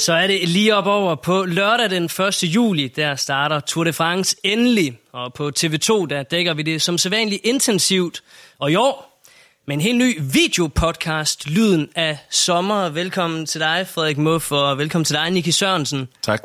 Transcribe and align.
Så 0.00 0.12
er 0.12 0.26
det 0.26 0.48
lige 0.48 0.76
op 0.76 0.86
over 0.86 1.14
på 1.14 1.44
lørdag 1.44 1.90
den 1.90 2.04
1. 2.04 2.42
juli, 2.42 2.88
der 2.88 3.16
starter 3.16 3.60
Tour 3.60 3.84
de 3.84 3.92
France 3.92 4.36
endelig. 4.42 4.98
Og 5.12 5.34
på 5.34 5.50
TV2, 5.58 6.06
der 6.06 6.22
dækker 6.22 6.54
vi 6.54 6.62
det 6.62 6.82
som 6.82 6.98
sædvanligt 6.98 7.40
intensivt. 7.44 8.22
Og 8.58 8.70
i 8.70 8.74
år 8.74 9.22
med 9.66 9.74
en 9.74 9.80
helt 9.80 9.98
ny 9.98 10.20
videopodcast, 10.32 11.48
Lyden 11.48 11.88
af 11.94 12.18
sommer. 12.30 12.88
Velkommen 12.88 13.46
til 13.46 13.60
dig, 13.60 13.86
Frederik 13.90 14.18
Muff, 14.18 14.52
og 14.52 14.78
velkommen 14.78 15.04
til 15.04 15.16
dig, 15.16 15.30
Niki 15.30 15.52
Sørensen. 15.52 16.08
Tak. 16.22 16.42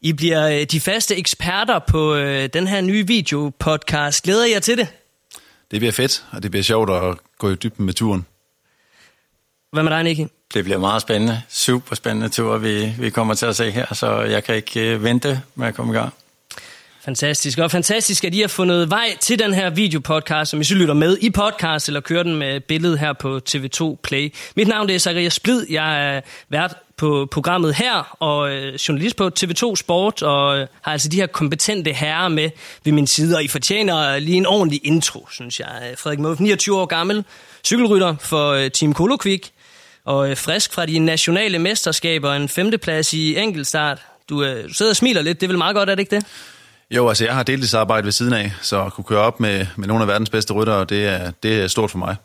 I 0.00 0.12
bliver 0.12 0.48
øh, 0.48 0.62
de 0.64 0.80
faste 0.80 1.16
eksperter 1.16 1.78
på 1.78 2.14
øh, 2.14 2.48
den 2.52 2.66
her 2.66 2.80
nye 2.80 3.06
videopodcast. 3.06 4.24
Glæder 4.24 4.46
jer 4.46 4.60
til 4.60 4.78
det? 4.78 4.88
Det 5.70 5.80
bliver 5.80 5.92
fedt, 5.92 6.24
og 6.32 6.42
det 6.42 6.50
bliver 6.50 6.64
sjovt 6.64 6.90
at 6.90 7.16
gå 7.38 7.50
i 7.50 7.54
dybden 7.54 7.86
med 7.86 7.94
turen. 7.94 8.26
Hvad 9.72 9.82
med 9.82 9.92
dig, 9.92 10.02
Niki? 10.02 10.26
Det 10.54 10.64
bliver 10.64 10.78
meget 10.78 11.02
spændende. 11.02 11.42
Super 11.48 11.94
spændende 11.94 12.28
tur, 12.28 12.58
vi, 12.58 12.92
vi 12.98 13.10
kommer 13.10 13.34
til 13.34 13.46
at 13.46 13.56
se 13.56 13.70
her, 13.70 13.94
så 13.94 14.20
jeg 14.20 14.44
kan 14.44 14.54
ikke 14.54 14.94
øh, 14.94 15.04
vente 15.04 15.40
med 15.54 15.66
at 15.66 15.74
komme 15.74 15.92
i 15.92 15.96
gang. 15.96 16.12
Fantastisk. 17.04 17.58
Og 17.58 17.70
fantastisk, 17.70 18.24
at 18.24 18.34
I 18.34 18.40
har 18.40 18.48
fundet 18.48 18.90
vej 18.90 19.16
til 19.20 19.38
den 19.38 19.54
her 19.54 19.70
videopodcast, 19.70 20.50
som 20.50 20.60
I 20.60 20.64
så 20.64 20.74
lytter 20.74 20.94
med 20.94 21.18
i 21.20 21.30
podcast, 21.30 21.88
eller 21.88 22.00
kører 22.00 22.22
den 22.22 22.36
med 22.36 22.60
billedet 22.60 22.98
her 22.98 23.12
på 23.12 23.40
TV2 23.48 23.96
Play. 24.02 24.34
Mit 24.56 24.68
navn 24.68 24.88
det 24.88 24.94
er 24.94 24.98
Zacharias 24.98 25.32
Splid. 25.32 25.66
Jeg 25.70 26.16
er 26.16 26.20
vært 26.48 26.74
på 26.96 27.28
programmet 27.30 27.74
her, 27.74 28.16
og 28.20 28.50
øh, 28.50 28.74
journalist 28.74 29.16
på 29.16 29.30
TV2 29.40 29.76
Sport, 29.76 30.22
og 30.22 30.58
øh, 30.58 30.66
har 30.82 30.92
altså 30.92 31.08
de 31.08 31.16
her 31.16 31.26
kompetente 31.26 31.92
herrer 31.92 32.28
med 32.28 32.50
ved 32.84 32.92
min 32.92 33.06
side, 33.06 33.36
og 33.36 33.44
I 33.44 33.48
fortjener 33.48 34.18
lige 34.18 34.36
en 34.36 34.46
ordentlig 34.46 34.80
intro, 34.84 35.28
synes 35.30 35.60
jeg. 35.60 35.94
Frederik 35.98 36.18
Muff, 36.18 36.40
29 36.40 36.80
år 36.80 36.86
gammel, 36.86 37.24
cykelrytter 37.64 38.16
for 38.20 38.68
Team 38.68 38.94
Kolokvik, 38.94 39.52
og 40.04 40.30
øh, 40.30 40.36
frisk 40.36 40.72
fra 40.72 40.86
de 40.86 40.98
nationale 40.98 41.58
mesterskaber, 41.58 42.32
en 42.32 42.48
femteplads 42.48 43.12
i 43.12 43.36
enkeltstart. 43.36 44.02
Du, 44.28 44.44
øh, 44.44 44.68
du 44.68 44.74
sidder 44.74 44.92
og 44.92 44.96
smiler 44.96 45.22
lidt, 45.22 45.40
det 45.40 45.46
er 45.46 45.48
vel 45.48 45.58
meget 45.58 45.76
godt, 45.76 45.90
er 45.90 45.94
det 45.94 46.02
ikke 46.02 46.16
det? 46.16 46.26
Jo, 46.90 47.08
altså 47.08 47.24
jeg 47.24 47.34
har 47.34 47.42
deltidsarbejde 47.42 48.04
ved 48.04 48.12
siden 48.12 48.32
af, 48.32 48.52
så 48.62 48.84
at 48.84 48.92
kunne 48.92 49.04
køre 49.04 49.20
op 49.20 49.40
med, 49.40 49.66
med 49.76 49.88
nogle 49.88 50.02
af 50.02 50.08
verdens 50.08 50.30
bedste 50.30 50.52
ryttere, 50.52 50.84
det 50.84 51.06
er, 51.06 51.30
det 51.42 51.62
er 51.62 51.68
stort 51.68 51.90
for 51.90 51.98
mig. 51.98 52.16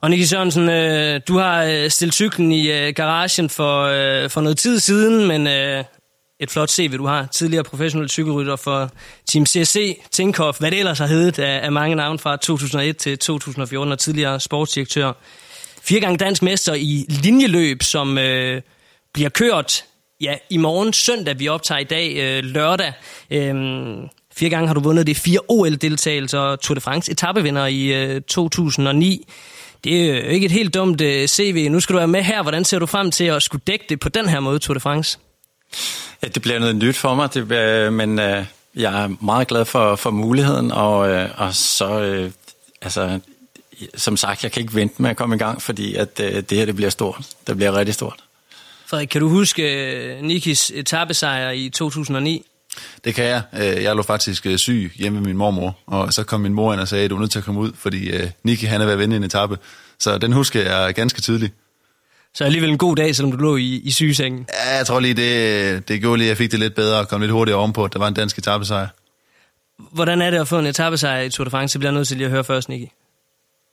Og 0.00 0.10
Nicky 0.10 0.24
Sørensen, 0.24 0.68
øh, 0.68 1.20
du 1.28 1.38
har 1.38 1.64
øh, 1.64 1.90
stillet 1.90 2.14
cyklen 2.14 2.52
i 2.52 2.70
øh, 2.70 2.94
garagen 2.94 3.50
for, 3.50 3.82
øh, 3.82 4.30
for 4.30 4.40
noget 4.40 4.58
tid 4.58 4.78
siden, 4.78 5.28
men 5.28 5.46
øh, 5.46 5.84
et 6.40 6.50
flot 6.50 6.70
CV, 6.70 6.96
du 6.96 7.06
har. 7.06 7.26
Tidligere 7.26 7.64
professionel 7.64 8.08
cykelrytter 8.08 8.56
for 8.56 8.90
Team 9.28 9.46
CSC, 9.46 10.00
Tinkoff, 10.10 10.58
hvad 10.58 10.70
det 10.70 10.78
ellers 10.78 10.98
har 10.98 11.06
heddet 11.06 11.38
af, 11.38 11.64
af 11.64 11.72
mange 11.72 11.96
navne 11.96 12.18
fra 12.18 12.36
2001 12.36 12.96
til 12.96 13.18
2014, 13.18 13.92
og 13.92 13.98
tidligere 13.98 14.40
sportsdirektør. 14.40 15.12
Fire 15.88 16.00
gange 16.00 16.18
dansk 16.18 16.42
mester 16.42 16.74
i 16.74 17.06
linjeløb, 17.08 17.82
som 17.82 18.18
øh, 18.18 18.62
bliver 19.14 19.28
kørt 19.28 19.84
ja, 20.20 20.34
i 20.50 20.56
morgen 20.56 20.92
søndag, 20.92 21.38
vi 21.38 21.48
optager 21.48 21.78
i 21.78 21.84
dag 21.84 22.16
øh, 22.16 22.44
lørdag. 22.44 22.92
Øhm, 23.30 24.08
fire 24.32 24.50
gange 24.50 24.66
har 24.66 24.74
du 24.74 24.80
vundet 24.80 25.06
det 25.06 25.16
fire 25.16 25.40
OL-deltagelser 25.48 26.38
og 26.38 26.60
Tour 26.60 26.74
de 26.74 26.80
France 26.80 27.12
etappevinder 27.12 27.66
i 27.66 27.86
øh, 27.86 28.20
2009. 28.20 29.28
Det 29.84 30.10
er 30.10 30.24
jo 30.24 30.28
ikke 30.28 30.46
et 30.46 30.52
helt 30.52 30.74
dumt 30.74 31.00
øh, 31.00 31.26
CV. 31.26 31.68
Nu 31.70 31.80
skal 31.80 31.92
du 31.92 31.98
være 31.98 32.08
med 32.08 32.22
her. 32.22 32.42
Hvordan 32.42 32.64
ser 32.64 32.78
du 32.78 32.86
frem 32.86 33.10
til 33.10 33.24
at 33.24 33.42
skulle 33.42 33.62
dække 33.66 33.84
det 33.88 34.00
på 34.00 34.08
den 34.08 34.28
her 34.28 34.40
måde, 34.40 34.58
Tour 34.58 34.74
de 34.74 34.80
France? 34.80 35.18
Ja, 36.22 36.28
det 36.28 36.42
bliver 36.42 36.58
noget 36.58 36.76
nyt 36.76 36.96
for 36.96 37.14
mig, 37.14 37.34
det, 37.34 37.52
øh, 37.52 37.92
men 37.92 38.18
øh, 38.18 38.44
jeg 38.76 39.04
er 39.04 39.24
meget 39.24 39.48
glad 39.48 39.64
for, 39.64 39.96
for 39.96 40.10
muligheden, 40.10 40.72
og, 40.72 41.10
øh, 41.10 41.28
og 41.36 41.54
så, 41.54 42.00
øh, 42.00 42.30
altså, 42.82 43.20
som 43.96 44.16
sagt, 44.16 44.42
jeg 44.42 44.52
kan 44.52 44.62
ikke 44.62 44.74
vente 44.74 45.02
med 45.02 45.10
at 45.10 45.16
komme 45.16 45.34
i 45.36 45.38
gang, 45.38 45.62
fordi 45.62 45.94
at 45.94 46.20
øh, 46.20 46.34
det 46.34 46.58
her 46.58 46.64
det 46.64 46.76
bliver 46.76 46.90
stort. 46.90 47.20
Det 47.46 47.56
bliver 47.56 47.74
rigtig 47.76 47.94
stort. 47.94 48.16
Frederik, 48.86 49.08
kan 49.08 49.20
du 49.20 49.28
huske 49.28 49.62
øh, 49.92 50.22
Nikis 50.22 50.72
etappesejr 50.74 51.50
i 51.50 51.68
2009? 51.70 52.44
Det 53.04 53.14
kan 53.14 53.24
jeg. 53.24 53.42
Øh, 53.54 53.82
Jeg 53.82 53.96
lå 53.96 54.02
faktisk 54.02 54.46
syg 54.56 54.92
hjemme 54.96 55.20
med 55.20 55.26
min 55.28 55.36
mormor, 55.36 55.78
og 55.86 56.12
så 56.12 56.24
kom 56.24 56.40
min 56.40 56.52
mor 56.54 56.72
ind 56.72 56.80
og 56.80 56.88
sagde, 56.88 57.04
at 57.04 57.10
du 57.10 57.16
er 57.16 57.20
nødt 57.20 57.30
til 57.30 57.38
at 57.38 57.44
komme 57.44 57.60
ud, 57.60 57.72
fordi 57.74 58.10
Niki 58.42 58.66
han 58.66 58.80
er 58.80 58.84
ved 58.84 58.92
at 58.92 58.98
vinde 58.98 59.16
en 59.16 59.24
etape. 59.24 59.58
Så 59.98 60.18
den 60.18 60.32
husker 60.32 60.62
jeg 60.62 60.94
ganske 60.94 61.20
tydeligt. 61.20 61.54
Så 62.34 62.44
alligevel 62.44 62.70
en 62.70 62.78
god 62.78 62.96
dag, 62.96 63.16
selvom 63.16 63.32
du 63.32 63.38
lå 63.38 63.56
i, 63.56 63.80
i 63.84 63.90
sygesengen. 63.90 64.46
Ja, 64.66 64.76
jeg 64.76 64.86
tror 64.86 65.00
lige, 65.00 65.14
det, 65.14 65.88
det 65.88 66.00
gjorde 66.00 66.16
lige, 66.18 66.26
at 66.26 66.28
jeg 66.28 66.36
fik 66.36 66.50
det 66.50 66.58
lidt 66.60 66.74
bedre 66.74 66.98
og 66.98 67.08
kom 67.08 67.20
lidt 67.20 67.32
hurtigere 67.32 67.58
ovenpå, 67.58 67.84
at 67.84 67.92
der 67.92 67.98
var 67.98 68.08
en 68.08 68.14
dansk 68.14 68.38
etappesejr. 68.38 68.86
Hvordan 69.92 70.22
er 70.22 70.30
det 70.30 70.38
at 70.38 70.48
få 70.48 70.58
en 70.58 70.66
etappesejr 70.66 71.20
i 71.22 71.30
Tour 71.30 71.44
de 71.44 71.50
France? 71.50 71.72
Det 71.72 71.80
bliver 71.80 71.90
jeg 71.92 71.96
nødt 71.96 72.08
til 72.08 72.16
lige 72.16 72.24
at 72.24 72.30
høre 72.30 72.44
først, 72.44 72.68
Niki. 72.68 72.90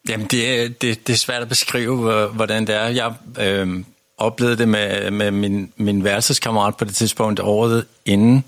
Jamen, 0.09 0.27
det, 0.27 0.59
er- 0.59 0.67
det, 0.69 1.07
det 1.07 1.13
er 1.13 1.17
svært 1.17 1.41
at 1.41 1.49
beskrive, 1.49 2.27
hvordan 2.27 2.67
det 2.67 2.75
er. 2.75 2.85
Jeg 2.87 3.13
øh, 3.39 3.83
oplevede 4.17 4.57
det 4.57 4.67
med, 4.67 5.11
med 5.11 5.31
min, 5.31 5.73
min 5.77 6.03
værelseskammerat 6.03 6.77
på 6.77 6.85
det 6.85 6.95
tidspunkt 6.95 7.39
året 7.39 7.85
inden. 8.05 8.43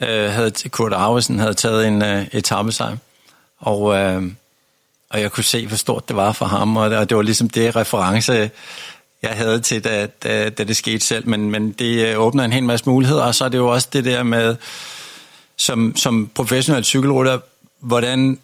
Øh, 0.00 0.30
havde, 0.30 0.52
Kurt 0.70 0.92
Arvesen 0.92 1.38
havde 1.38 1.54
taget 1.54 1.86
en 1.86 2.02
øh, 2.02 2.26
etappesejr. 2.32 2.96
Og, 3.58 3.94
øh, 3.96 4.22
og 5.10 5.20
jeg 5.20 5.32
kunne 5.32 5.44
se, 5.44 5.66
hvor 5.66 5.76
stort 5.76 6.08
det 6.08 6.16
var 6.16 6.32
for 6.32 6.46
ham, 6.46 6.76
og, 6.76 6.84
og 6.84 7.08
det 7.08 7.16
var 7.16 7.22
ligesom 7.22 7.48
det 7.48 7.76
reference, 7.76 8.50
jeg 9.22 9.30
havde 9.30 9.60
til, 9.60 9.84
da, 9.84 10.06
da, 10.22 10.48
da 10.48 10.64
det 10.64 10.76
skete 10.76 11.00
selv, 11.00 11.28
men, 11.28 11.50
men 11.50 11.72
det 11.72 12.06
øh, 12.08 12.20
åbner 12.20 12.44
en 12.44 12.52
hel 12.52 12.62
masse 12.64 12.88
muligheder, 12.88 13.22
og 13.22 13.34
så 13.34 13.44
er 13.44 13.48
det 13.48 13.58
jo 13.58 13.68
også 13.68 13.88
det 13.92 14.04
der 14.04 14.22
med, 14.22 14.56
som, 15.56 15.96
som 15.96 16.30
professionel 16.34 16.84
cykelrytter, 16.84 17.38
hvordan, 17.80 18.38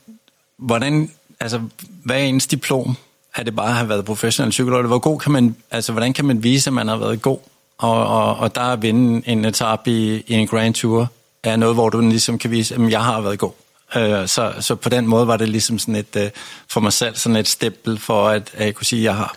hvordan, 0.56 1.10
altså, 1.44 1.60
hvad 2.04 2.16
er 2.16 2.20
ens 2.20 2.46
diplom? 2.46 2.96
Er 3.36 3.42
det 3.42 3.56
bare 3.56 3.68
at 3.68 3.74
have 3.74 3.88
været 3.88 4.04
professionel 4.04 4.52
cykelrytter? 4.52 4.88
Hvor 4.88 4.98
god 4.98 5.18
kan 5.18 5.32
man, 5.32 5.56
altså, 5.70 5.92
hvordan 5.92 6.12
kan 6.12 6.24
man 6.24 6.42
vise, 6.42 6.70
at 6.70 6.74
man 6.74 6.88
har 6.88 6.96
været 6.96 7.22
god? 7.22 7.38
Og, 7.78 8.06
og, 8.06 8.36
og 8.36 8.54
der 8.54 8.60
at 8.60 8.82
vinde 8.82 9.28
en 9.28 9.44
etape 9.44 9.90
i, 9.90 10.24
i 10.26 10.34
en 10.34 10.46
Grand 10.46 10.74
Tour, 10.74 11.08
er 11.42 11.56
noget, 11.56 11.74
hvor 11.74 11.88
du 11.88 12.00
ligesom 12.00 12.38
kan 12.38 12.50
vise, 12.50 12.74
at 12.74 12.90
jeg 12.90 13.04
har 13.04 13.20
været 13.20 13.38
god. 13.38 13.50
Øh, 13.96 14.28
så, 14.28 14.54
så 14.60 14.74
på 14.74 14.88
den 14.88 15.06
måde 15.06 15.26
var 15.26 15.36
det 15.36 15.48
ligesom 15.48 15.78
sådan 15.78 15.96
et, 15.96 16.16
øh, 16.16 16.30
for 16.68 16.80
mig 16.80 16.92
selv 16.92 17.16
sådan 17.16 17.36
et 17.36 17.48
stempel 17.48 17.98
for, 17.98 18.28
at, 18.28 18.50
at 18.54 18.66
jeg 18.66 18.74
kunne 18.74 18.86
sige, 18.86 19.00
at 19.00 19.04
jeg 19.04 19.16
har, 19.16 19.36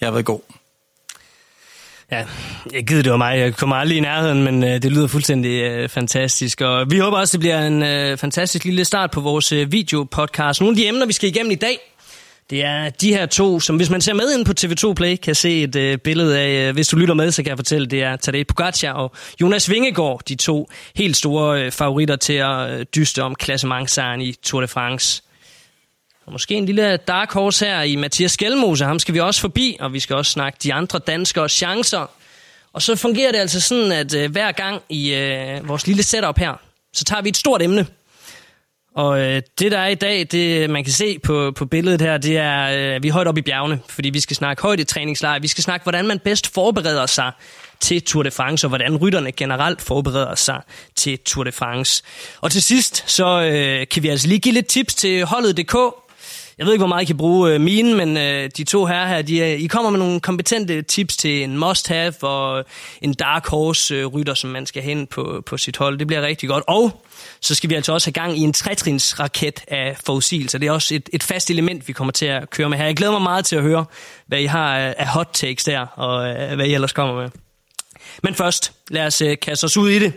jeg 0.00 0.06
har 0.06 0.12
været 0.12 0.24
god. 0.24 0.40
Ja, 2.12 2.24
jeg 2.72 2.86
gider 2.86 3.02
det 3.02 3.12
var 3.12 3.18
mig. 3.18 3.38
Jeg 3.38 3.54
kommer 3.54 3.76
aldrig 3.76 3.98
i 3.98 4.00
nærheden, 4.00 4.42
men 4.44 4.64
øh, 4.64 4.82
det 4.82 4.92
lyder 4.92 5.06
fuldstændig 5.06 5.62
øh, 5.62 5.88
fantastisk. 5.88 6.60
Og 6.60 6.90
vi 6.90 6.98
håber 6.98 7.18
også, 7.18 7.32
det 7.32 7.40
bliver 7.40 7.66
en 7.66 7.82
øh, 7.82 8.16
fantastisk 8.16 8.64
lille 8.64 8.84
start 8.84 9.10
på 9.10 9.20
vores 9.20 9.52
øh, 9.52 9.72
videopodcast. 9.72 10.60
Nogle 10.60 10.72
af 10.72 10.76
de 10.76 10.86
emner, 10.86 11.06
vi 11.06 11.12
skal 11.12 11.28
igennem 11.28 11.52
i 11.52 11.54
dag, 11.54 11.78
det 12.50 12.64
er 12.64 12.90
de 12.90 13.12
her 13.12 13.26
to, 13.26 13.60
som 13.60 13.76
hvis 13.76 13.90
man 13.90 14.00
ser 14.00 14.14
med 14.14 14.32
ind 14.32 14.46
på 14.46 14.52
TV2 14.60 14.94
Play, 14.94 15.16
kan 15.16 15.34
se 15.34 15.62
et 15.62 15.76
øh, 15.76 15.98
billede 15.98 16.38
af. 16.38 16.68
Øh, 16.68 16.74
hvis 16.74 16.88
du 16.88 16.96
lytter 16.96 17.14
med, 17.14 17.30
så 17.30 17.42
kan 17.42 17.50
jeg 17.50 17.58
fortælle, 17.58 17.86
det 17.86 18.02
er 18.02 18.16
Tadej 18.16 18.44
Pogacar 18.44 18.92
og 18.92 19.12
Jonas 19.40 19.70
Vingegaard, 19.70 20.20
de 20.28 20.34
to 20.34 20.68
helt 20.96 21.16
store 21.16 21.62
øh, 21.62 21.72
favoritter 21.72 22.16
til 22.16 22.32
at 22.32 22.70
øh, 22.70 22.86
dyste 22.96 23.22
om 23.22 23.34
klassementsejren 23.34 24.20
i 24.20 24.32
Tour 24.32 24.60
de 24.60 24.68
France. 24.68 25.22
Og 26.28 26.32
måske 26.32 26.54
en 26.54 26.66
lille 26.66 26.96
dark 26.96 27.32
horse 27.32 27.66
her 27.66 27.82
i 27.82 27.96
Mathias 27.96 28.32
Skelmose, 28.32 28.84
ham 28.84 28.98
skal 28.98 29.14
vi 29.14 29.20
også 29.20 29.40
forbi, 29.40 29.76
og 29.80 29.92
vi 29.92 30.00
skal 30.00 30.16
også 30.16 30.32
snakke 30.32 30.58
de 30.62 30.74
andre 30.74 30.98
danskere 30.98 31.48
chancer. 31.48 32.10
Og 32.72 32.82
så 32.82 32.96
fungerer 32.96 33.32
det 33.32 33.38
altså 33.38 33.60
sådan, 33.60 33.92
at 33.92 34.14
øh, 34.14 34.30
hver 34.30 34.52
gang 34.52 34.82
i 34.88 35.14
øh, 35.14 35.68
vores 35.68 35.86
lille 35.86 36.02
setup 36.02 36.38
her, 36.38 36.60
så 36.92 37.04
tager 37.04 37.22
vi 37.22 37.28
et 37.28 37.36
stort 37.36 37.62
emne, 37.62 37.86
og 38.94 39.20
øh, 39.20 39.42
det, 39.58 39.72
der 39.72 39.78
er 39.78 39.88
i 39.88 39.94
dag, 39.94 40.26
det 40.30 40.70
man 40.70 40.84
kan 40.84 40.92
se 40.92 41.18
på, 41.18 41.52
på 41.56 41.66
billedet 41.66 42.00
her, 42.00 42.18
det 42.18 42.36
er, 42.36 42.94
øh, 42.94 43.02
vi 43.02 43.08
er 43.08 43.12
højt 43.12 43.28
oppe 43.28 43.38
i 43.38 43.42
bjergene, 43.42 43.80
fordi 43.88 44.10
vi 44.10 44.20
skal 44.20 44.36
snakke 44.36 44.62
højt 44.62 44.80
i 44.80 44.84
træningslejr. 44.84 45.38
Vi 45.38 45.48
skal 45.48 45.64
snakke, 45.64 45.84
hvordan 45.84 46.06
man 46.06 46.18
bedst 46.18 46.54
forbereder 46.54 47.06
sig 47.06 47.32
til 47.80 48.02
Tour 48.02 48.22
de 48.22 48.30
France, 48.30 48.66
og 48.66 48.68
hvordan 48.68 48.96
rytterne 48.96 49.32
generelt 49.32 49.82
forbereder 49.82 50.34
sig 50.34 50.60
til 50.96 51.18
Tour 51.18 51.44
de 51.44 51.52
France. 51.52 52.02
Og 52.40 52.50
til 52.50 52.62
sidst, 52.62 53.10
så 53.10 53.42
øh, 53.42 53.86
kan 53.90 54.02
vi 54.02 54.08
altså 54.08 54.28
lige 54.28 54.40
give 54.40 54.54
lidt 54.54 54.66
tips 54.66 54.94
til 54.94 55.24
holdet.dk. 55.24 55.76
Jeg 56.58 56.66
ved 56.66 56.72
ikke, 56.72 56.80
hvor 56.80 56.86
meget 56.88 57.02
I 57.02 57.04
kan 57.04 57.16
bruge 57.16 57.54
øh, 57.54 57.60
mine, 57.60 57.96
men 57.96 58.16
øh, 58.16 58.50
de 58.56 58.64
to 58.64 58.86
her 58.86 59.06
her, 59.06 59.22
de, 59.22 59.38
øh, 59.38 59.60
I 59.60 59.66
kommer 59.66 59.90
med 59.90 59.98
nogle 59.98 60.20
kompetente 60.20 60.82
tips 60.82 61.16
til 61.16 61.42
en 61.42 61.58
must-have 61.58 62.14
og 62.22 62.58
øh, 62.58 62.64
en 63.02 63.14
dark 63.14 63.46
horse-rytter, 63.46 64.32
øh, 64.32 64.36
som 64.36 64.50
man 64.50 64.66
skal 64.66 64.82
hen 64.82 65.06
på, 65.06 65.42
på 65.46 65.56
sit 65.56 65.76
hold. 65.76 65.98
Det 65.98 66.06
bliver 66.06 66.22
rigtig 66.22 66.48
godt. 66.48 66.64
Og 66.66 67.04
så 67.40 67.54
skal 67.54 67.70
vi 67.70 67.74
altså 67.74 67.92
også 67.92 68.06
have 68.06 68.12
gang 68.12 68.38
i 68.38 68.40
en 68.40 68.52
trætrinsraket 68.52 69.64
af 69.68 69.96
forudsigelser. 70.06 70.58
Det 70.58 70.66
er 70.66 70.72
også 70.72 70.94
et, 70.94 71.08
et 71.12 71.22
fast 71.22 71.50
element, 71.50 71.88
vi 71.88 71.92
kommer 71.92 72.12
til 72.12 72.26
at 72.26 72.50
køre 72.50 72.68
med 72.68 72.78
her. 72.78 72.84
Jeg 72.84 72.96
glæder 72.96 73.12
mig 73.12 73.22
meget 73.22 73.44
til 73.44 73.56
at 73.56 73.62
høre, 73.62 73.84
hvad 74.26 74.38
I 74.38 74.46
har 74.46 74.76
af 74.76 75.06
hot 75.06 75.30
takes 75.32 75.64
der, 75.64 75.80
og 75.80 76.28
øh, 76.28 76.54
hvad 76.54 76.66
I 76.66 76.74
ellers 76.74 76.92
kommer 76.92 77.22
med. 77.22 77.30
Men 78.22 78.34
først, 78.34 78.72
lad 78.90 79.06
os 79.06 79.20
øh, 79.20 79.36
kaste 79.42 79.64
os 79.64 79.76
ud 79.76 79.90
i 79.90 79.98
det. 79.98 80.12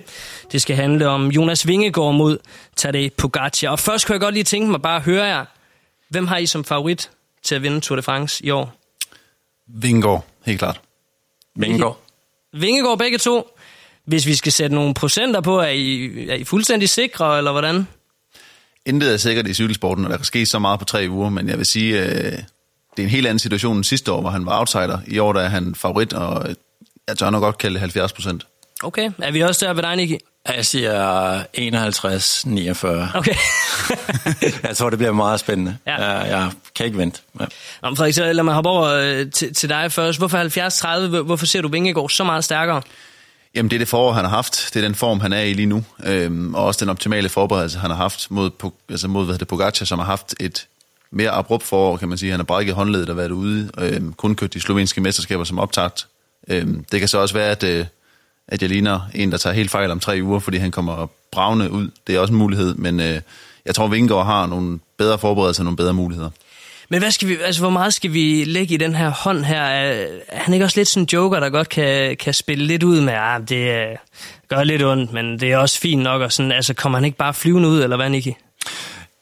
Det 0.51 0.61
skal 0.61 0.75
handle 0.75 1.07
om 1.07 1.27
Jonas 1.27 1.67
Vingegaard 1.67 2.13
mod 2.13 2.37
Tadej 2.75 3.09
Pogacar. 3.17 3.69
Og 3.69 3.79
først 3.79 4.05
kunne 4.05 4.13
jeg 4.13 4.21
godt 4.21 4.33
lige 4.33 4.43
tænke 4.43 4.71
mig 4.71 4.81
bare 4.81 4.95
at 4.95 5.01
høre 5.01 5.25
jer, 5.25 5.45
hvem 6.11 6.27
har 6.27 6.37
I 6.37 6.45
som 6.45 6.63
favorit 6.63 7.09
til 7.43 7.55
at 7.55 7.63
vinde 7.63 7.79
Tour 7.79 7.95
de 7.95 8.01
France 8.01 8.45
i 8.45 8.49
år? 8.49 8.73
Vingegaard, 9.67 10.25
helt 10.45 10.59
klart. 10.59 10.81
Vingegaard. 11.55 11.99
Vingegaard 12.53 12.97
begge 12.97 13.17
to. 13.17 13.57
Hvis 14.05 14.25
vi 14.25 14.35
skal 14.35 14.51
sætte 14.51 14.75
nogle 14.75 14.93
procenter 14.93 15.41
på, 15.41 15.59
er 15.59 15.67
I, 15.67 16.29
er 16.29 16.35
I 16.35 16.43
fuldstændig 16.43 16.89
sikre, 16.89 17.37
eller 17.37 17.51
hvordan? 17.51 17.87
Intet 18.85 19.13
er 19.13 19.17
sikkert 19.17 19.47
i 19.47 19.53
cykelsporten, 19.53 20.05
og 20.05 20.11
der 20.11 20.17
kan 20.17 20.25
ske 20.25 20.45
så 20.45 20.59
meget 20.59 20.79
på 20.79 20.85
tre 20.85 21.07
uger, 21.09 21.29
men 21.29 21.49
jeg 21.49 21.57
vil 21.57 21.65
sige, 21.65 21.99
øh, 21.99 22.31
det 22.97 22.99
er 22.99 23.03
en 23.03 23.09
helt 23.09 23.27
anden 23.27 23.39
situation 23.39 23.77
end 23.77 23.83
sidste 23.83 24.11
år, 24.11 24.21
hvor 24.21 24.29
han 24.29 24.45
var 24.45 24.59
outsider. 24.59 24.99
I 25.07 25.19
år 25.19 25.33
der 25.33 25.41
er 25.41 25.49
han 25.49 25.75
favorit, 25.75 26.13
og 26.13 26.55
jeg 27.07 27.17
tør 27.17 27.29
nok 27.29 27.41
godt 27.41 27.57
kalde 27.57 27.73
det 27.73 27.79
70 27.79 28.13
procent. 28.13 28.47
Okay, 28.83 29.11
er 29.19 29.31
vi 29.31 29.41
også 29.41 29.65
der 29.65 29.73
ved 29.73 29.83
dig, 29.83 29.95
Nicky? 29.95 30.17
Jeg 30.47 30.65
siger 30.65 31.39
51-49. 31.41 33.17
Okay. 33.17 33.35
jeg 34.67 34.77
tror, 34.77 34.89
det 34.89 34.99
bliver 34.99 35.11
meget 35.11 35.39
spændende. 35.39 35.77
Ja. 35.87 36.05
Jeg, 36.05 36.29
jeg 36.29 36.51
kan 36.75 36.85
ikke 36.85 36.97
vente. 36.97 37.21
Ja. 37.39 37.45
Om 37.81 37.95
Frederik, 37.95 38.13
så 38.13 38.33
lad 38.33 38.43
mig 38.43 38.53
hoppe 38.53 38.69
over 38.69 38.87
øh, 38.87 39.31
til, 39.31 39.53
til 39.53 39.69
dig 39.69 39.91
først. 39.91 40.19
Hvorfor 40.19 41.17
70-30? 41.17 41.21
Hvorfor 41.21 41.45
ser 41.45 41.61
du 41.61 41.67
Vingegaard 41.67 42.09
så 42.09 42.23
meget 42.23 42.43
stærkere? 42.43 42.81
Jamen, 43.55 43.69
det 43.69 43.75
er 43.75 43.79
det 43.79 43.87
forår, 43.87 44.11
han 44.11 44.23
har 44.23 44.31
haft. 44.31 44.69
Det 44.73 44.79
er 44.79 44.87
den 44.87 44.95
form, 44.95 45.19
han 45.19 45.33
er 45.33 45.41
i 45.41 45.53
lige 45.53 45.65
nu. 45.65 45.83
Øhm, 46.05 46.55
og 46.55 46.65
også 46.65 46.79
den 46.85 46.89
optimale 46.89 47.29
forberedelse, 47.29 47.79
han 47.79 47.89
har 47.89 47.97
haft 47.97 48.31
mod, 48.31 48.71
altså 48.89 49.07
mod 49.07 49.25
hvad 49.25 49.37
det, 49.37 49.47
Pogacar, 49.47 49.85
som 49.85 49.99
har 49.99 50.05
haft 50.05 50.35
et 50.39 50.67
mere 51.11 51.29
abrupt 51.31 51.63
forår, 51.63 51.97
kan 51.97 52.09
man 52.09 52.17
sige. 52.17 52.31
Han 52.31 52.39
har 52.39 52.45
brækket 52.45 52.75
håndledet 52.75 53.09
og 53.09 53.17
været 53.17 53.31
ude. 53.31 53.71
Øhm, 53.77 54.13
kun 54.13 54.35
kørt 54.35 54.53
de 54.53 54.61
slovenske 54.61 55.01
mesterskaber 55.01 55.43
som 55.43 55.59
optagt. 55.59 56.07
Øhm, 56.47 56.85
det 56.91 56.99
kan 56.99 57.09
så 57.09 57.17
også 57.17 57.33
være, 57.33 57.51
at, 57.51 57.63
øh, 57.63 57.85
at 58.47 58.61
jeg 58.61 58.69
ligner 58.69 58.99
en, 59.15 59.31
der 59.31 59.37
tager 59.37 59.53
helt 59.53 59.71
fejl 59.71 59.91
om 59.91 59.99
tre 59.99 60.19
uger, 60.23 60.39
fordi 60.39 60.57
han 60.57 60.71
kommer 60.71 61.07
bravne 61.31 61.71
ud. 61.71 61.89
Det 62.07 62.15
er 62.15 62.19
også 62.19 62.33
en 62.33 62.39
mulighed, 62.39 62.75
men 62.75 62.99
øh, 62.99 63.21
jeg 63.65 63.75
tror, 63.75 63.87
Vingegaard 63.87 64.25
har 64.25 64.45
nogle 64.45 64.79
bedre 64.97 65.19
forberedelser 65.19 65.61
og 65.61 65.65
nogle 65.65 65.77
bedre 65.77 65.93
muligheder. 65.93 66.29
Men 66.89 66.99
hvad 66.99 67.11
skal 67.11 67.27
vi, 67.27 67.37
altså, 67.45 67.61
hvor 67.61 67.69
meget 67.69 67.93
skal 67.93 68.13
vi 68.13 68.43
lægge 68.43 68.73
i 68.73 68.77
den 68.77 68.95
her 68.95 69.09
hånd 69.09 69.43
her? 69.43 69.61
Er 69.61 70.39
han 70.39 70.53
ikke 70.53 70.65
også 70.65 70.79
lidt 70.79 70.87
sådan 70.87 71.03
en 71.03 71.09
joker, 71.13 71.39
der 71.39 71.49
godt 71.49 71.69
kan, 71.69 72.17
kan 72.17 72.33
spille 72.33 72.65
lidt 72.65 72.83
ud 72.83 73.01
med, 73.01 73.13
ah, 73.13 73.41
det 73.49 73.89
øh, 73.89 73.95
gør 74.47 74.63
lidt 74.63 74.83
ondt, 74.83 75.13
men 75.13 75.39
det 75.39 75.51
er 75.51 75.57
også 75.57 75.79
fint 75.79 76.03
nok, 76.03 76.21
og 76.21 76.31
sådan, 76.31 76.51
altså, 76.51 76.73
kommer 76.73 76.97
han 76.97 77.05
ikke 77.05 77.17
bare 77.17 77.33
flyvende 77.33 77.69
ud, 77.69 77.83
eller 77.83 77.95
hvad, 77.95 78.09
Nicky? 78.09 78.31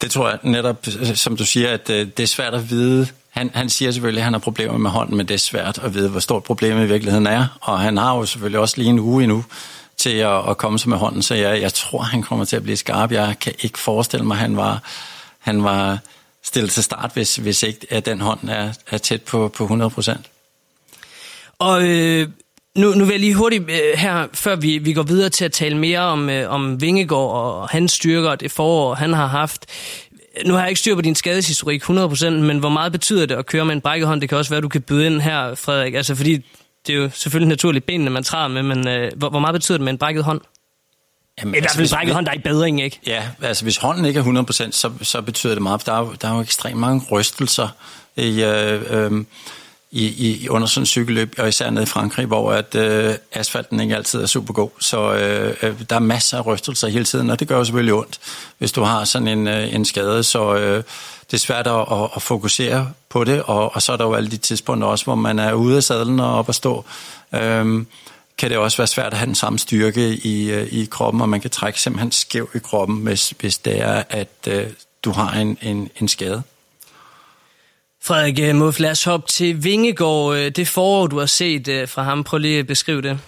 Det 0.02 0.12
tror 0.12 0.30
jeg 0.30 0.40
netop, 0.44 0.88
øh, 0.88 1.16
som 1.16 1.38
du 1.38 1.46
siger, 1.46 1.74
at 1.74 1.90
øh, 1.90 2.08
det 2.18 2.24
er 2.24 2.28
svært 2.28 2.54
at 2.54 2.70
vide. 2.70 3.08
Han, 3.30 3.52
han 3.54 3.70
siger 3.70 3.92
selvfølgelig, 3.92 4.22
at 4.22 4.24
han 4.24 4.34
har 4.34 4.40
problemer 4.40 4.78
med 4.78 4.90
hånden, 4.90 5.18
men 5.18 5.28
det 5.28 5.34
er 5.34 5.40
svært 5.40 5.80
at 5.84 5.94
vide, 5.94 6.10
hvor 6.10 6.20
stort 6.20 6.44
problemet 6.44 6.84
i 6.84 6.88
virkeligheden 6.88 7.28
er. 7.28 7.58
Og 7.62 7.80
han 7.80 7.98
har 7.98 8.16
jo 8.16 8.26
selvfølgelig 8.26 8.60
også 8.60 8.78
lige 8.78 8.90
en 8.90 9.00
uge 9.00 9.24
endnu 9.24 9.46
til 9.98 10.10
at, 10.18 10.50
at 10.50 10.58
komme 10.58 10.80
sig 10.80 10.90
med 10.90 10.98
hånden, 10.98 11.22
så 11.22 11.36
jeg, 11.36 11.62
jeg 11.62 11.74
tror, 11.74 12.02
han 12.02 12.22
kommer 12.22 12.46
til 12.46 12.56
at 12.56 12.64
blive 12.64 12.78
skarp. 12.78 13.12
Jeg 13.12 13.36
kan 13.42 13.54
ikke 13.60 13.80
forestille 13.80 14.26
mig, 14.26 14.36
at 14.36 14.42
han 14.42 14.58
var, 14.58 14.84
han 15.40 15.64
var 15.64 16.00
stille 16.44 16.70
til 16.70 16.84
start, 16.84 17.12
hvis, 17.14 17.36
hvis 17.36 17.64
ikke 17.64 17.88
at 17.90 18.06
den 18.06 18.22
hånd 18.22 18.50
er, 18.50 18.74
er 18.88 18.98
tæt 18.98 19.22
på, 19.22 19.48
på 19.48 19.64
100 19.64 19.90
procent. 19.90 20.26
Og 21.60 21.84
øh, 21.84 22.28
nu, 22.80 22.92
nu 22.92 23.06
vil 23.06 23.12
jeg 23.12 23.20
lige 23.20 23.34
hurtigt 23.34 23.70
øh, 23.70 23.98
her, 23.98 24.28
før 24.34 24.56
vi, 24.56 24.78
vi 24.78 24.94
går 24.94 25.04
videre 25.04 25.30
til 25.30 25.46
at 25.46 25.52
tale 25.52 25.78
mere 25.78 26.00
om, 26.00 26.30
øh, 26.30 26.52
om 26.54 26.82
Vingegaard 26.82 27.32
og 27.32 27.70
hans 27.70 27.92
styrker 27.92 28.30
og 28.30 28.40
det 28.40 28.52
forår, 28.52 28.94
han 28.94 29.14
har 29.14 29.28
haft. 29.28 29.66
Nu 30.46 30.54
har 30.54 30.60
jeg 30.60 30.70
ikke 30.70 30.80
styr 30.80 30.96
på 30.96 31.02
din 31.02 31.16
skadeshistorik 31.16 31.84
100%, 31.84 32.30
men 32.30 32.60
hvor 32.60 32.70
meget 32.70 32.92
betyder 32.92 33.26
det 33.26 33.36
at 33.36 33.46
køre 33.46 33.66
med 33.66 33.76
en 33.76 33.82
brækket 33.82 34.08
hånd? 34.08 34.22
Det 34.22 34.30
kan 34.30 34.38
også 34.38 34.52
være, 34.52 34.62
du 34.62 34.70
kan 34.70 34.82
byde 34.82 35.06
ind 35.06 35.22
her, 35.22 35.56
Frederik. 35.56 35.94
Altså, 35.94 36.16
fordi 36.16 36.46
det 36.88 36.96
er 36.96 36.98
jo 36.98 37.10
selvfølgelig 37.14 37.50
naturligt 37.50 37.86
benene, 37.86 38.10
man 38.10 38.24
træder 38.24 38.48
med, 38.48 38.64
men 38.64 38.88
øh, 38.88 39.12
hvor, 39.16 39.30
hvor 39.30 39.40
meget 39.40 39.54
betyder 39.54 39.78
det 39.78 39.86
med 39.86 39.94
en 39.94 39.98
brækket 39.98 40.24
hånd? 40.24 40.42
Jamen, 41.40 41.56
I 41.56 41.60
hvert 41.60 41.72
fald 41.72 41.82
altså, 41.82 41.96
brækket 41.96 42.14
hånd, 42.14 42.26
der 42.26 42.32
er 42.32 42.36
i 42.36 42.42
bedring, 42.44 42.82
ikke? 42.82 43.00
Ja, 43.08 43.24
altså 43.42 43.66
hvis 43.66 43.78
hånden 43.78 44.06
ikke 44.06 44.20
er 44.20 44.24
100%, 44.24 44.72
så, 44.72 44.92
så 45.02 45.22
betyder 45.22 45.54
det 45.54 45.64
meget. 45.64 45.86
Der 45.86 45.94
er, 45.94 46.16
der 46.22 46.30
er 46.30 46.36
jo 46.36 46.42
ekstremt 46.42 46.80
mange 46.80 47.02
rystelser 47.12 47.68
i, 48.16 48.44
øh, 48.44 48.82
øh, 48.90 49.26
i, 49.92 50.06
i, 50.06 50.50
under 50.50 50.68
sådan 50.68 50.82
en 50.82 50.86
cykelløb, 50.86 51.36
og 51.38 51.48
især 51.48 51.70
nede 51.70 51.84
i 51.84 51.86
Frankrig, 51.86 52.26
hvor 52.26 52.52
at, 52.52 52.76
øh, 52.76 53.16
asfalten 53.32 53.80
ikke 53.80 53.96
altid 53.96 54.22
er 54.22 54.26
super 54.26 54.54
god. 54.54 54.70
Så 54.80 55.14
øh, 55.14 55.56
øh, 55.62 55.82
der 55.90 55.96
er 55.96 56.00
masser 56.00 56.38
af 56.38 56.46
rystelser 56.46 56.88
hele 56.88 57.06
tiden, 57.06 57.30
og 57.30 57.40
det 57.40 57.48
gør 57.48 57.58
jo 57.58 57.64
selvfølgelig 57.64 57.94
ondt, 57.94 58.20
hvis 58.58 58.72
du 58.72 58.84
har 58.84 59.04
sådan 59.04 59.28
en, 59.28 59.48
øh, 59.48 59.74
en 59.74 59.86
skade. 59.86 60.24
Så 60.24 60.56
øh, 60.56 60.84
det 61.32 61.34
er 61.34 61.38
svært 61.38 61.68
at, 61.68 61.86
at, 61.92 62.10
at 62.16 62.22
fokusere 62.22 62.92
på 63.10 63.24
det, 63.24 63.44
og, 63.44 63.76
og 63.76 63.82
så 63.82 63.92
er 63.92 63.98
der 63.98 64.06
jo 64.06 64.14
alle 64.14 64.32
de 64.32 64.38
tidspunkter 64.38 64.88
også, 64.88 65.06
hvor 65.06 65.16
man 65.16 65.40
er 65.40 65.54
ude 65.54 65.78
af 65.78 65.84
sadlen 65.84 66.20
og 66.20 66.38
op 66.38 66.50
at 66.50 66.56
stå. 66.56 66.86
Øh, 67.34 67.86
kan 68.38 68.50
det 68.50 68.58
også 68.58 68.78
være 68.78 68.88
svært 68.88 69.14
at 69.14 69.18
have 69.18 69.28
den 69.28 69.36
samme 69.36 69.60
styrke 69.60 70.10
i, 70.16 70.52
øh, 70.52 70.68
i 70.68 70.86
kroppen, 70.86 71.22
og 71.22 71.30
man 71.30 71.42
kan 71.42 71.50
trække 71.50 71.82
simpelthen 71.82 72.12
skæv 72.12 72.50
i 72.56 72.60
kroppen, 72.60 72.98
hvis, 72.98 73.34
hvis 73.40 73.58
det 73.58 73.82
er, 73.82 74.04
at 74.10 74.48
øh, 74.48 74.68
du 75.04 75.12
har 75.12 75.32
en, 75.32 75.58
en, 75.62 75.90
en 76.02 76.08
skade. 76.08 76.44
Frederik 78.04 78.40
øh, 78.40 78.56
Muff, 78.56 78.80
lad 78.80 78.92
os 78.92 79.04
hoppe 79.04 79.28
til 79.28 79.64
Vingegård. 79.64 80.38
Øh, 80.38 80.52
det 80.52 80.68
forår, 80.68 81.08
du 81.08 81.20
har 81.20 81.26
set 81.26 81.68
øh, 81.68 81.88
fra 81.88 82.04
ham, 82.04 82.24
prøv 82.24 82.38
lige 82.38 82.60
at 82.60 82.68
beskrive 82.68 83.02
det. 83.02 83.20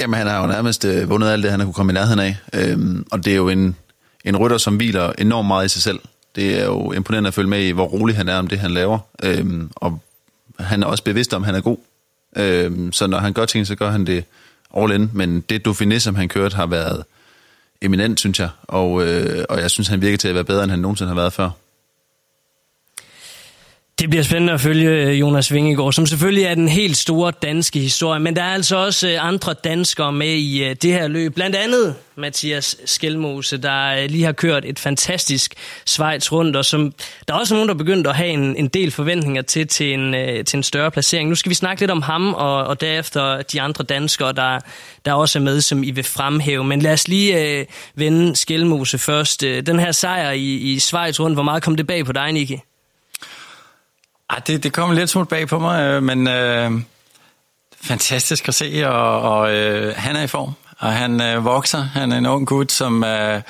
Jamen, 0.00 0.18
han 0.18 0.26
har 0.26 0.40
jo 0.40 0.46
nærmest 0.46 0.86
vundet 1.08 1.28
alt 1.28 1.42
det, 1.42 1.50
han 1.50 1.60
har 1.60 1.66
kunne 1.66 1.74
komme 1.74 1.92
i 1.92 1.94
nærheden 1.94 2.20
af. 2.20 2.36
Øhm, 2.54 3.06
og 3.10 3.24
det 3.24 3.32
er 3.32 3.36
jo 3.36 3.48
en, 3.48 3.76
en 4.24 4.36
rytter, 4.36 4.58
som 4.58 4.76
hviler 4.76 5.12
enormt 5.18 5.46
meget 5.46 5.66
i 5.66 5.68
sig 5.68 5.82
selv. 5.82 5.98
Det 6.36 6.60
er 6.60 6.64
jo 6.64 6.92
imponerende 6.92 7.28
at 7.28 7.34
følge 7.34 7.48
med 7.48 7.62
i, 7.62 7.70
hvor 7.70 7.84
rolig 7.84 8.16
han 8.16 8.28
er 8.28 8.38
om 8.38 8.46
det, 8.46 8.58
han 8.58 8.70
laver. 8.70 8.98
Øhm, 9.22 9.70
og 9.76 10.00
han 10.58 10.82
er 10.82 10.86
også 10.86 11.04
bevidst 11.04 11.34
om, 11.34 11.42
at 11.42 11.46
han 11.46 11.54
er 11.54 11.60
god. 11.60 11.78
Øh, 12.36 12.92
så 12.92 13.06
når 13.06 13.18
han 13.18 13.32
gør 13.32 13.44
ting, 13.44 13.66
så 13.66 13.74
gør 13.74 13.90
han 13.90 14.06
det 14.06 14.24
all 14.76 14.92
in. 14.92 15.10
Men 15.12 15.40
det 15.40 15.68
Dauphiné, 15.68 15.98
som 15.98 16.14
han 16.14 16.28
kørte, 16.28 16.56
har 16.56 16.66
været 16.66 17.04
eminent, 17.82 18.20
synes 18.20 18.40
jeg. 18.40 18.48
Og, 18.62 19.06
øh, 19.06 19.44
og 19.48 19.60
jeg 19.60 19.70
synes, 19.70 19.88
han 19.88 20.00
virker 20.00 20.16
til 20.16 20.28
at 20.28 20.34
være 20.34 20.44
bedre, 20.44 20.62
end 20.62 20.70
han 20.70 20.80
nogensinde 20.80 21.08
har 21.08 21.20
været 21.20 21.32
før. 21.32 21.50
Det 23.98 24.10
bliver 24.10 24.22
spændende 24.22 24.52
at 24.52 24.60
følge 24.60 24.90
øh, 24.90 25.20
Jonas 25.20 25.52
Vingegaard, 25.52 25.92
som 25.92 26.06
selvfølgelig 26.06 26.44
er 26.44 26.54
den 26.54 26.68
helt 26.68 26.96
store 26.96 27.32
danske 27.42 27.78
historie, 27.78 28.20
men 28.20 28.36
der 28.36 28.42
er 28.42 28.54
altså 28.54 28.76
også 28.76 29.08
øh, 29.08 29.26
andre 29.26 29.54
danskere 29.64 30.12
med 30.12 30.28
i 30.28 30.64
øh, 30.64 30.76
det 30.82 30.92
her 30.92 31.08
løb. 31.08 31.34
Blandt 31.34 31.56
andet 31.56 31.94
Mathias 32.16 32.76
Skelmose, 32.84 33.56
der 33.56 34.06
lige 34.06 34.24
har 34.24 34.32
kørt 34.32 34.64
et 34.64 34.78
fantastisk 34.78 35.54
Schweiz 35.86 36.32
rundt, 36.32 36.56
og 36.56 36.64
som 36.64 36.92
der 37.28 37.34
er 37.34 37.38
også 37.38 37.54
nogen, 37.54 37.68
der 37.68 37.74
er 37.74 37.78
begyndt 37.78 38.06
at 38.06 38.16
have 38.16 38.28
en, 38.28 38.56
en 38.56 38.68
del 38.68 38.90
forventninger 38.90 39.42
til, 39.42 39.68
til 39.68 39.92
en, 39.94 40.12
til 40.44 40.56
en 40.56 40.62
større 40.62 40.90
placering. 40.90 41.28
Nu 41.28 41.34
skal 41.34 41.50
vi 41.50 41.54
snakke 41.54 41.82
lidt 41.82 41.90
om 41.90 42.02
ham, 42.02 42.34
og, 42.34 42.64
og 42.64 42.80
derefter 42.80 43.42
de 43.42 43.60
andre 43.60 43.84
danskere, 43.84 44.32
der, 44.32 44.58
der 45.04 45.12
også 45.12 45.38
er 45.38 45.42
med, 45.42 45.60
som 45.60 45.82
I 45.84 45.90
vil 45.90 46.04
fremhæve. 46.04 46.64
Men 46.64 46.82
lad 46.82 46.92
os 46.92 47.08
lige 47.08 47.58
øh, 47.58 47.66
vende 47.94 48.36
Skelmose 48.36 48.98
først. 48.98 49.40
Den 49.40 49.78
her 49.78 49.92
sejr 49.92 50.30
i, 50.30 50.54
i 50.54 50.78
Schweiz 50.78 51.20
rundt, 51.20 51.36
hvor 51.36 51.42
meget 51.42 51.62
kom 51.62 51.76
det 51.76 51.86
bag 51.86 52.04
på 52.04 52.12
dig, 52.12 52.32
Nicky? 52.32 52.58
Ej, 54.30 54.40
det, 54.46 54.62
det 54.62 54.72
kom 54.72 54.90
lidt 54.90 55.10
smut 55.10 55.28
bag 55.28 55.48
på 55.48 55.58
mig, 55.58 55.82
øh, 55.82 56.02
men 56.02 56.28
øh, 56.28 56.70
fantastisk 57.82 58.48
at 58.48 58.54
se, 58.54 58.88
og, 58.88 59.20
og 59.20 59.54
øh, 59.54 59.96
han 59.96 60.16
er 60.16 60.22
i 60.22 60.26
form, 60.26 60.52
og 60.78 60.92
han 60.92 61.20
øh, 61.20 61.44
vokser. 61.44 61.80
Han 61.80 62.12
er 62.12 62.18
en 62.18 62.26
ung 62.26 62.46
gut, 62.46 62.72
som 62.72 63.04
øh, 63.04 63.42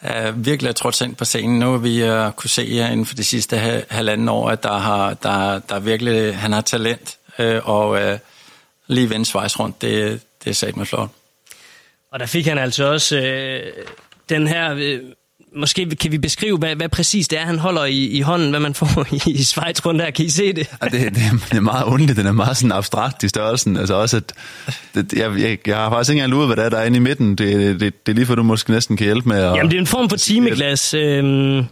er 0.00 0.30
virkelig 0.30 0.68
er 0.68 0.72
trådt 0.72 1.00
ind 1.00 1.16
på 1.16 1.24
scenen. 1.24 1.58
Nu 1.58 1.70
har 1.70 1.78
vi 1.78 2.02
øh, 2.02 2.32
kunne 2.32 2.50
se 2.50 2.66
inden 2.66 3.06
for 3.06 3.14
de 3.14 3.24
sidste 3.24 3.84
halvanden 3.90 4.28
år, 4.28 4.50
at 4.50 4.62
der 4.62 4.78
har, 4.78 5.14
der, 5.14 5.58
der 5.58 5.80
virkelig, 5.80 6.36
han 6.36 6.52
har 6.52 6.60
talent, 6.60 7.18
øh, 7.38 7.68
og 7.68 8.02
øh, 8.02 8.18
lige 8.86 9.10
vende 9.10 9.26
svejs 9.26 9.60
rundt, 9.60 9.82
det, 9.82 10.20
det 10.44 10.50
er 10.50 10.54
sat 10.54 10.76
med 10.76 10.86
flot. 10.86 11.08
Og 12.12 12.20
der 12.20 12.26
fik 12.26 12.46
han 12.46 12.58
altså 12.58 12.84
også 12.84 13.16
øh, 13.16 13.72
den 14.28 14.46
her... 14.46 14.74
Øh 14.76 15.00
Måske 15.56 15.96
kan 15.96 16.12
vi 16.12 16.18
beskrive, 16.18 16.58
hvad, 16.58 16.76
hvad 16.76 16.88
præcis 16.88 17.28
det 17.28 17.40
er, 17.40 17.44
han 17.44 17.58
holder 17.58 17.84
i, 17.84 18.06
i 18.06 18.20
hånden, 18.20 18.50
hvad 18.50 18.60
man 18.60 18.74
får 18.74 19.06
i, 19.26 19.30
i 19.30 19.42
Schweiz 19.42 19.86
rundt 19.86 20.02
her. 20.02 20.10
Kan 20.10 20.24
I 20.24 20.28
se 20.28 20.52
det? 20.52 20.70
Ja, 20.82 20.88
det, 20.88 21.14
det, 21.14 21.56
er 21.56 21.60
meget 21.60 21.84
underligt. 21.84 22.18
Den 22.18 22.26
er 22.26 22.32
meget 22.32 22.56
sådan 22.56 22.72
abstrakt 22.72 23.22
i 23.22 23.28
størrelsen. 23.28 23.76
Altså 23.76 23.94
også, 23.94 24.16
at 24.16 24.32
det, 24.94 25.12
jeg, 25.12 25.32
jeg, 25.38 25.58
jeg, 25.66 25.76
har 25.76 25.90
faktisk 25.90 26.10
ikke 26.10 26.18
engang 26.18 26.30
luret, 26.30 26.48
hvad 26.48 26.56
det 26.56 26.64
er, 26.64 26.68
der 26.68 26.78
er 26.78 26.84
inde 26.84 26.96
i 26.96 27.00
midten. 27.00 27.30
Det, 27.36 27.80
det, 27.80 28.06
det 28.06 28.12
er 28.12 28.16
lige 28.16 28.26
for, 28.26 28.34
du 28.34 28.42
måske 28.42 28.70
næsten 28.70 28.96
kan 28.96 29.04
hjælpe 29.04 29.28
med 29.28 29.36
at... 29.36 29.56
Jamen, 29.56 29.70
det 29.70 29.76
er 29.76 29.80
en 29.80 29.86
form 29.86 30.08
for 30.08 30.16
timeglas. 30.16 30.94
Øhm, 30.94 31.64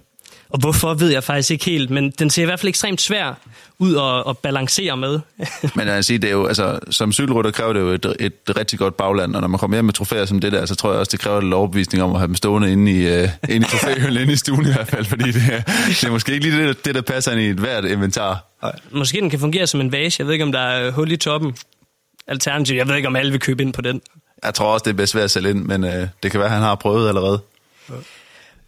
og 0.50 0.60
hvorfor 0.60 0.94
ved 0.94 1.12
jeg 1.12 1.24
faktisk 1.24 1.50
ikke 1.50 1.64
helt, 1.64 1.90
men 1.90 2.10
den 2.10 2.30
ser 2.30 2.42
i 2.42 2.44
hvert 2.44 2.60
fald 2.60 2.68
ekstremt 2.68 3.00
svær 3.00 3.38
ud 3.80 3.94
og, 3.94 4.26
og 4.26 4.38
balancere 4.38 4.96
med. 4.96 5.20
Men 5.76 5.88
jeg 5.88 6.04
sige, 6.04 6.18
det 6.18 6.28
er 6.28 6.32
jo, 6.32 6.46
altså, 6.46 6.78
som 6.90 7.12
cykelrytter 7.12 7.50
kræver 7.50 7.72
det 7.72 7.80
jo 7.80 7.88
et, 7.88 8.16
et 8.20 8.56
rigtig 8.56 8.78
godt 8.78 8.96
bagland, 8.96 9.34
og 9.34 9.40
når 9.40 9.48
man 9.48 9.58
kommer 9.58 9.76
hjem 9.76 9.84
med 9.84 9.94
trofæer 9.94 10.24
som 10.24 10.40
det 10.40 10.52
der, 10.52 10.66
så 10.66 10.74
tror 10.74 10.90
jeg 10.90 10.98
også, 11.00 11.10
det 11.10 11.20
kræver 11.20 11.40
lidt 11.40 11.54
overbevisning 11.54 12.02
om 12.02 12.10
at 12.10 12.18
have 12.18 12.26
dem 12.26 12.34
stående 12.34 12.72
inde 12.72 12.92
i, 12.92 13.22
uh, 13.22 13.28
inde 13.48 13.66
i 13.66 13.70
trofæhøllen, 13.72 14.22
inde 14.22 14.32
i 14.32 14.36
stuen 14.36 14.66
i 14.66 14.72
hvert 14.72 14.88
fald, 14.88 15.04
fordi 15.04 15.24
det, 15.24 15.42
det 15.66 16.04
er 16.04 16.10
måske 16.10 16.32
ikke 16.32 16.50
lige 16.50 16.68
det, 16.68 16.84
det, 16.84 16.94
der 16.94 17.00
passer 17.00 17.32
ind 17.32 17.40
i 17.40 17.46
et 17.46 17.56
hvert 17.56 17.84
inventar. 17.84 18.44
Måske 18.90 19.20
den 19.20 19.30
kan 19.30 19.40
fungere 19.40 19.66
som 19.66 19.80
en 19.80 19.92
vase. 19.92 20.16
Jeg 20.18 20.26
ved 20.26 20.32
ikke, 20.32 20.44
om 20.44 20.52
der 20.52 20.60
er 20.60 20.90
hul 20.90 21.12
i 21.12 21.16
toppen. 21.16 21.56
Alternativt, 22.26 22.76
jeg 22.76 22.88
ved 22.88 22.96
ikke, 22.96 23.08
om 23.08 23.16
alle 23.16 23.30
vil 23.30 23.40
købe 23.40 23.62
ind 23.62 23.72
på 23.72 23.80
den. 23.80 24.00
Jeg 24.44 24.54
tror 24.54 24.72
også, 24.72 24.84
det 24.84 24.90
er 24.90 24.96
bedst 24.96 25.14
ved 25.14 25.22
at 25.22 25.30
sælge 25.30 25.50
ind, 25.50 25.64
men 25.64 25.84
uh, 25.84 25.90
det 26.22 26.30
kan 26.30 26.40
være, 26.40 26.48
at 26.48 26.54
han 26.54 26.62
har 26.62 26.74
prøvet 26.74 27.08
allerede. 27.08 27.40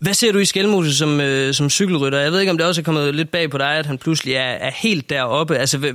Hvad 0.02 0.14
ser 0.14 0.32
du 0.32 0.38
i 0.38 0.44
Skelmose 0.44 0.96
som, 0.96 1.20
øh, 1.20 1.54
som 1.54 1.70
cykelrytter? 1.70 2.18
Jeg 2.18 2.32
ved 2.32 2.40
ikke, 2.40 2.50
om 2.50 2.58
det 2.58 2.66
også 2.66 2.80
er 2.80 2.84
kommet 2.84 3.14
lidt 3.14 3.30
bag 3.30 3.50
på 3.50 3.58
dig, 3.58 3.74
at 3.74 3.86
han 3.86 3.98
pludselig 3.98 4.34
er, 4.34 4.40
er 4.40 4.70
helt 4.70 5.10
deroppe. 5.10 5.56
Altså, 5.56 5.94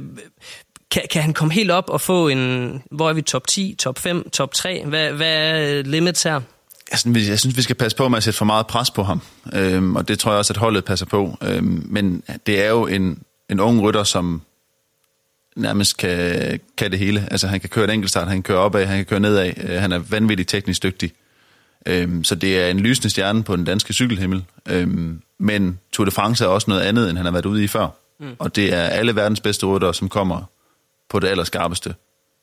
kan, 0.92 1.02
kan 1.12 1.22
han 1.22 1.34
komme 1.34 1.54
helt 1.54 1.72
op 1.72 1.90
og 1.90 2.02
få 2.02 2.28
en... 2.28 2.84
Hvor 2.92 3.10
er 3.10 3.14
vi? 3.14 3.22
Top 3.22 3.48
10, 3.48 3.76
top 3.80 4.00
5, 4.00 4.30
top 4.30 4.54
3? 4.54 4.86
Hvad, 4.86 5.12
hvad 5.12 5.34
er 5.34 5.84
limits 5.84 6.24
her? 6.24 6.34
Altså, 6.34 6.44
jeg 6.92 7.00
synes, 7.00 7.30
jeg 7.30 7.40
synes, 7.40 7.58
vi 7.58 7.62
skal 7.62 7.76
passe 7.76 7.98
på 7.98 8.10
med 8.10 8.18
at 8.18 8.24
sætte 8.24 8.38
for 8.38 8.46
meget 8.46 8.68
pres 8.68 8.92
på 8.92 9.04
ham. 9.04 9.22
Øhm, 9.54 9.96
og 9.96 10.08
det 10.08 10.20
tror 10.20 10.32
jeg 10.32 10.38
også, 10.38 10.54
at 10.54 10.58
holdet 10.58 10.86
passer 10.86 11.06
på. 11.06 11.38
Øhm, 11.42 11.88
men 11.90 12.24
det 12.46 12.66
er 12.66 12.70
jo 12.70 12.88
en, 12.88 13.20
en 13.50 13.60
ung 13.60 13.82
rytter, 13.82 14.04
som 14.04 14.42
nærmest 15.56 15.98
kan, 15.98 16.60
kan 16.78 16.92
det 16.92 17.00
hele. 17.00 17.28
Altså, 17.32 17.48
han 17.48 17.60
kan 17.60 17.70
køre 17.70 17.86
et 17.86 17.92
enkeltstart, 17.92 18.28
han 18.28 18.38
kan 18.38 18.44
køre 18.44 18.60
opad, 18.60 18.86
han 18.86 18.98
kan 18.98 19.06
køre 19.06 19.20
nedad. 19.20 19.54
Øh, 19.58 19.82
han 19.82 19.92
er 19.92 20.00
vanvittigt 20.00 20.50
teknisk 20.50 20.84
dygtig. 20.84 21.12
Øhm, 21.88 22.24
så 22.24 22.36
det 22.36 22.60
er 22.60 22.68
en 22.68 22.80
lysende 22.80 23.10
stjerne 23.10 23.44
på 23.44 23.56
den 23.56 23.66
danske 23.66 23.94
cykelhimmel. 23.94 24.44
Øhm, 24.70 25.22
men 25.40 25.80
Tour 25.92 26.06
de 26.06 26.12
France 26.12 26.44
er 26.44 26.48
også 26.48 26.70
noget 26.70 26.82
andet, 26.82 27.10
end 27.10 27.18
han 27.18 27.26
har 27.26 27.32
været 27.32 27.46
ude 27.46 27.64
i 27.64 27.68
før. 27.68 27.88
Mm. 28.20 28.36
Og 28.40 28.56
det 28.56 28.74
er 28.74 28.82
alle 28.82 29.16
verdens 29.16 29.40
bedste 29.40 29.66
ryttere, 29.66 29.94
som 29.94 30.10
kommer 30.10 30.42
på 31.10 31.20
det 31.20 31.28
allerskarpeste. 31.28 31.96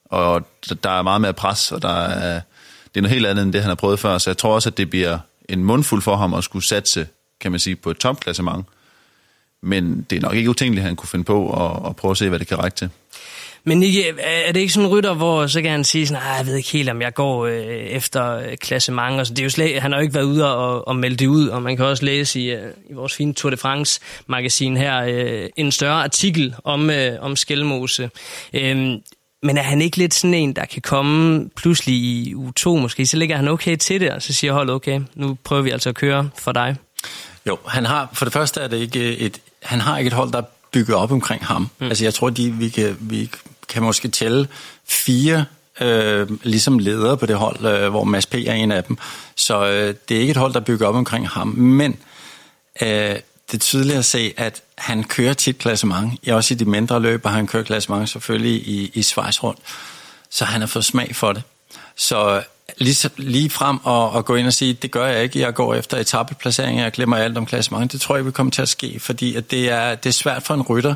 Og 0.05 0.47
der 0.83 0.91
er 0.91 1.03
meget 1.03 1.21
mere 1.21 1.33
pres, 1.33 1.73
og 1.73 1.83
der 1.83 1.89
er, 1.89 2.41
det 2.85 2.97
er 2.97 3.01
noget 3.01 3.13
helt 3.13 3.27
andet, 3.27 3.43
end 3.43 3.53
det, 3.53 3.61
han 3.61 3.69
har 3.69 3.75
prøvet 3.75 3.99
før. 3.99 4.19
Så 4.19 4.31
jeg 4.31 4.37
tror 4.37 4.55
også, 4.55 4.69
at 4.69 4.77
det 4.77 4.91
bliver 4.91 5.19
en 5.49 5.65
mundfuld 5.65 6.03
for 6.03 6.17
ham 6.17 6.35
at 6.35 6.45
skulle 6.45 6.65
satse, 6.65 7.07
kan 7.41 7.51
man 7.51 7.61
sige, 7.61 7.77
på 7.77 7.91
et 7.91 7.97
topklassement. 7.97 8.67
Men 9.61 10.07
det 10.11 10.17
er 10.17 10.21
nok 10.21 10.35
ikke 10.35 10.51
utænkeligt, 10.51 10.83
at 10.83 10.87
han 10.87 10.97
kunne 10.97 11.09
finde 11.09 11.25
på 11.25 11.67
at, 11.67 11.91
at 11.91 11.97
prøve 11.97 12.11
at 12.11 12.17
se, 12.17 12.29
hvad 12.29 12.39
det 12.39 12.47
kan 12.47 12.59
række 12.59 12.77
til. 12.77 12.91
Men 13.67 13.83
er 13.83 14.53
det 14.53 14.61
ikke 14.61 14.73
sådan 14.73 14.87
en 14.87 14.93
rytter, 14.93 15.15
hvor 15.15 15.47
så 15.47 15.63
kan 15.63 15.71
han 15.71 15.85
sige 15.85 16.07
sådan, 16.07 16.23
jeg 16.39 16.47
ved 16.47 16.57
ikke 16.57 16.69
helt, 16.69 16.91
om 16.91 17.03
jeg 17.03 17.15
går 17.15 17.47
øh, 17.47 17.65
efter 17.67 18.41
klassement. 18.57 19.21
Og 19.21 19.27
så 19.27 19.35
det 19.35 19.41
er 19.41 19.45
jo 19.45 19.51
slet, 19.51 19.83
han 19.83 19.93
har 19.93 19.99
jo 19.99 20.03
ikke 20.03 20.15
været 20.15 20.25
ude 20.25 20.57
og, 20.57 20.89
og 20.89 20.97
melde 20.97 21.17
det 21.17 21.27
ud, 21.27 21.49
og 21.49 21.63
man 21.63 21.77
kan 21.77 21.85
også 21.85 22.05
læse 22.05 22.41
i, 22.41 22.51
øh, 22.51 22.73
i 22.91 22.93
vores 22.93 23.15
fine 23.15 23.35
Tour 23.35 23.51
de 23.51 23.57
France-magasin 23.57 24.77
her 24.77 25.05
øh, 25.05 25.49
en 25.57 25.73
større 25.73 26.03
artikel 26.03 26.55
om, 26.65 26.91
øh, 26.91 27.17
om 27.21 27.37
Skelmose. 27.37 28.11
Øh, 28.53 28.77
men 29.43 29.59
er 29.59 29.63
han 29.63 29.81
ikke 29.81 29.97
lidt 29.97 30.15
sådan 30.15 30.35
en, 30.35 30.53
der 30.53 30.65
kan 30.65 30.83
komme 30.83 31.49
pludselig 31.57 31.95
i 31.95 32.35
u 32.35 32.51
2 32.51 32.77
måske, 32.77 33.07
så 33.07 33.17
ligger 33.17 33.37
han 33.37 33.49
okay 33.49 33.77
til 33.77 34.01
det, 34.01 34.11
og 34.11 34.23
så 34.23 34.33
siger 34.33 34.53
holdet, 34.53 34.75
okay, 34.75 35.01
nu 35.15 35.37
prøver 35.45 35.63
vi 35.63 35.71
altså 35.71 35.89
at 35.89 35.95
køre 35.95 36.31
for 36.39 36.53
dig. 36.53 36.77
Jo, 37.47 37.59
han 37.69 37.85
har, 37.85 38.09
for 38.13 38.25
det 38.25 38.33
første 38.33 38.61
er 38.61 38.69
det 38.69 38.77
ikke 38.77 39.17
et, 39.17 39.41
han 39.63 39.81
har 39.81 39.99
ikke 39.99 40.09
et 40.09 40.15
hold, 40.15 40.33
der 40.33 40.39
er 40.39 40.47
bygget 40.73 40.97
op 40.97 41.13
omkring 41.13 41.47
ham. 41.47 41.71
Mm. 41.79 41.87
Altså 41.87 42.05
jeg 42.05 42.15
tror, 42.15 42.31
de, 42.31 42.51
vi, 42.53 42.69
kan, 42.69 42.97
vi 43.01 43.31
kan 43.69 43.83
måske 43.83 44.09
tælle 44.09 44.49
fire 44.85 45.45
øh, 45.81 46.29
ligesom 46.43 46.79
ledere 46.79 47.17
på 47.17 47.27
det 47.27 47.37
hold, 47.37 47.67
øh, 47.67 47.91
hvor 47.91 48.05
Mads 48.05 48.27
P. 48.27 48.35
er 48.35 48.53
en 48.53 48.73
af 48.73 48.85
dem. 48.85 48.99
Så 49.37 49.67
øh, 49.67 49.95
det 50.09 50.17
er 50.17 50.21
ikke 50.21 50.31
et 50.31 50.37
hold, 50.37 50.55
der 50.55 50.61
bygger 50.61 50.87
op 50.87 50.95
omkring 50.95 51.29
ham. 51.29 51.49
Men 51.49 51.99
øh, 52.83 52.89
det 53.51 53.55
er 53.55 53.59
tydeligt 53.59 53.99
at 53.99 54.05
se, 54.05 54.35
at 54.37 54.63
han 54.79 55.05
kører 55.05 55.33
tit 55.33 55.59
klassement. 55.59 56.29
Også 56.29 56.55
i 56.55 56.57
de 56.57 56.65
mindre 56.65 57.01
løb, 57.01 57.25
og 57.25 57.33
han 57.33 57.47
kører 57.47 57.63
klassement 57.63 58.09
selvfølgelig 58.09 58.69
i, 58.69 58.91
i 58.95 59.03
Schweiz 59.03 59.43
rundt. 59.43 59.61
Så 60.31 60.45
han 60.45 60.61
har 60.61 60.69
fået 60.69 60.85
smag 60.85 61.17
for 61.17 61.33
det. 61.33 61.43
Så 61.97 62.43
lige, 62.79 63.11
lige 63.17 63.51
frem 63.51 63.79
og, 63.83 64.11
og 64.11 64.25
gå 64.25 64.35
ind 64.35 64.47
og 64.47 64.53
sige, 64.53 64.75
det 64.75 64.91
gør 64.91 65.07
jeg 65.07 65.23
ikke, 65.23 65.41
jeg 65.41 65.55
går 65.55 65.75
efter 65.75 65.99
etappeplacering, 65.99 66.81
jeg 66.81 66.93
glemmer 66.93 67.17
alt 67.17 67.39
om 67.39 67.47
klassement. 67.47 67.93
Det 67.93 68.01
tror 68.01 68.17
jeg 68.17 68.25
vil 68.25 68.33
komme 68.33 68.53
til 68.53 68.63
at 68.63 68.69
ske, 68.69 69.01
fordi 69.01 69.35
at 69.35 69.51
det, 69.51 69.71
er, 69.71 69.95
det 69.95 70.09
er 70.09 70.13
svært 70.13 70.43
for 70.43 70.55
en 70.55 70.63
rytter 70.63 70.95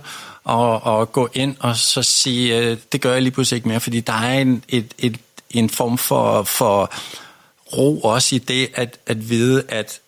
at, 0.48 1.00
at 1.00 1.12
gå 1.12 1.28
ind 1.34 1.56
og 1.60 1.76
så 1.76 2.02
sige, 2.02 2.58
øh, 2.58 2.76
det 2.92 3.00
gør 3.00 3.12
jeg 3.12 3.22
lige 3.22 3.32
pludselig 3.32 3.56
ikke 3.56 3.68
mere, 3.68 3.80
fordi 3.80 4.00
der 4.00 4.12
er 4.12 4.40
en, 4.40 4.64
et, 4.68 4.94
et, 4.98 5.18
en 5.50 5.70
form 5.70 5.98
for, 5.98 6.42
for 6.42 6.92
ro 7.76 8.00
også 8.00 8.34
i 8.34 8.38
det, 8.38 8.68
at, 8.74 8.98
at 9.06 9.30
vide, 9.30 9.62
at 9.68 10.00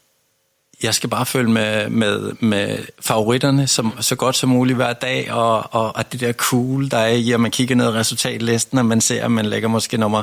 jeg 0.83 0.95
skal 0.95 1.11
bare 1.11 1.27
følge 1.27 1.51
med, 1.51 1.89
med, 1.89 2.33
med 2.41 2.79
favoritterne 3.01 3.67
som, 3.67 3.93
så 4.01 4.17
godt 4.17 4.37
som 4.37 4.49
muligt 4.49 4.77
hver 4.77 4.93
dag, 4.93 5.33
og, 5.33 5.75
og, 5.75 5.97
og 5.97 6.13
det 6.13 6.21
der 6.21 6.33
cool, 6.33 6.91
der 6.91 6.99
er 6.99 7.09
i, 7.09 7.33
at 7.33 7.41
man 7.41 7.51
kigger 7.51 7.75
ned 7.75 7.87
i 7.87 7.99
resultatlisten, 7.99 8.79
og 8.79 8.87
man 8.87 9.01
ser, 9.01 9.25
at 9.25 9.31
man 9.31 9.47
lægger 9.47 9.69
måske 9.69 9.97
nummer 9.97 10.23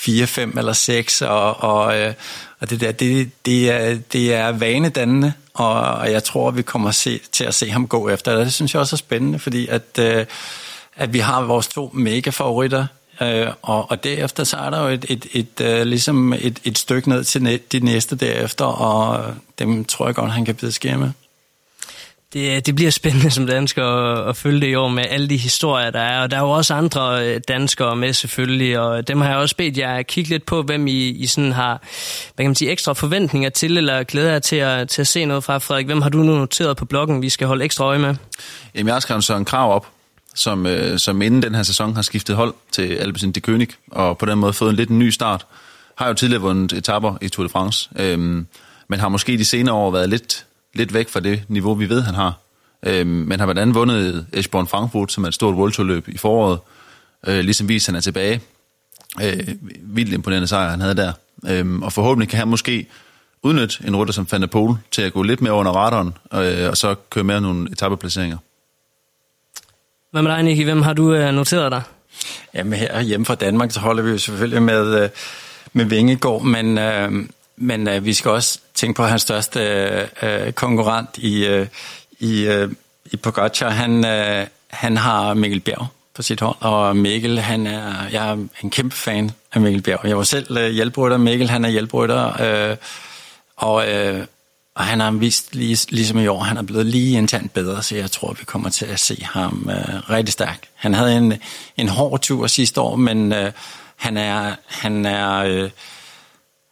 4, 0.00 0.26
5 0.26 0.58
eller 0.58 0.72
6, 0.72 1.22
og, 1.22 1.60
og, 1.60 1.98
øh, 1.98 2.14
og 2.60 2.70
det 2.70 2.80
der, 2.80 2.92
det, 2.92 3.30
det, 3.46 3.70
er, 3.70 3.98
det 4.12 4.34
er 4.34 4.48
vanedannende, 4.52 5.32
og, 5.54 5.80
og 5.80 6.12
jeg 6.12 6.24
tror, 6.24 6.50
vi 6.50 6.62
kommer 6.62 6.90
se, 6.90 7.20
til 7.32 7.44
at 7.44 7.54
se 7.54 7.70
ham 7.70 7.86
gå 7.86 8.08
efter 8.08 8.36
det. 8.36 8.44
Det 8.44 8.54
synes 8.54 8.74
jeg 8.74 8.80
også 8.80 8.96
er 8.96 8.98
spændende, 8.98 9.38
fordi 9.38 9.66
at, 9.66 9.98
øh, 9.98 10.26
at 10.96 11.12
vi 11.12 11.18
har 11.18 11.42
vores 11.42 11.68
to 11.68 11.90
mega 11.94 12.30
favoritter, 12.30 12.86
øh, 13.22 13.46
og, 13.62 13.90
og 13.90 14.04
derefter 14.04 14.44
så 14.44 14.56
er 14.56 14.70
der 14.70 14.82
jo 14.82 14.88
et, 14.88 15.06
et, 15.08 15.26
et, 15.32 15.60
et, 15.60 15.86
ligesom 15.86 16.32
et, 16.32 16.60
et 16.64 16.78
stykke 16.78 17.08
ned 17.08 17.24
til 17.24 17.60
de 17.72 17.80
næste 17.80 18.16
derefter, 18.16 18.64
og 18.64 19.34
dem 19.58 19.84
tror 19.84 20.06
jeg 20.06 20.14
godt, 20.14 20.30
han 20.30 20.44
kan 20.44 20.54
bide 20.54 20.72
skære 20.72 20.98
med 20.98 21.10
det, 22.32 22.66
det 22.66 22.74
bliver 22.74 22.90
spændende 22.90 23.30
som 23.30 23.46
dansker 23.46 23.84
at, 23.84 24.28
at 24.28 24.36
følge 24.36 24.60
det 24.60 24.66
i 24.66 24.74
år 24.74 24.88
med 24.88 25.04
alle 25.10 25.28
de 25.28 25.36
historier, 25.36 25.90
der 25.90 26.00
er. 26.00 26.22
Og 26.22 26.30
der 26.30 26.36
er 26.36 26.40
jo 26.40 26.50
også 26.50 26.74
andre 26.74 27.26
øh, 27.26 27.40
danskere 27.48 27.96
med 27.96 28.12
selvfølgelig, 28.12 28.78
og 28.78 29.08
dem 29.08 29.20
har 29.20 29.28
jeg 29.28 29.38
også 29.38 29.56
bedt 29.56 29.78
jer 29.78 29.94
at 29.94 30.06
kigge 30.06 30.30
lidt 30.30 30.46
på, 30.46 30.62
hvem 30.62 30.86
I, 30.86 31.08
I 31.08 31.26
sådan 31.26 31.52
har 31.52 31.82
hvad 32.34 32.44
kan 32.44 32.50
man 32.50 32.54
sige, 32.54 32.70
ekstra 32.70 32.92
forventninger 32.92 33.50
til, 33.50 33.76
eller 33.76 34.02
glæder 34.02 34.32
jer 34.32 34.38
til 34.38 34.56
at, 34.56 34.88
til 34.88 35.00
at 35.00 35.06
se 35.06 35.24
noget 35.24 35.44
fra. 35.44 35.58
Frederik, 35.58 35.86
hvem 35.86 36.02
har 36.02 36.08
du 36.08 36.18
nu 36.18 36.34
noteret 36.36 36.76
på 36.76 36.84
bloggen, 36.84 37.22
vi 37.22 37.28
skal 37.28 37.46
holde 37.46 37.64
ekstra 37.64 37.84
øje 37.84 37.98
med? 37.98 38.14
Jamen, 38.74 38.86
jeg 38.86 38.94
har 38.94 39.00
skrevet 39.00 39.24
Søren 39.24 39.44
Krav 39.44 39.74
op, 39.74 39.88
som, 40.34 40.66
øh, 40.66 40.98
som 40.98 41.22
inden 41.22 41.42
den 41.42 41.54
her 41.54 41.62
sæson 41.62 41.94
har 41.94 42.02
skiftet 42.02 42.36
hold 42.36 42.54
til 42.72 42.94
Alpecin 42.94 43.32
de 43.32 43.40
König, 43.48 43.66
og 43.90 44.18
på 44.18 44.26
den 44.26 44.38
måde 44.38 44.52
fået 44.52 44.70
en 44.70 44.76
lidt 44.76 44.90
en 44.90 44.98
ny 44.98 45.10
start. 45.10 45.46
Har 45.96 46.08
jo 46.08 46.14
tidligere 46.14 46.42
vundet 46.42 46.72
etapper 46.72 47.16
i 47.20 47.28
Tour 47.28 47.46
de 47.46 47.52
France, 47.52 47.90
øh, 47.96 48.18
men 48.88 49.00
har 49.00 49.08
måske 49.08 49.38
de 49.38 49.44
senere 49.44 49.74
år 49.74 49.90
været 49.90 50.08
lidt 50.08 50.46
lidt 50.74 50.94
væk 50.94 51.08
fra 51.08 51.20
det 51.20 51.42
niveau, 51.48 51.74
vi 51.74 51.88
ved, 51.88 52.02
han 52.02 52.14
har. 52.14 52.38
Øh, 52.82 53.06
men 53.06 53.40
har 53.40 53.46
blandt 53.46 53.58
andet 53.58 53.74
vundet 53.74 54.26
Eschborn 54.32 54.66
Frankfurt, 54.66 55.12
som 55.12 55.24
er 55.24 55.28
et 55.28 55.34
stort 55.34 55.54
World 55.54 56.08
i 56.08 56.18
foråret. 56.18 56.58
Øh, 57.26 57.38
ligesom 57.38 57.68
vist, 57.68 57.86
han 57.86 57.94
er 57.94 58.00
tilbage. 58.00 58.40
Øh, 59.22 59.48
vildt 59.80 60.12
imponerende 60.12 60.48
sejr, 60.48 60.70
han 60.70 60.80
havde 60.80 60.94
der. 60.94 61.12
Øh, 61.48 61.78
og 61.78 61.92
forhåbentlig 61.92 62.28
kan 62.28 62.38
han 62.38 62.48
måske 62.48 62.86
udnytte 63.42 63.76
en 63.86 63.96
rytter 63.96 64.12
som 64.12 64.26
Van 64.30 64.40
der 64.40 64.46
Pol 64.46 64.76
til 64.90 65.02
at 65.02 65.12
gå 65.12 65.22
lidt 65.22 65.40
mere 65.40 65.52
under 65.52 65.72
radaren, 65.72 66.14
øh, 66.34 66.68
og 66.70 66.76
så 66.76 66.94
køre 67.10 67.24
mere 67.24 67.40
nogle 67.40 67.68
etappeplaceringer. 67.72 68.38
Hvad 70.10 70.22
med 70.22 70.30
dig, 70.30 70.42
Nicky? 70.42 70.64
Hvem 70.64 70.82
har 70.82 70.92
du 70.92 71.14
øh, 71.14 71.34
noteret 71.34 71.72
dig? 71.72 71.82
Jamen 72.54 72.72
her 72.72 73.00
hjemme 73.00 73.26
fra 73.26 73.34
Danmark, 73.34 73.70
så 73.70 73.80
holder 73.80 74.02
vi 74.02 74.10
jo 74.10 74.18
selvfølgelig 74.18 74.62
med, 74.62 75.02
øh, 75.02 75.08
med 75.72 75.84
Vingegård, 75.84 76.44
men, 76.44 76.78
øh, 76.78 77.12
men 77.60 77.88
øh, 77.88 78.04
vi 78.04 78.12
skal 78.12 78.30
også 78.30 78.58
tænke 78.74 78.96
på 78.96 79.04
hans 79.04 79.22
største 79.22 79.60
øh, 79.60 80.06
øh, 80.22 80.52
konkurrent 80.52 81.18
i, 81.18 81.46
øh, 81.46 81.66
i, 82.20 82.42
øh, 82.42 82.72
i 83.12 83.16
Pogacar. 83.16 83.70
Han, 83.70 84.04
øh, 84.04 84.46
han 84.70 84.96
har 84.96 85.34
Mikkel 85.34 85.60
Bjerg 85.60 85.86
på 86.14 86.22
sit 86.22 86.40
hold, 86.40 86.56
og 86.60 86.96
Mikkel, 86.96 87.38
han 87.38 87.66
er, 87.66 88.08
jeg 88.12 88.30
er 88.30 88.36
en 88.62 88.70
kæmpe 88.70 88.96
fan 88.96 89.30
af 89.52 89.60
Mikkel 89.60 89.82
Bjerg. 89.82 90.00
Jeg 90.04 90.16
var 90.16 90.22
selv 90.22 90.56
øh, 90.56 90.70
hjælprytter, 90.70 91.16
Mikkel 91.16 91.50
han 91.50 91.64
er 91.64 91.68
hjælprytter, 91.68 92.42
øh, 92.70 92.76
og, 93.56 93.88
øh, 93.88 94.26
og 94.74 94.84
han 94.84 95.00
har 95.00 95.10
vist, 95.10 95.54
lige, 95.54 95.86
ligesom 95.90 96.18
i 96.18 96.26
år, 96.26 96.42
han 96.42 96.56
er 96.56 96.62
blevet 96.62 96.86
lige 96.86 97.18
en 97.18 97.26
tand 97.28 97.48
bedre, 97.48 97.82
så 97.82 97.96
jeg 97.96 98.10
tror, 98.10 98.32
vi 98.32 98.44
kommer 98.44 98.70
til 98.70 98.86
at 98.86 99.00
se 99.00 99.22
ham 99.24 99.70
øh, 99.72 100.10
rigtig 100.10 100.32
stærk. 100.32 100.68
Han 100.74 100.94
havde 100.94 101.16
en, 101.16 101.34
en 101.76 101.88
hård 101.88 102.20
tur 102.20 102.46
sidste 102.46 102.80
år, 102.80 102.96
men 102.96 103.32
øh, 103.32 103.52
han 103.96 104.16
er, 104.16 104.54
han 104.66 105.06
er, 105.06 105.36
øh, 105.36 105.70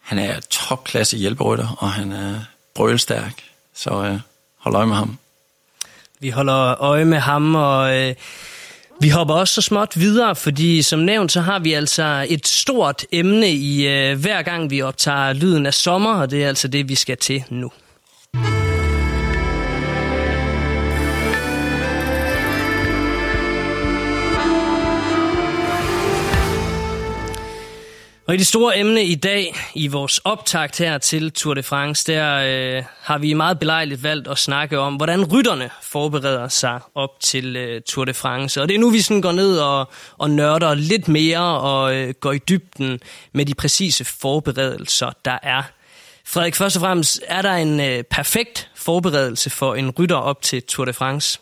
han 0.08 0.18
er 0.18 0.40
topklasse 0.50 1.16
hjælperytter, 1.16 1.76
og 1.78 1.92
han 1.92 2.12
er 2.12 2.34
brølstærk, 2.74 3.34
så 3.74 3.90
øh, 3.90 4.20
hold 4.58 4.74
øje 4.74 4.86
med 4.86 4.96
ham. 4.96 5.18
Vi 6.20 6.30
holder 6.30 6.82
øje 6.82 7.04
med 7.04 7.18
ham, 7.18 7.54
og 7.54 7.96
øh, 7.96 8.14
vi 9.00 9.08
hopper 9.08 9.34
også 9.34 9.54
så 9.54 9.62
småt 9.62 9.92
videre, 10.00 10.36
fordi 10.36 10.82
som 10.82 10.98
nævnt, 10.98 11.32
så 11.32 11.40
har 11.40 11.58
vi 11.58 11.72
altså 11.72 12.26
et 12.28 12.46
stort 12.48 13.04
emne 13.12 13.50
i 13.50 13.86
øh, 13.86 14.20
hver 14.20 14.42
gang 14.42 14.70
vi 14.70 14.82
optager 14.82 15.32
lyden 15.32 15.66
af 15.66 15.74
sommer, 15.74 16.14
og 16.14 16.30
det 16.30 16.44
er 16.44 16.48
altså 16.48 16.68
det, 16.68 16.88
vi 16.88 16.94
skal 16.94 17.16
til 17.16 17.44
nu. 17.50 17.72
Og 28.28 28.34
i 28.34 28.36
det 28.36 28.46
store 28.46 28.78
emne 28.78 29.04
i 29.04 29.14
dag, 29.14 29.56
i 29.74 29.86
vores 29.86 30.18
optakt 30.18 30.78
her 30.78 30.98
til 30.98 31.32
Tour 31.32 31.54
de 31.54 31.62
France, 31.62 32.12
der 32.12 32.34
øh, 32.34 32.84
har 33.00 33.18
vi 33.18 33.32
meget 33.32 33.58
belejligt 33.58 34.02
valgt 34.02 34.28
at 34.28 34.38
snakke 34.38 34.78
om, 34.78 34.94
hvordan 34.94 35.32
rytterne 35.32 35.70
forbereder 35.82 36.48
sig 36.48 36.80
op 36.94 37.20
til 37.20 37.56
øh, 37.56 37.82
Tour 37.82 38.04
de 38.04 38.14
France. 38.14 38.62
Og 38.62 38.68
det 38.68 38.74
er 38.74 38.78
nu, 38.78 38.90
vi 38.90 39.00
sådan 39.00 39.20
går 39.20 39.32
ned 39.32 39.58
og, 39.58 39.88
og 40.18 40.30
nørder 40.30 40.74
lidt 40.74 41.08
mere 41.08 41.60
og 41.60 41.94
øh, 41.94 42.14
går 42.20 42.32
i 42.32 42.38
dybden 42.38 43.00
med 43.32 43.46
de 43.46 43.54
præcise 43.54 44.04
forberedelser, 44.04 45.10
der 45.24 45.38
er. 45.42 45.62
Frederik, 46.24 46.54
først 46.54 46.76
og 46.76 46.80
fremmest, 46.80 47.20
er 47.26 47.42
der 47.42 47.52
en 47.52 47.80
øh, 47.80 48.02
perfekt 48.02 48.70
forberedelse 48.74 49.50
for 49.50 49.74
en 49.74 49.90
rytter 49.90 50.16
op 50.16 50.42
til 50.42 50.62
Tour 50.62 50.84
de 50.84 50.92
France? 50.92 51.38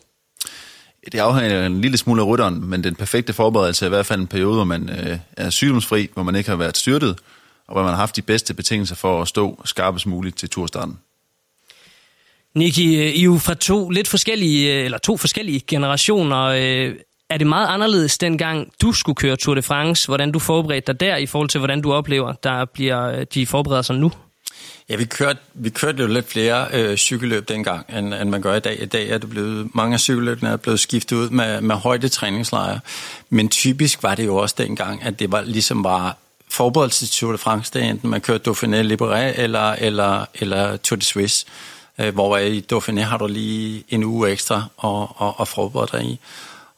Det 1.12 1.18
afhænger 1.18 1.66
en 1.66 1.80
lille 1.80 1.98
smule 1.98 2.22
af 2.22 2.26
rytteren, 2.26 2.64
men 2.64 2.84
den 2.84 2.94
perfekte 2.94 3.32
forberedelse 3.32 3.84
er 3.84 3.88
i 3.88 3.90
hvert 3.90 4.06
fald 4.06 4.20
en 4.20 4.26
periode, 4.26 4.54
hvor 4.54 4.64
man 4.64 4.90
øh, 4.90 5.18
er 5.36 5.50
sygdomsfri, 5.50 6.08
hvor 6.14 6.22
man 6.22 6.36
ikke 6.36 6.50
har 6.50 6.56
været 6.56 6.76
styrtet, 6.76 7.18
og 7.66 7.72
hvor 7.72 7.82
man 7.82 7.90
har 7.90 7.96
haft 7.96 8.16
de 8.16 8.22
bedste 8.22 8.54
betingelser 8.54 8.94
for 8.94 9.22
at 9.22 9.28
stå 9.28 9.60
skarpest 9.64 10.06
muligt 10.06 10.38
til 10.38 10.50
turstarten. 10.50 10.98
Niki, 12.54 13.12
I 13.12 13.20
er 13.20 13.24
jo 13.24 13.38
fra 13.38 13.54
to 13.54 13.90
lidt 13.90 14.08
forskellige, 14.08 14.78
øh, 14.78 14.84
eller 14.84 14.98
to 14.98 15.16
forskellige 15.16 15.60
generationer. 15.60 16.42
Øh, 16.42 16.94
er 17.30 17.38
det 17.38 17.46
meget 17.46 17.68
anderledes 17.68 18.18
dengang, 18.18 18.72
du 18.82 18.92
skulle 18.92 19.16
køre 19.16 19.36
Tour 19.36 19.54
de 19.54 19.62
France? 19.62 20.08
Hvordan 20.08 20.32
du 20.32 20.38
forberedte 20.38 20.92
dig 20.92 21.00
der, 21.00 21.16
i 21.16 21.26
forhold 21.26 21.48
til, 21.48 21.58
hvordan 21.58 21.80
du 21.80 21.92
oplever, 21.92 22.32
der 22.32 22.64
bliver 22.64 23.02
øh, 23.08 23.26
de 23.34 23.46
forbereder 23.46 23.82
sig 23.82 23.96
nu? 23.96 24.12
Ja, 24.88 24.96
vi 24.96 25.04
kørte, 25.04 25.38
vi 25.54 25.70
kørte 25.70 26.02
jo 26.02 26.08
lidt 26.08 26.28
flere 26.28 26.66
øh, 26.72 26.96
cykelløb 26.96 27.48
dengang, 27.48 27.86
end, 27.98 28.14
end 28.14 28.30
man 28.30 28.42
gør 28.42 28.54
i 28.54 28.60
dag. 28.60 28.82
I 28.82 28.86
dag 28.86 29.08
er 29.08 29.18
det 29.18 29.30
blevet, 29.30 29.74
mange 29.74 29.94
af 29.94 30.00
cykelløbene 30.00 30.50
er 30.50 30.56
blevet 30.56 30.80
skiftet 30.80 31.16
ud 31.16 31.30
med, 31.30 31.60
med 31.60 31.74
højde 31.74 32.08
træningslejre. 32.08 32.80
Men 33.30 33.48
typisk 33.48 34.02
var 34.02 34.14
det 34.14 34.26
jo 34.26 34.36
også 34.36 34.54
dengang, 34.58 35.02
at 35.02 35.18
det 35.18 35.32
var 35.32 35.42
ligesom 35.42 35.84
var 35.84 36.16
forberedelse 36.50 37.06
til 37.06 37.14
Tour 37.14 37.32
de 37.32 37.38
France, 37.38 37.72
det 37.74 37.84
enten 37.84 38.10
man 38.10 38.20
kørte 38.20 38.50
Dauphiné 38.50 38.82
Libéré 38.92 39.40
eller, 39.40 39.72
eller, 39.72 40.24
eller 40.34 40.76
Tour 40.76 40.96
de 40.96 41.04
Suisse, 41.04 41.46
øh, 41.98 42.14
hvor 42.14 42.36
i 42.36 42.64
Dauphiné 42.72 43.00
har 43.00 43.18
du 43.18 43.26
lige 43.26 43.84
en 43.88 44.04
uge 44.04 44.30
ekstra 44.30 44.64
at, 44.84 45.26
at, 45.26 45.34
at 45.40 45.48
forberede 45.48 45.98
dig 45.98 46.04
i. 46.04 46.20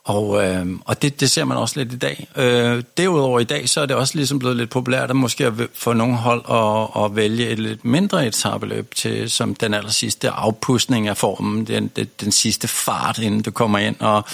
Og, 0.09 0.44
øh, 0.44 0.66
og 0.85 1.03
det, 1.03 1.21
det 1.21 1.31
ser 1.31 1.44
man 1.44 1.57
også 1.57 1.79
lidt 1.79 1.92
i 1.92 1.97
dag. 1.97 2.29
Øh, 2.37 2.83
derudover 2.97 3.40
i 3.40 3.44
dag, 3.44 3.68
så 3.68 3.81
er 3.81 3.87
det 3.87 3.97
også 3.97 4.14
ligesom 4.16 4.38
blevet 4.38 4.57
lidt 4.57 4.71
populært 4.71 5.11
at 5.11 5.16
måske 5.16 5.53
få 5.75 5.92
nogle 5.92 6.16
hold 6.16 6.44
at, 6.51 7.05
at 7.05 7.16
vælge 7.16 7.49
et 7.49 7.59
lidt 7.59 7.85
mindre 7.85 8.27
etabeløb 8.27 8.94
til 8.94 9.31
som 9.31 9.55
den 9.55 9.75
aller 9.75 9.90
sidste 9.90 10.31
afpustning 10.31 11.09
af 11.09 11.16
formen, 11.16 11.66
den, 11.66 11.90
den, 11.97 12.09
den 12.21 12.33
sidste 12.33 12.68
fart, 12.68 13.18
inden 13.18 13.42
du 13.42 13.51
kommer 13.51 13.79
ind. 13.79 13.97
Og 14.01 14.25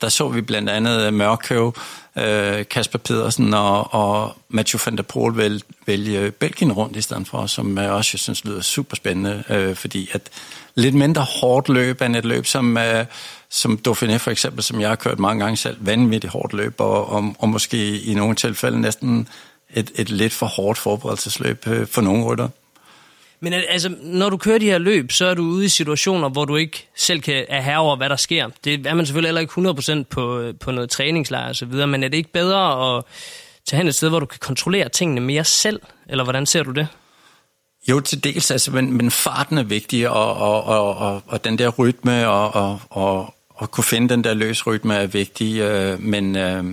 der 0.00 0.08
så 0.08 0.28
vi 0.28 0.40
blandt 0.40 0.70
andet 0.70 1.06
øh, 1.06 1.12
Mørkøv, 1.12 1.74
øh, 2.18 2.64
Kasper 2.70 2.98
Pedersen 2.98 3.54
og, 3.54 3.94
og 3.94 4.36
Mathieu 4.48 4.80
van 4.84 4.96
der 4.96 5.02
Poel 5.02 5.36
vælge, 5.36 5.60
vælge 5.86 6.30
Belgien 6.30 6.72
rundt 6.72 6.96
i 6.96 7.02
stedet 7.02 7.28
for, 7.28 7.46
som 7.46 7.78
øh, 7.78 7.84
jeg 7.84 7.92
også 7.92 8.18
synes 8.18 8.44
lyder 8.44 8.60
super 8.60 8.96
spændende, 8.96 9.44
øh, 9.50 9.76
fordi 9.76 10.08
at 10.12 10.20
lidt 10.74 10.94
mindre 10.94 11.22
hårdt 11.22 11.68
løb 11.68 12.02
end 12.02 12.16
et 12.16 12.24
løb, 12.24 12.46
som... 12.46 12.76
Øh, 12.76 13.04
som 13.52 13.78
Dauphiné 13.88 14.16
for 14.16 14.30
eksempel, 14.30 14.62
som 14.62 14.80
jeg 14.80 14.88
har 14.88 14.96
kørt 14.96 15.18
mange 15.18 15.44
gange 15.44 15.56
selv, 15.56 15.76
vanvittigt 15.80 16.32
hårdt 16.32 16.52
løb, 16.52 16.74
og, 16.78 17.08
og, 17.08 17.34
og 17.38 17.48
måske 17.48 18.00
i 18.00 18.14
nogle 18.14 18.34
tilfælde 18.34 18.80
næsten 18.80 19.28
et, 19.74 19.92
et 19.94 20.10
lidt 20.10 20.32
for 20.32 20.46
hårdt 20.46 20.78
forberedelsesløb 20.78 21.66
øh, 21.66 21.86
for 21.86 22.00
nogle 22.00 22.24
rytter. 22.24 22.48
Men 23.40 23.52
altså, 23.52 23.94
når 24.02 24.30
du 24.30 24.36
kører 24.36 24.58
de 24.58 24.66
her 24.66 24.78
løb, 24.78 25.12
så 25.12 25.26
er 25.26 25.34
du 25.34 25.42
ude 25.42 25.64
i 25.64 25.68
situationer, 25.68 26.28
hvor 26.28 26.44
du 26.44 26.56
ikke 26.56 26.88
selv 26.96 27.20
kan 27.20 27.44
er 27.48 27.60
herre 27.60 27.78
over, 27.78 27.96
hvad 27.96 28.08
der 28.08 28.16
sker. 28.16 28.48
Det 28.64 28.86
er 28.86 28.94
man 28.94 29.06
selvfølgelig 29.06 29.28
heller 29.28 29.40
ikke 29.40 30.00
100% 30.00 30.02
på, 30.10 30.52
på 30.60 30.70
noget 30.70 30.90
træningslejr 30.90 31.48
og 31.48 31.56
så 31.56 31.66
videre, 31.66 31.86
men 31.86 32.02
er 32.02 32.08
det 32.08 32.16
ikke 32.16 32.32
bedre 32.32 32.96
at 32.96 33.04
tage 33.66 33.78
hen 33.78 33.88
et 33.88 33.94
sted, 33.94 34.08
hvor 34.08 34.20
du 34.20 34.26
kan 34.26 34.38
kontrollere 34.38 34.88
tingene 34.88 35.20
mere 35.20 35.44
selv? 35.44 35.80
Eller 36.08 36.24
hvordan 36.24 36.46
ser 36.46 36.62
du 36.62 36.70
det? 36.70 36.88
Jo, 37.88 38.00
til 38.00 38.24
dels, 38.24 38.50
altså, 38.50 38.70
men, 38.70 38.92
men 38.92 39.10
farten 39.10 39.58
er 39.58 39.62
vigtig, 39.62 40.08
og, 40.08 40.36
og, 40.36 40.64
og, 40.64 40.96
og, 40.96 41.22
og 41.26 41.44
den 41.44 41.58
der 41.58 41.68
rytme, 41.68 42.28
og, 42.28 42.54
og, 42.54 42.80
og, 42.90 43.34
at 43.62 43.70
kunne 43.70 43.84
finde 43.84 44.08
den 44.08 44.24
der 44.24 44.34
løsrytme 44.34 44.94
er 44.94 45.06
vigtig, 45.06 45.58
øh, 45.60 46.00
men 46.00 46.36
øh, 46.36 46.64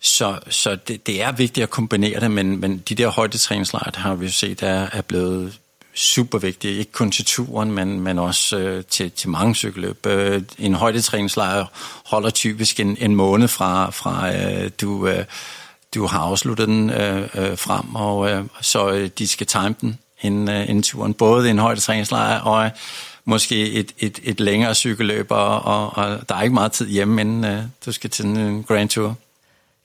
så, 0.00 0.38
så 0.50 0.76
det, 0.88 1.06
det 1.06 1.22
er 1.22 1.32
vigtigt 1.32 1.62
at 1.62 1.70
kombinere 1.70 2.20
det, 2.20 2.30
men, 2.30 2.60
men 2.60 2.78
de 2.78 2.94
der 2.94 3.08
højdetræningslejre, 3.08 3.92
har 3.94 4.14
vi 4.14 4.26
jo 4.26 4.32
set, 4.32 4.62
er, 4.62 4.88
er 4.92 5.02
blevet 5.02 5.58
super 5.94 6.38
vigtige, 6.38 6.78
ikke 6.78 6.92
kun 6.92 7.10
til 7.10 7.24
turen, 7.24 7.72
men, 7.72 8.00
men 8.00 8.18
også 8.18 8.58
øh, 8.58 8.84
til, 8.84 9.10
til 9.10 9.28
mange 9.28 9.54
cykelløb. 9.54 10.06
Øh, 10.06 10.42
en 10.58 10.74
højdetræningslejr 10.74 11.64
holder 12.06 12.30
typisk 12.30 12.80
en, 12.80 12.96
en 13.00 13.16
måned 13.16 13.48
fra, 13.48 13.90
fra 13.90 14.34
øh, 14.34 14.70
du, 14.80 15.06
øh, 15.08 15.24
du 15.94 16.06
har 16.06 16.18
afsluttet 16.18 16.68
den 16.68 16.90
øh, 16.90 17.28
øh, 17.34 17.58
frem, 17.58 17.94
og 17.94 18.30
øh, 18.30 18.44
så 18.60 18.90
øh, 18.90 19.10
de 19.18 19.28
skal 19.28 19.46
time 19.46 19.74
den 19.80 19.98
inden, 20.20 20.48
øh, 20.48 20.68
inden 20.68 20.82
turen. 20.82 21.14
Både 21.14 21.50
en 21.50 21.58
højdetræningslejr 21.58 22.40
og 22.40 22.70
måske 23.24 23.72
et, 23.72 23.92
et, 23.98 24.20
et 24.22 24.40
længere 24.40 24.74
cykelløb, 24.74 25.26
og, 25.30 25.64
og, 25.64 25.96
og 25.96 26.28
der 26.28 26.34
er 26.34 26.42
ikke 26.42 26.54
meget 26.54 26.72
tid 26.72 26.88
hjemme, 26.88 27.20
inden 27.20 27.44
uh, 27.44 27.62
du 27.86 27.92
skal 27.92 28.10
til 28.10 28.24
en 28.24 28.62
Grand 28.62 28.88
Tour. 28.88 29.16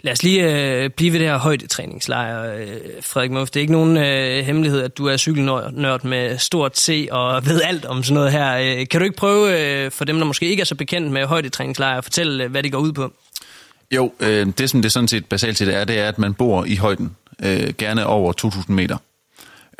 Lad 0.01 0.13
os 0.13 0.23
lige 0.23 0.43
øh, 0.43 0.89
blive 0.89 1.13
ved 1.13 1.19
det 1.19 1.27
her 1.27 1.37
højdetræningslejr, 1.37 2.55
øh, 2.55 2.67
Frederik 3.01 3.31
Muff. 3.31 3.51
Det 3.51 3.59
er 3.59 3.61
ikke 3.61 3.73
nogen 3.73 3.97
øh, 3.97 4.45
hemmelighed, 4.45 4.81
at 4.81 4.97
du 4.97 5.05
er 5.05 5.17
cykelnørd 5.17 6.03
med 6.03 6.37
stort 6.37 6.79
C 6.79 7.07
og 7.11 7.45
ved 7.45 7.61
alt 7.61 7.85
om 7.85 8.03
sådan 8.03 8.13
noget 8.13 8.31
her. 8.31 8.57
Øh, 8.57 8.87
kan 8.87 8.99
du 8.99 9.03
ikke 9.03 9.17
prøve, 9.17 9.59
øh, 9.59 9.91
for 9.91 10.05
dem, 10.05 10.17
der 10.17 10.25
måske 10.25 10.45
ikke 10.45 10.61
er 10.61 10.65
så 10.65 10.75
bekendt 10.75 11.11
med 11.11 11.25
højdetræningslejr, 11.25 11.97
at 11.97 12.03
fortælle, 12.03 12.43
øh, 12.43 12.51
hvad 12.51 12.63
det 12.63 12.71
går 12.71 12.79
ud 12.79 12.93
på? 12.93 13.13
Jo, 13.91 14.13
øh, 14.19 14.47
det 14.57 14.69
som 14.69 14.81
det 14.81 14.91
sådan 14.91 15.07
set 15.07 15.25
basalt 15.25 15.57
set 15.57 15.75
er, 15.75 15.83
det 15.83 15.99
er, 15.99 16.07
at 16.07 16.19
man 16.19 16.33
bor 16.33 16.65
i 16.65 16.75
højden, 16.75 17.15
øh, 17.43 17.73
gerne 17.77 18.05
over 18.05 18.33
2.000 18.45 18.71
meter. 18.71 18.97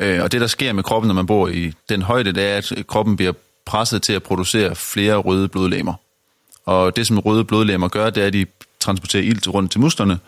Øh, 0.00 0.22
og 0.22 0.32
det, 0.32 0.40
der 0.40 0.46
sker 0.46 0.72
med 0.72 0.82
kroppen, 0.82 1.08
når 1.08 1.14
man 1.14 1.26
bor 1.26 1.48
i 1.48 1.72
den 1.88 2.02
højde, 2.02 2.32
det 2.32 2.44
er, 2.44 2.56
at 2.56 2.86
kroppen 2.86 3.16
bliver 3.16 3.32
presset 3.66 4.02
til 4.02 4.12
at 4.12 4.22
producere 4.22 4.74
flere 4.74 5.16
røde 5.16 5.48
blodlemmer. 5.48 5.94
Og 6.66 6.96
det, 6.96 7.06
som 7.06 7.18
røde 7.18 7.44
blodlemmer 7.44 7.88
gør, 7.88 8.10
det 8.10 8.22
er, 8.22 8.26
at 8.26 8.32
de 8.32 8.46
transporterer 8.80 9.22
ilt 9.22 9.48
rundt 9.48 9.70
til 9.70 9.80
musklerne, 9.80 10.18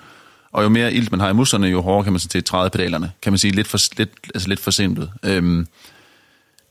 og 0.53 0.65
jo 0.65 0.69
mere 0.69 0.93
ilt 0.93 1.11
man 1.11 1.21
har 1.21 1.31
i 1.31 1.33
musklerne, 1.33 1.67
jo 1.67 1.81
hårdere 1.81 2.05
kan 2.05 2.13
man 2.13 2.21
til 2.21 2.45
træde 2.45 2.71
pedalerne. 2.71 3.13
Kan 3.23 3.33
man 3.33 3.39
sige 3.39 3.55
lidt 3.55 3.69
for, 3.69 3.79
lidt, 3.99 4.11
altså 4.35 4.49
lidt 4.49 4.61
for 4.61 4.71
simpelt. 4.71 5.11
Øhm, 5.23 5.67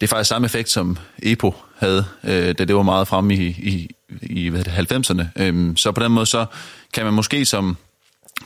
det 0.02 0.08
er 0.08 0.10
faktisk 0.10 0.30
samme 0.30 0.46
effekt, 0.46 0.70
som 0.70 0.98
EPO 1.24 1.56
havde, 1.78 2.06
øh, 2.24 2.56
da 2.58 2.66
det 2.66 2.76
var 2.76 2.84
meget 2.84 3.08
fremme 3.08 3.36
i, 3.36 3.48
i, 3.48 3.96
i 4.22 4.50
hvad 4.50 4.64
det, 4.64 4.92
90'erne. 4.92 5.44
Øhm, 5.44 5.78
så 5.78 5.92
på 5.92 6.04
den 6.04 6.12
måde, 6.12 6.26
så 6.26 6.46
kan 6.94 7.06
man 7.06 7.14
måske 7.14 7.46
som 7.46 7.78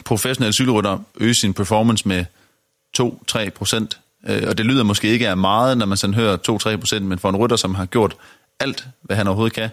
professionel 0.05 0.53
cykelrytter 0.53 0.97
øge 1.19 1.33
sin 1.33 1.53
performance 1.53 2.07
med 2.07 2.25
2-3 2.99 3.49
procent 3.49 3.99
Øh, 4.25 4.43
og 4.47 4.57
det 4.57 4.65
lyder 4.65 4.83
måske 4.83 5.07
ikke 5.07 5.29
af 5.29 5.37
meget, 5.37 5.77
når 5.77 5.85
man 5.85 5.97
sådan 5.97 6.13
hører 6.13 6.37
2-3 6.49 6.77
procent, 6.77 7.05
men 7.05 7.19
for 7.19 7.29
en 7.29 7.35
rytter, 7.35 7.55
som 7.55 7.75
har 7.75 7.85
gjort 7.85 8.15
alt, 8.59 8.87
hvad 9.01 9.15
han 9.15 9.27
overhovedet 9.27 9.53
kan, 9.53 9.69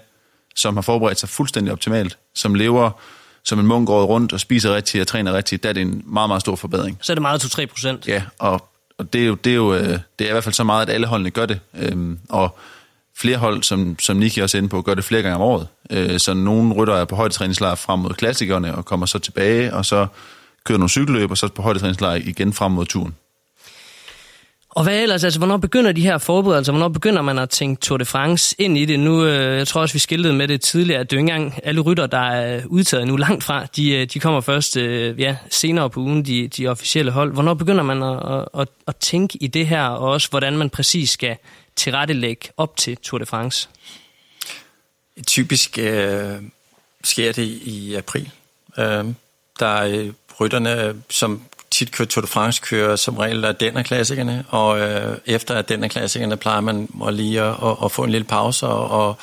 som 0.56 0.76
har 0.76 0.82
forberedt 0.82 1.20
sig 1.20 1.28
fuldstændig 1.28 1.72
optimalt, 1.72 2.18
som 2.34 2.54
lever 2.54 2.90
som 3.44 3.58
en 3.58 3.66
munk 3.66 3.88
året 3.88 4.08
rundt 4.08 4.32
og 4.32 4.40
spiser 4.40 4.74
rigtigt 4.74 5.00
og 5.00 5.06
træner 5.06 5.32
rigtigt, 5.32 5.62
der 5.62 5.68
er 5.68 5.72
det 5.72 5.80
en 5.80 6.02
meget, 6.06 6.28
meget 6.28 6.40
stor 6.40 6.56
forbedring. 6.56 6.98
Så 7.02 7.12
er 7.12 7.14
det 7.14 7.22
meget 7.22 7.44
2-3 7.44 7.66
procent? 7.66 8.08
Ja, 8.08 8.22
og, 8.38 8.68
og 8.98 9.12
det, 9.12 9.22
er 9.22 9.26
jo, 9.26 9.34
det, 9.34 9.50
er 9.50 9.56
jo, 9.56 9.74
øh, 9.74 9.98
det 10.18 10.24
er 10.24 10.28
i 10.28 10.32
hvert 10.32 10.44
fald 10.44 10.54
så 10.54 10.64
meget, 10.64 10.88
at 10.88 10.94
alle 10.94 11.06
holdene 11.06 11.30
gør 11.30 11.46
det. 11.46 11.60
Øhm, 11.78 12.18
og 12.28 12.58
flere 13.16 13.36
hold, 13.36 13.62
som, 13.62 13.98
som 13.98 14.16
Niki 14.16 14.40
også 14.40 14.56
er 14.56 14.58
inde 14.58 14.68
på, 14.68 14.82
gør 14.82 14.94
det 14.94 15.04
flere 15.04 15.22
gange 15.22 15.36
om 15.36 15.42
året. 15.42 15.68
Øh, 15.90 16.18
så 16.18 16.34
nogle 16.34 16.74
rytter 16.74 16.94
er 16.94 17.04
på 17.04 17.16
højdetræningslejr 17.16 17.74
frem 17.74 18.00
mod 18.00 18.10
klassikerne 18.10 18.74
og 18.74 18.84
kommer 18.84 19.06
så 19.06 19.18
tilbage, 19.18 19.74
og 19.74 19.86
så 19.86 20.06
kører 20.64 20.78
nogle 20.78 20.90
cykelløb, 20.90 21.30
og 21.30 21.38
så 21.38 21.48
på 21.48 21.62
højdetræningslejr 21.62 22.14
igen 22.14 22.52
frem 22.52 22.72
mod 22.72 22.86
turen. 22.86 23.14
Og 24.74 24.82
hvad 24.82 25.02
ellers? 25.02 25.24
Altså, 25.24 25.40
hvornår 25.40 25.56
begynder 25.56 25.92
de 25.92 26.02
her 26.02 26.18
forberedelser? 26.18 26.58
Altså, 26.58 26.72
hvornår 26.72 26.88
begynder 26.88 27.22
man 27.22 27.38
at 27.38 27.50
tænke 27.50 27.80
Tour 27.80 27.98
de 27.98 28.04
France 28.04 28.56
ind 28.58 28.78
i 28.78 28.84
det? 28.84 29.00
Nu, 29.00 29.24
øh, 29.24 29.58
jeg 29.58 29.68
tror 29.68 29.80
også, 29.80 29.92
vi 29.92 29.98
skiltede 29.98 30.34
med 30.34 30.48
det 30.48 30.60
tidligere, 30.60 31.00
at 31.00 31.10
det 31.10 31.16
er 31.16 31.20
ikke 31.20 31.32
engang 31.32 31.60
alle 31.62 31.80
rytter, 31.80 32.06
der 32.06 32.18
er 32.18 32.62
udtaget 32.66 33.06
nu 33.06 33.16
langt 33.16 33.44
fra. 33.44 33.66
De, 33.76 33.90
øh, 33.90 34.06
de 34.06 34.20
kommer 34.20 34.40
først 34.40 34.76
øh, 34.76 35.20
ja, 35.20 35.36
senere 35.50 35.90
på 35.90 36.00
ugen, 36.00 36.24
de, 36.24 36.48
de 36.48 36.66
officielle 36.66 37.12
hold. 37.12 37.32
Hvornår 37.32 37.54
begynder 37.54 37.82
man 37.82 38.02
at, 38.02 38.48
at, 38.60 38.68
at 38.86 38.96
tænke 38.96 39.38
i 39.40 39.46
det 39.46 39.66
her, 39.66 39.84
og 39.84 40.10
også 40.10 40.30
hvordan 40.30 40.58
man 40.58 40.70
præcis 40.70 41.10
skal 41.10 41.36
tilrettelægge 41.76 42.48
op 42.56 42.76
til 42.76 42.96
Tour 42.96 43.18
de 43.18 43.26
France? 43.26 43.68
Typisk 45.26 45.78
øh, 45.78 46.34
sker 47.04 47.32
det 47.32 47.46
i 47.46 47.94
april. 47.94 48.30
Øh, 48.78 49.04
der 49.60 49.66
er 49.66 49.86
øh, 49.86 50.12
rytterne, 50.40 50.84
øh, 50.84 50.94
som 51.10 51.42
tit 51.84 51.92
kører 51.92 52.08
Tour 52.08 52.22
de 52.22 52.26
France, 52.26 52.60
kører 52.62 52.96
som 52.96 53.16
regel 53.16 53.44
af 53.44 53.56
den 53.56 53.76
af 53.76 53.84
klassikerne, 53.84 54.44
og 54.48 54.80
øh, 54.80 55.18
efter 55.26 55.54
at 55.54 55.68
den 55.68 55.84
af 55.84 55.90
klassikerne 55.90 56.36
plejer 56.36 56.60
man 56.60 56.88
at 57.06 57.14
lige 57.14 57.42
at, 57.42 57.54
at, 57.62 57.76
at 57.84 57.92
få 57.92 58.04
en 58.04 58.10
lille 58.10 58.24
pause 58.24 58.66
og, 58.66 58.90
og, 58.90 59.16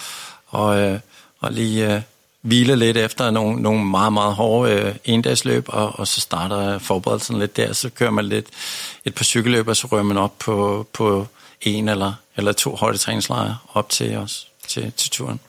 og, 0.48 0.80
øh, 0.80 1.00
og 1.40 1.52
lige 1.52 1.96
øh, 1.96 2.02
hvile 2.42 2.76
lidt 2.76 2.98
efter 2.98 3.32
nogle, 3.32 3.62
nogle 3.62 3.86
meget, 3.86 4.14
meget 4.14 4.36
hårde 4.36 4.72
øh, 4.72 4.96
endagsløb, 5.06 5.66
og, 5.68 6.00
og 6.00 6.08
så 6.08 6.22
starter 6.22 6.80
forberedelsen 6.80 7.40
lidt 7.40 7.58
der, 7.58 7.74
så 7.74 7.90
kører 7.90 8.12
man 8.12 8.26
lidt 8.26 8.46
et 9.06 9.16
par 9.16 9.24
cykelløb, 9.24 9.68
og 9.68 9.76
så 9.76 9.88
rører 9.88 10.04
man 10.04 10.18
op 10.18 10.40
på, 10.40 10.88
på 10.94 11.28
en 11.62 11.90
eller, 11.90 12.14
eller 12.38 12.52
to 12.52 12.76
højdetræningslejre 12.76 13.58
op 13.74 13.90
til 13.90 14.18
os, 14.18 14.48
til, 14.68 14.92
til 14.92 15.12
turen. 15.12 15.40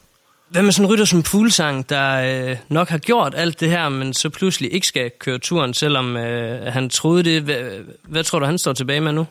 Hvad 0.51 0.63
med 0.63 0.73
sådan 0.73 0.85
en 0.85 0.93
rytter 0.93 1.05
som 1.05 1.25
Fuglsang, 1.25 1.89
der 1.89 2.51
øh, 2.51 2.57
nok 2.69 2.89
har 2.89 2.99
gjort 2.99 3.35
alt 3.37 3.61
det 3.61 3.71
her, 3.71 3.89
men 3.89 4.15
så 4.15 4.31
pludselig 4.31 4.75
ikke 4.75 4.87
skal 4.87 5.11
køre 5.19 5.39
turen, 5.39 5.75
selvom 5.75 6.17
øh, 6.17 6.73
han 6.73 6.91
troede 6.91 7.23
det? 7.23 7.43
Hvad, 7.43 7.85
hvad 8.03 8.25
tror 8.25 8.39
du, 8.39 8.47
han 8.47 8.59
står 8.59 8.73
tilbage 8.73 9.01
med 9.01 9.13
nu? 9.13 9.27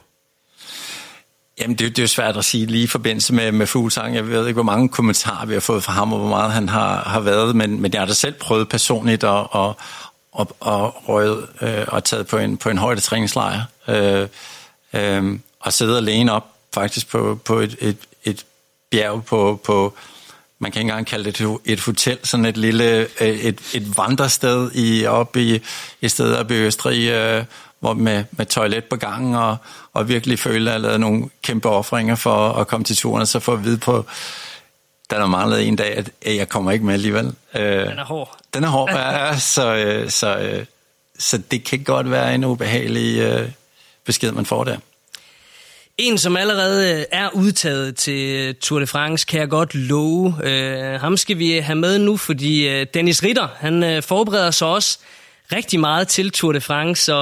Jamen, 1.61 1.77
det, 1.77 1.89
det 1.89 1.99
er 1.99 2.03
jo 2.03 2.07
svært 2.07 2.37
at 2.37 2.45
sige 2.45 2.65
lige 2.65 2.83
i 2.83 2.87
forbindelse 2.87 3.33
med, 3.33 3.51
med 3.51 3.67
Fuglsang. 3.67 4.15
Jeg 4.15 4.27
ved 4.27 4.47
ikke, 4.47 4.53
hvor 4.53 4.63
mange 4.63 4.89
kommentarer 4.89 5.45
vi 5.45 5.53
har 5.53 5.59
fået 5.59 5.83
fra 5.83 5.93
ham, 5.93 6.13
og 6.13 6.19
hvor 6.19 6.29
meget 6.29 6.51
han 6.51 6.69
har, 6.69 7.03
har 7.03 7.19
været, 7.19 7.55
men, 7.55 7.81
men 7.81 7.93
jeg 7.93 8.01
har 8.01 8.05
da 8.05 8.13
selv 8.13 8.33
prøvet 8.33 8.69
personligt 8.69 9.23
at, 9.23 9.47
at, 9.55 9.69
at, 10.39 10.47
at 10.65 11.09
røget 11.09 11.47
øh, 11.61 11.85
og 11.87 12.03
taget 12.03 12.27
på 12.27 12.37
en, 12.37 12.57
på 12.57 12.69
en 12.69 12.77
højde 12.77 13.01
træningslejr, 13.01 13.61
øh, 13.87 14.27
øh, 14.93 15.39
og 15.59 15.73
sidde 15.73 15.97
alene 15.97 16.31
op 16.31 16.47
faktisk 16.73 17.09
på, 17.09 17.39
på 17.45 17.59
et, 17.59 17.75
et, 17.79 17.97
et 18.23 18.45
bjerg 18.91 19.25
på, 19.25 19.61
på 19.63 19.95
man 20.59 20.71
kan 20.71 20.81
ikke 20.81 20.89
engang 20.89 21.07
kalde 21.07 21.31
det 21.31 21.57
et 21.65 21.79
hotel, 21.79 22.19
sådan 22.23 22.45
et 22.45 22.57
lille 22.57 23.07
øh, 23.21 23.27
et, 23.27 23.61
et 23.73 23.97
vandrested 23.97 24.71
i, 24.73 25.05
op 25.05 25.35
i, 25.37 25.61
i 26.01 26.09
stedet 26.09 26.37
op 26.37 26.51
i 26.51 26.53
Østrig, 26.53 27.09
øh, 27.09 27.43
hvor 27.79 27.93
med, 27.93 28.23
med 28.31 28.45
toilet 28.45 28.83
på 28.83 28.95
gangen, 28.95 29.35
og, 29.35 29.57
og 29.93 30.07
virkelig 30.07 30.39
føle, 30.39 30.69
at 30.69 30.73
jeg 30.73 30.81
lavet 30.81 30.99
nogle 30.99 31.29
kæmpe 31.41 31.69
offringer 31.69 32.15
for 32.15 32.53
at 32.53 32.67
komme 32.67 32.83
til 32.83 32.97
turen, 32.97 33.21
og 33.21 33.27
så 33.27 33.39
få 33.39 33.53
at 33.53 33.63
vide 33.63 33.77
på, 33.77 34.05
der 35.09 35.25
manglede 35.25 35.63
en 35.63 35.75
dag, 35.75 35.97
at 35.97 36.35
jeg 36.35 36.49
kommer 36.49 36.71
ikke 36.71 36.85
med 36.85 36.93
alligevel. 36.93 37.33
Øh, 37.55 37.89
den 37.89 37.99
er 37.99 38.05
hård. 38.05 38.37
Den 38.53 38.63
er 38.63 38.67
hård, 38.67 38.89
ja, 38.89 39.37
så, 39.37 39.75
øh, 39.75 40.09
så, 40.09 40.37
øh, 40.37 40.65
så 41.19 41.37
det 41.37 41.63
kan 41.63 41.83
godt 41.83 42.11
være 42.11 42.35
en 42.35 42.43
ubehagelig 42.43 43.19
øh, 43.19 43.49
besked, 44.05 44.31
man 44.31 44.45
får 44.45 44.63
der. 44.63 44.77
En, 46.01 46.17
som 46.17 46.37
allerede 46.37 46.99
øh, 46.99 47.05
er 47.11 47.29
udtaget 47.35 47.95
til 47.95 48.47
øh, 48.47 48.53
Tour 48.53 48.79
de 48.79 48.87
France, 48.87 49.25
kan 49.29 49.39
jeg 49.39 49.49
godt 49.49 49.75
love. 49.75 50.33
Øh, 50.43 50.99
ham 51.01 51.17
skal 51.17 51.37
vi 51.37 51.51
have 51.51 51.75
med 51.75 51.99
nu, 51.99 52.17
fordi 52.17 52.83
Dennis 52.93 53.23
Ritter, 53.23 53.47
han 53.55 54.03
forbereder 54.03 54.51
sig 54.51 54.67
også 54.67 54.99
rigtig 55.55 55.79
meget 55.79 56.07
til 56.07 56.31
Tour 56.31 56.51
de 56.51 56.61
France. 56.61 57.05
Så 57.05 57.17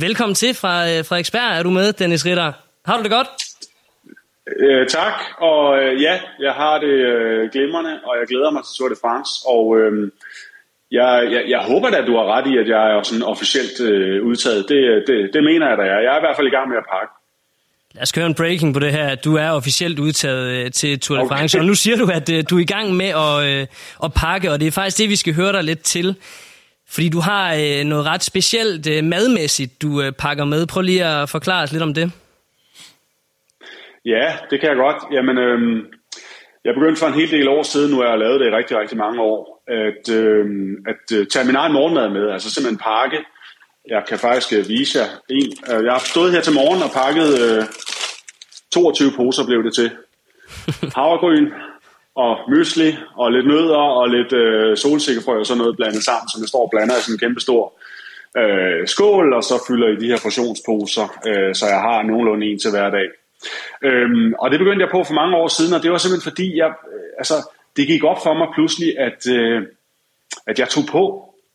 velkommen 0.00 0.34
til 0.34 0.54
fra 0.54 0.82
Frederiksberg. 1.08 1.58
Er 1.58 1.62
du 1.62 1.70
med, 1.70 1.92
Dennis 1.92 2.26
Ritter? 2.26 2.52
Har 2.86 2.96
du 2.96 3.02
det 3.02 3.10
godt? 3.10 3.28
Øh, 4.56 4.86
tak, 4.86 5.14
og 5.38 5.78
øh, 5.78 6.02
ja, 6.02 6.20
jeg 6.40 6.52
har 6.52 6.78
det 6.78 6.96
øh, 7.12 7.50
glimrende, 7.50 7.94
og 8.04 8.12
jeg 8.20 8.26
glæder 8.28 8.50
mig 8.50 8.62
til 8.64 8.72
Tour 8.78 8.88
de 8.88 8.96
France. 9.02 9.30
Og 9.54 9.78
øh, 9.78 10.10
jeg, 10.90 11.28
jeg, 11.32 11.42
jeg 11.48 11.60
håber 11.70 11.90
da, 11.90 11.96
at 11.96 12.06
du 12.06 12.16
har 12.16 12.26
ret 12.34 12.46
i, 12.52 12.58
at 12.62 12.68
jeg 12.68 12.82
er 12.92 13.02
sådan 13.02 13.22
officielt 13.22 13.80
øh, 13.80 14.26
udtaget. 14.26 14.68
Det, 14.68 14.80
det, 15.08 15.30
det 15.34 15.42
mener 15.44 15.68
jeg 15.68 15.78
da, 15.78 15.82
jeg 15.82 16.02
Jeg 16.04 16.12
er 16.14 16.20
i 16.20 16.24
hvert 16.26 16.36
fald 16.36 16.52
i 16.52 16.56
gang 16.56 16.68
med 16.68 16.76
at 16.82 16.90
pakke. 16.94 17.12
Lad 17.98 18.02
os 18.02 18.12
køre 18.12 18.26
en 18.26 18.34
breaking 18.34 18.74
på 18.74 18.80
det 18.80 18.92
her. 18.92 19.14
Du 19.14 19.36
er 19.36 19.50
officielt 19.50 19.98
udtaget 19.98 20.46
øh, 20.50 20.70
til 20.70 21.00
Tour 21.00 21.18
de 21.18 21.28
France, 21.28 21.56
okay. 21.56 21.62
og 21.62 21.66
nu 21.66 21.74
siger 21.74 21.96
du, 21.96 22.06
at 22.06 22.30
øh, 22.30 22.44
du 22.50 22.56
er 22.56 22.60
i 22.60 22.64
gang 22.64 22.96
med 22.96 23.06
at, 23.06 23.36
øh, 23.48 23.66
at 24.04 24.12
pakke, 24.16 24.50
og 24.52 24.60
det 24.60 24.66
er 24.66 24.70
faktisk 24.70 24.98
det, 24.98 25.08
vi 25.08 25.16
skal 25.16 25.34
høre 25.34 25.52
dig 25.52 25.64
lidt 25.64 25.82
til. 25.82 26.16
Fordi 26.90 27.08
du 27.08 27.20
har 27.20 27.84
noget 27.84 28.06
ret 28.06 28.22
specielt 28.22 29.04
madmæssigt, 29.04 29.82
du 29.82 30.02
pakker 30.18 30.44
med. 30.44 30.66
Prøv 30.66 30.82
lige 30.82 31.04
at 31.04 31.28
forklare 31.28 31.62
os 31.62 31.72
lidt 31.72 31.82
om 31.82 31.94
det. 31.94 32.12
Ja, 34.04 34.26
det 34.50 34.60
kan 34.60 34.68
jeg 34.68 34.76
godt. 34.76 34.96
Jamen, 35.12 35.38
øh, 35.38 35.58
jeg 36.64 36.74
begyndte 36.74 37.00
for 37.00 37.06
en 37.06 37.20
hel 37.20 37.30
del 37.30 37.48
år 37.48 37.62
siden, 37.62 37.90
nu 37.90 37.96
har 38.00 38.08
jeg 38.08 38.18
lavet 38.18 38.40
det 38.40 38.46
i 38.46 38.56
rigtig, 38.58 38.78
rigtig 38.80 38.98
mange 38.98 39.20
år, 39.20 39.62
at, 39.68 40.14
øh, 40.18 40.46
at 40.90 41.28
tage 41.32 41.46
min 41.46 41.56
egen 41.56 41.72
morgenmad 41.72 42.08
med. 42.10 42.30
Altså 42.30 42.50
simpelthen 42.50 42.84
pakke 42.92 43.18
jeg 43.88 44.02
kan 44.08 44.18
faktisk 44.18 44.52
øh, 44.52 44.68
vise 44.68 44.98
jer 44.98 45.08
en. 45.30 45.52
Øh, 45.70 45.84
jeg 45.84 45.92
har 45.92 46.04
stået 46.12 46.32
her 46.32 46.40
til 46.40 46.52
morgen 46.52 46.82
og 46.82 46.90
pakket 47.02 47.30
øh, 47.44 47.64
22 48.72 49.12
poser 49.16 49.46
blev 49.46 49.62
det 49.64 49.74
til. 49.74 49.90
Havregryn 50.96 51.48
og 52.14 52.32
mysli 52.50 52.96
og 53.16 53.32
lidt 53.32 53.46
nødder 53.46 53.84
og 54.00 54.08
lidt 54.08 54.32
øh, 54.32 54.76
solsikkefrø 54.76 55.38
og 55.38 55.46
sådan 55.46 55.58
noget 55.58 55.76
blandet 55.76 56.04
sammen, 56.04 56.28
som 56.28 56.40
jeg 56.42 56.48
står 56.48 56.64
og 56.64 56.70
blander 56.70 56.96
i 56.96 57.00
sådan 57.00 57.14
en 57.14 57.18
kæmpe 57.18 57.40
stor 57.40 57.62
øh, 58.40 58.86
skål, 58.86 59.32
og 59.32 59.42
så 59.44 59.54
fylder 59.68 59.88
i 59.88 60.00
de 60.02 60.10
her 60.12 60.20
portionsposer, 60.22 61.06
øh, 61.28 61.54
så 61.58 61.64
jeg 61.74 61.80
har 61.88 62.02
nogenlunde 62.02 62.46
en 62.46 62.58
til 62.58 62.70
hver 62.70 62.90
dag. 62.90 63.08
Øhm, 63.88 64.32
og 64.42 64.50
det 64.50 64.58
begyndte 64.58 64.84
jeg 64.84 64.94
på 64.96 65.04
for 65.04 65.14
mange 65.14 65.36
år 65.36 65.48
siden, 65.48 65.74
og 65.74 65.82
det 65.82 65.90
var 65.90 65.98
simpelthen 65.98 66.30
fordi, 66.30 66.56
jeg, 66.56 66.70
øh, 66.92 67.10
altså, 67.18 67.36
det 67.76 67.86
gik 67.86 68.04
op 68.04 68.20
for 68.22 68.34
mig 68.34 68.48
pludselig, 68.56 68.90
at, 68.98 69.20
øh, 69.36 69.62
at 70.46 70.58
jeg 70.58 70.68
tog 70.68 70.84
på 70.96 71.02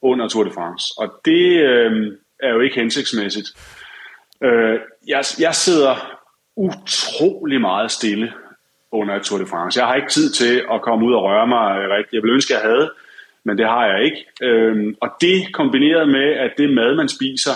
under 0.01 0.27
Tour 0.27 0.43
de 0.43 0.51
France. 0.51 0.85
Og 0.97 1.07
det, 1.25 1.45
øh, 1.69 1.91
er 2.43 2.49
jo 2.49 2.59
ikke 2.59 2.75
hensigtsmæssigt. 2.75 3.49
Øh, 4.43 4.79
jeg, 5.07 5.23
jeg 5.39 5.55
sidder 5.55 6.19
utrolig 6.55 7.61
meget 7.61 7.91
stille 7.91 8.33
under 8.91 9.19
Tour 9.19 9.39
de 9.39 9.45
France. 9.45 9.79
Jeg 9.79 9.87
har 9.87 9.95
ikke 9.95 10.09
tid 10.09 10.31
til 10.31 10.63
at 10.71 10.81
komme 10.81 11.05
ud 11.05 11.13
og 11.13 11.23
røre 11.23 11.47
mig 11.47 11.89
rigtigt. 11.89 12.13
Jeg 12.13 12.21
ville 12.21 12.33
ønske, 12.33 12.55
at 12.55 12.61
jeg 12.61 12.69
havde, 12.69 12.91
men 13.43 13.57
det 13.57 13.65
har 13.65 13.85
jeg 13.85 14.03
ikke. 14.05 14.25
Øh, 14.41 14.93
og 15.01 15.09
det 15.21 15.53
kombineret 15.53 16.09
med, 16.09 16.29
at 16.45 16.51
det 16.57 16.73
mad, 16.73 16.95
man 16.95 17.09
spiser, 17.09 17.55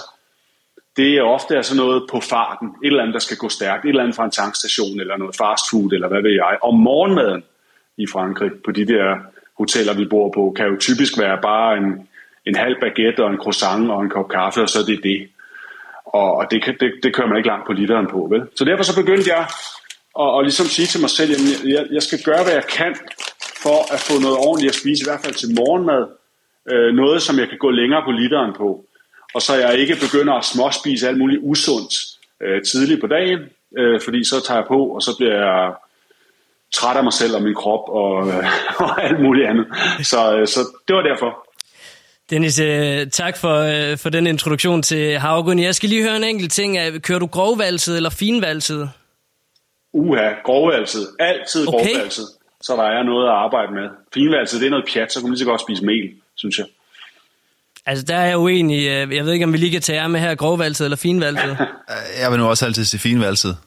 det 0.97 1.17
er 1.17 1.21
ofte 1.21 1.63
sådan 1.63 1.83
noget 1.83 2.03
på 2.11 2.19
farten. 2.19 2.67
Et 2.67 2.87
eller 2.87 3.01
andet, 3.01 3.13
der 3.13 3.19
skal 3.19 3.37
gå 3.37 3.49
stærkt. 3.49 3.85
Et 3.85 3.89
eller 3.89 4.03
andet 4.03 4.15
fra 4.15 4.25
en 4.25 4.31
tankstation, 4.31 4.99
eller 4.99 5.17
noget 5.17 5.35
fast 5.35 5.63
food, 5.71 5.91
eller 5.91 6.07
hvad 6.07 6.21
ved 6.21 6.31
jeg. 6.31 6.57
Og 6.61 6.73
morgenmaden 6.75 7.43
i 7.97 8.05
Frankrig, 8.07 8.51
på 8.65 8.71
de 8.71 8.87
der 8.87 9.17
hoteller, 9.57 9.93
vi 9.93 10.05
bor 10.05 10.31
på, 10.31 10.53
kan 10.55 10.67
jo 10.67 10.77
typisk 10.79 11.19
være 11.19 11.39
bare 11.41 11.77
en, 11.77 12.07
en 12.47 12.55
halv 12.55 12.75
baguette 12.81 13.23
og 13.23 13.31
en 13.31 13.37
croissant 13.43 13.91
og 13.91 14.01
en 14.03 14.09
kop 14.09 14.29
kaffe, 14.29 14.61
og 14.61 14.69
så 14.69 14.79
er 14.79 14.85
det 14.85 15.03
det. 15.03 15.19
Og, 16.05 16.29
og 16.37 16.51
det, 16.51 16.59
det, 16.79 16.91
det 17.03 17.15
kører 17.15 17.27
man 17.27 17.37
ikke 17.37 17.49
langt 17.49 17.67
på 17.67 17.73
literen 17.73 18.07
på, 18.07 18.27
vel? 18.31 18.41
Så 18.55 18.65
derfor 18.65 18.83
så 18.83 18.95
begyndte 19.01 19.29
jeg 19.35 19.43
at, 20.23 20.29
at 20.37 20.43
ligesom 20.43 20.65
sige 20.65 20.87
til 20.87 21.01
mig 21.01 21.09
selv, 21.09 21.31
at 21.35 21.39
jeg, 21.75 21.83
jeg 21.91 22.03
skal 22.03 22.19
gøre, 22.25 22.43
hvad 22.43 22.53
jeg 22.53 22.67
kan 22.79 22.95
for 23.63 23.93
at 23.93 23.99
få 24.07 24.13
noget 24.25 24.37
ordentligt 24.37 24.71
at 24.73 24.79
spise, 24.81 25.01
i 25.03 25.07
hvert 25.09 25.23
fald 25.23 25.33
til 25.33 25.49
morgenmad. 25.59 26.03
Øh, 26.71 26.93
noget, 26.93 27.21
som 27.21 27.39
jeg 27.39 27.47
kan 27.49 27.57
gå 27.57 27.69
længere 27.69 28.01
på 28.05 28.11
literen 28.11 28.53
på. 28.61 28.85
Og 29.33 29.41
så 29.41 29.55
jeg 29.55 29.77
ikke 29.77 29.95
begynder 30.05 30.33
at 30.33 30.45
småspise 30.45 31.07
alt 31.07 31.17
muligt 31.17 31.41
usundt 31.43 31.93
øh, 32.43 32.61
tidligt 32.63 33.01
på 33.01 33.07
dagen, 33.07 33.39
øh, 33.77 34.01
fordi 34.05 34.23
så 34.23 34.35
tager 34.45 34.59
jeg 34.59 34.67
på, 34.67 34.79
og 34.95 35.01
så 35.01 35.11
bliver 35.17 35.35
jeg 35.45 35.73
træt 36.73 36.97
af 36.97 37.03
mig 37.03 37.13
selv 37.13 37.35
og 37.35 37.41
min 37.43 37.55
krop 37.55 37.89
og, 37.89 38.27
øh, 38.27 38.45
og 38.83 39.03
alt 39.03 39.19
muligt 39.21 39.47
andet. 39.47 39.67
Så, 40.01 40.37
øh, 40.37 40.47
så 40.47 40.59
det 40.87 40.95
var 40.95 41.01
derfor. 41.01 41.46
Dennis, 42.29 42.59
øh, 42.59 43.07
tak 43.07 43.37
for, 43.37 43.55
øh, 43.55 43.97
for 43.97 44.09
den 44.09 44.27
introduktion 44.27 44.81
til 44.81 45.19
havregryn. 45.19 45.59
Jeg 45.59 45.75
skal 45.75 45.89
lige 45.89 46.03
høre 46.03 46.17
en 46.17 46.23
enkelt 46.23 46.51
ting. 46.51 47.01
Kører 47.01 47.19
du 47.19 47.25
grovvalset 47.27 47.97
eller 47.97 48.09
finvalset? 48.09 48.89
Uha, 49.93 50.29
grovvalset. 50.43 51.07
Altid 51.19 51.67
okay. 51.67 51.77
grovvalset. 51.77 52.25
Så 52.61 52.75
der 52.75 52.83
er 52.83 53.03
noget 53.03 53.27
at 53.27 53.33
arbejde 53.33 53.73
med. 53.73 53.89
Finvalset, 54.13 54.59
det 54.59 54.65
er 54.65 54.69
noget 54.69 54.85
pjat, 54.93 55.13
så 55.13 55.19
kan 55.19 55.23
man 55.23 55.31
lige 55.31 55.39
så 55.39 55.45
godt 55.45 55.61
spise 55.61 55.85
mel, 55.85 56.11
synes 56.35 56.57
jeg. 56.57 56.65
Altså, 57.85 58.05
der 58.05 58.15
er 58.15 58.25
jeg 58.25 58.37
uenig. 58.37 58.85
Jeg 58.85 59.25
ved 59.25 59.33
ikke, 59.33 59.45
om 59.45 59.53
vi 59.53 59.57
lige 59.57 59.71
kan 59.71 59.81
tage 59.81 60.09
med 60.09 60.19
her, 60.19 60.35
grovvalset 60.35 60.85
eller 60.85 60.97
finvalset. 60.97 61.57
jeg 62.21 62.31
vil 62.31 62.39
nu 62.39 62.49
også 62.49 62.65
altid 62.65 62.85
sige 62.85 62.99
finvalset. 62.99 63.57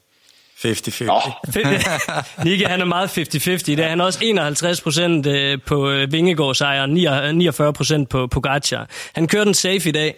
50-50. 0.64 2.44
Nikke, 2.44 2.66
han 2.66 2.80
er 2.80 2.84
meget 2.84 3.18
50-50. 3.18 3.50
Det 3.50 3.78
er 3.78 3.88
han 3.88 4.00
også 4.00 4.18
51 4.22 4.80
procent 4.80 5.26
øh, 5.26 5.58
på 5.66 5.90
øh, 5.90 6.12
Vingegårdsejr, 6.12 6.86
49 7.32 7.72
procent 7.72 8.08
på 8.08 8.26
Pogacar. 8.26 8.88
Han 9.14 9.28
kører 9.28 9.44
den 9.44 9.54
safe 9.54 9.88
i 9.88 9.92
dag. 9.92 10.14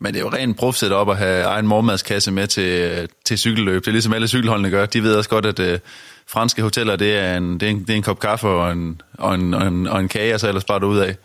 Men 0.00 0.14
det 0.14 0.20
er 0.20 0.24
jo 0.24 0.30
rent 0.30 0.58
profset 0.58 0.92
op 0.92 1.10
at 1.10 1.16
have 1.16 1.44
egen 1.44 1.66
mormadskasse 1.66 2.30
med 2.30 2.46
til, 2.46 3.08
til 3.24 3.38
cykelløb. 3.38 3.84
Det 3.84 3.88
er 3.88 3.92
ligesom 3.92 4.12
alle 4.12 4.28
cykelholdene 4.28 4.70
gør. 4.70 4.86
De 4.86 5.02
ved 5.02 5.14
også 5.14 5.30
godt, 5.30 5.46
at 5.46 5.58
uh, 5.58 5.78
franske 6.26 6.62
hoteller, 6.62 6.96
det 6.96 7.18
er 7.18 7.36
en, 7.36 7.60
det 7.60 7.66
er 7.66 7.70
en, 7.70 7.80
det 7.80 7.90
er 7.90 7.94
en 7.94 8.02
kop 8.02 8.20
kaffe 8.20 8.48
og 8.48 8.72
en, 8.72 9.00
og 9.18 9.34
en, 9.34 9.54
og 9.54 9.66
en, 9.66 9.86
og 9.86 10.00
en 10.00 10.08
kage, 10.08 10.34
og 10.34 10.40
så 10.40 10.48
ellers 10.48 10.64
bare 10.64 10.86
ud 10.86 10.98
af. 10.98 11.16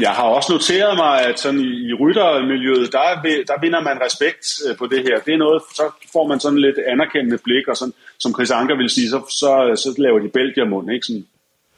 Jeg 0.00 0.10
har 0.10 0.22
også 0.22 0.52
noteret 0.52 0.96
mig, 0.96 1.26
at 1.28 1.40
sådan 1.40 1.60
i, 1.60 1.88
i 1.88 1.94
ryttermiljøet, 1.94 2.92
der, 2.92 3.00
der 3.50 3.60
vinder 3.60 3.80
man 3.80 3.98
respekt 4.06 4.44
øh, 4.66 4.76
på 4.76 4.86
det 4.86 5.02
her. 5.02 5.20
Det 5.26 5.34
er 5.34 5.38
noget, 5.38 5.62
så 5.74 5.82
får 6.12 6.26
man 6.26 6.40
sådan 6.40 6.58
lidt 6.58 6.76
anerkendende 6.86 7.38
blik, 7.44 7.68
og 7.68 7.76
sådan, 7.76 7.94
som 8.18 8.34
Chris 8.34 8.50
Anker 8.50 8.76
vil 8.76 8.90
sige, 8.90 9.10
så, 9.10 9.20
så, 9.30 9.80
så 9.82 9.94
laver 9.98 10.18
de 10.18 10.28
Belgier-mund, 10.28 10.92
ikke 10.92 11.06
sådan? 11.06 11.26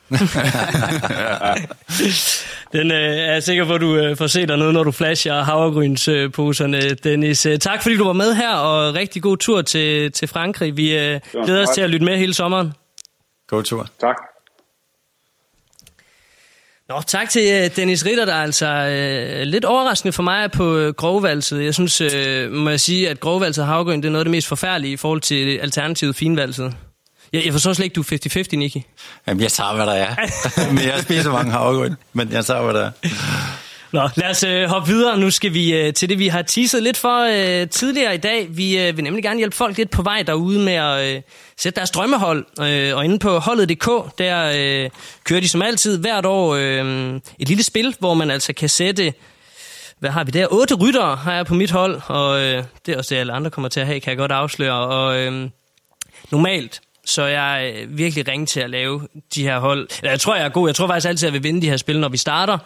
Den 2.73 2.91
øh, 2.91 2.99
er 2.99 3.33
jeg 3.33 3.43
sikker 3.43 3.65
på, 3.65 3.75
at 3.75 3.81
du 3.81 3.97
øh, 3.97 4.17
får 4.17 4.27
set 4.27 4.49
dernede, 4.49 4.73
når 4.73 4.85
du 4.85 4.93
flasher 4.93 5.43
havregrynsposerne, 5.43 6.77
øh, 6.77 6.97
Dennis. 7.05 7.47
Øh, 7.47 7.59
tak 7.59 7.83
fordi 7.83 7.97
du 7.97 8.05
var 8.05 8.13
med 8.13 8.35
her, 8.35 8.55
og 8.55 8.95
rigtig 8.95 9.23
god 9.23 9.37
tur 9.37 9.63
til, 9.63 10.13
til 10.13 10.29
Frankrig. 10.29 10.77
Vi 10.77 10.99
øh, 10.99 11.21
glæder 11.45 11.63
os 11.63 11.69
til 11.69 11.81
at 11.81 11.91
lytte 11.91 12.05
med 12.05 12.17
hele 12.17 12.35
sommeren. 12.35 12.73
God 13.49 13.63
tur. 13.63 13.87
Tak. 14.01 14.17
Nå, 16.89 17.03
tak 17.07 17.31
til 17.31 17.43
øh, 17.43 17.77
Dennis 17.77 18.07
Ritter, 18.07 18.25
der 18.25 18.35
er 18.35 18.43
altså 18.43 18.67
øh, 18.67 19.43
lidt 19.43 19.65
overraskende 19.65 20.13
for 20.13 20.23
mig 20.23 20.51
på 20.51 20.77
øh, 20.77 20.95
grovvalset. 20.95 21.65
Jeg 21.65 21.75
synes, 21.75 22.01
øh, 22.01 22.53
må 22.53 22.71
jeg 22.71 22.81
sige, 22.81 23.11
at 23.11 23.21
grovvalset 23.21 23.63
og 23.63 23.69
havgrøn, 23.69 24.03
det 24.03 24.07
er 24.07 24.11
noget 24.11 24.21
af 24.21 24.25
det 24.25 24.31
mest 24.31 24.49
forfærdelige 24.49 24.93
i 24.93 24.97
forhold 24.97 25.21
til 25.21 25.59
alternativet 25.59 26.17
finvalset. 26.17 26.75
Jeg, 27.33 27.45
jeg 27.45 27.53
forstår 27.53 27.73
slet 27.73 27.85
ikke, 27.85 27.95
du 27.95 28.01
er 28.01 28.45
50-50, 28.53 28.57
Nicky. 28.57 28.77
Jamen, 29.27 29.43
jeg 29.43 29.53
tager, 29.53 29.75
hvad 29.75 29.87
der 29.87 29.93
er. 29.93 30.17
men 30.75 30.85
jeg 30.85 31.01
spiser 31.03 31.33
mange 31.33 31.53
havregryn, 31.53 31.95
men 32.13 32.33
jeg 32.33 32.45
tager, 32.45 32.63
hvad 32.63 32.75
der 32.75 32.85
er. 32.85 32.91
Nå, 33.93 34.09
lad 34.17 34.31
os 34.31 34.43
øh, 34.43 34.69
hoppe 34.69 34.89
videre. 34.89 35.19
Nu 35.19 35.31
skal 35.31 35.55
vi 35.55 35.75
øh, 35.75 35.95
til 35.95 36.09
det, 36.09 36.19
vi 36.19 36.29
har 36.29 36.43
teaset 36.43 36.83
lidt 36.83 36.97
for 36.97 37.23
øh, 37.23 37.69
tidligere 37.69 38.15
i 38.15 38.19
dag. 38.19 38.47
Vi 38.51 38.79
øh, 38.79 38.97
vil 38.97 39.05
nemlig 39.05 39.23
gerne 39.23 39.39
hjælpe 39.39 39.57
folk 39.57 39.77
lidt 39.77 39.91
på 39.91 40.03
vej 40.03 40.23
derude 40.23 40.61
med 40.61 40.73
at 40.73 41.15
øh, 41.15 41.23
sætte 41.57 41.77
deres 41.77 41.91
drømmehold. 41.91 42.45
Øh, 42.61 42.97
og 42.97 43.05
inde 43.05 43.19
på 43.19 43.39
holdet.dk, 43.39 44.19
der 44.19 44.53
øh, 44.57 44.91
kører 45.25 45.41
de 45.41 45.49
som 45.49 45.63
altid 45.63 45.99
hvert 45.99 46.27
år 46.27 46.55
øh, 46.55 47.15
et 47.39 47.49
lille 47.49 47.65
spil, 47.65 47.95
hvor 47.99 48.15
man 48.15 48.31
altså 48.31 48.53
kan 48.53 48.69
sætte 48.69 49.13
hvad 49.99 50.11
har 50.11 50.25
vi 50.25 50.31
der? 50.31 50.47
Otte 50.51 50.75
ryttere 50.75 51.17
har 51.17 51.35
jeg 51.35 51.47
på 51.47 51.55
mit 51.55 51.71
hold, 51.71 52.01
og 52.07 52.41
øh, 52.41 52.65
det 52.87 52.95
er 52.95 52.99
også 52.99 53.15
det, 53.15 53.21
alle 53.21 53.33
andre 53.33 53.51
kommer 53.51 53.69
til 53.69 53.81
at 53.81 53.87
have, 53.87 54.01
kan 54.01 54.11
jeg 54.11 54.19
godt 54.19 54.33
afsløre. 54.33 54.87
Og 54.87 55.19
øh, 55.19 55.51
normalt, 56.31 56.81
så 57.05 57.25
jeg 57.25 57.69
er 57.69 57.87
virkelig 57.89 58.29
ringe 58.29 58.47
til 58.47 58.61
at 58.61 58.71
lave 58.71 59.09
de 59.35 59.43
her 59.43 59.59
hold. 59.59 59.89
Jeg 60.03 60.21
tror, 60.21 60.37
jeg 60.37 60.45
er 60.45 60.49
god. 60.49 60.69
Jeg 60.69 60.75
tror 60.75 60.87
faktisk 60.87 61.09
altid, 61.09 61.29
at 61.29 61.33
jeg 61.33 61.43
vil 61.43 61.49
vinde 61.49 61.63
de 61.63 61.71
her 61.71 61.77
spil, 61.77 62.01
når 62.01 62.09
vi 62.09 62.17
starter. 62.17 62.59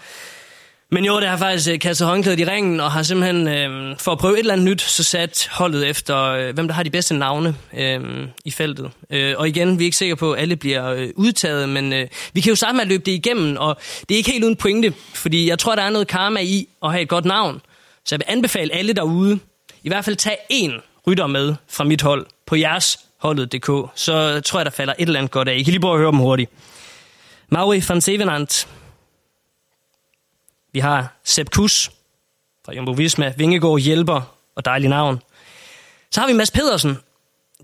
Men 0.95 1.05
jo, 1.05 1.21
det 1.21 1.29
har 1.29 1.37
faktisk 1.37 1.69
øh, 1.71 1.79
kastet 1.79 2.07
håndklædet 2.07 2.41
i 2.41 2.45
ringen, 2.45 2.81
og 2.81 2.93
har 2.93 3.03
simpelthen, 3.03 3.49
øh, 3.49 3.99
for 3.99 4.13
at 4.13 4.19
prøve 4.19 4.35
et 4.35 4.39
eller 4.39 4.53
andet 4.53 4.67
nyt, 4.67 4.83
så 4.83 5.03
sat 5.03 5.49
holdet 5.53 5.89
efter, 5.89 6.19
øh, 6.19 6.55
hvem 6.55 6.69
der 6.69 6.75
har 6.75 6.83
de 6.83 6.91
bedste 6.91 7.15
navne 7.15 7.55
øh, 7.79 8.01
i 8.45 8.51
feltet. 8.51 8.91
Øh, 9.11 9.35
og 9.39 9.49
igen, 9.49 9.79
vi 9.79 9.85
er 9.85 9.87
ikke 9.87 9.97
sikre 9.97 10.17
på, 10.17 10.33
at 10.33 10.41
alle 10.41 10.57
bliver 10.57 10.91
øh, 10.91 11.09
udtaget, 11.17 11.69
men 11.69 11.93
øh, 11.93 12.09
vi 12.33 12.41
kan 12.41 12.51
jo 12.51 12.57
starte 12.57 12.75
med 12.75 12.83
at 12.83 12.89
løbe 12.89 13.03
det 13.07 13.13
igennem, 13.13 13.57
og 13.57 13.77
det 14.09 14.15
er 14.15 14.17
ikke 14.17 14.31
helt 14.31 14.45
uden 14.45 14.57
pointe, 14.57 14.93
fordi 15.15 15.49
jeg 15.49 15.59
tror, 15.59 15.75
der 15.75 15.83
er 15.83 15.91
noget 15.91 16.09
karma 16.09 16.41
i 16.41 16.69
at 16.85 16.91
have 16.91 17.03
et 17.03 17.09
godt 17.09 17.25
navn. 17.25 17.61
Så 18.05 18.15
jeg 18.15 18.19
vil 18.19 18.37
anbefale 18.37 18.75
alle 18.75 18.93
derude, 18.93 19.39
i 19.83 19.89
hvert 19.89 20.05
fald 20.05 20.17
tage 20.17 20.37
én 20.53 21.03
rytter 21.07 21.27
med 21.27 21.55
fra 21.69 21.85
mit 21.85 22.03
hold 22.03 22.27
på 22.47 22.57
jeres 22.57 22.99
holdet.dk, 23.19 23.91
så 23.95 24.41
tror 24.41 24.59
jeg, 24.59 24.65
der 24.65 24.71
falder 24.71 24.95
et 24.99 25.07
eller 25.07 25.21
andet 25.21 25.33
godt 25.33 25.49
af. 25.49 25.55
I 25.57 25.63
kan 25.63 25.71
lige 25.71 25.81
prøve 25.81 25.95
at 25.95 26.01
høre 26.01 26.11
dem 26.13 26.19
hurtigt. 26.19 26.51
Mauri 27.49 27.83
van 27.89 28.01
Sevenant, 28.01 28.69
vi 30.73 30.81
har 30.81 31.13
Sepp 31.25 31.51
Kuss 31.51 31.91
fra 32.65 32.75
Jumbo 32.75 32.93
Visma, 32.93 33.33
Vingegaard 33.37 33.81
hjælper 33.81 34.37
og 34.55 34.65
dejlig 34.65 34.89
navn. 34.89 35.23
Så 36.11 36.21
har 36.21 36.27
vi 36.27 36.33
Mads 36.33 36.51
Pedersen, 36.51 36.99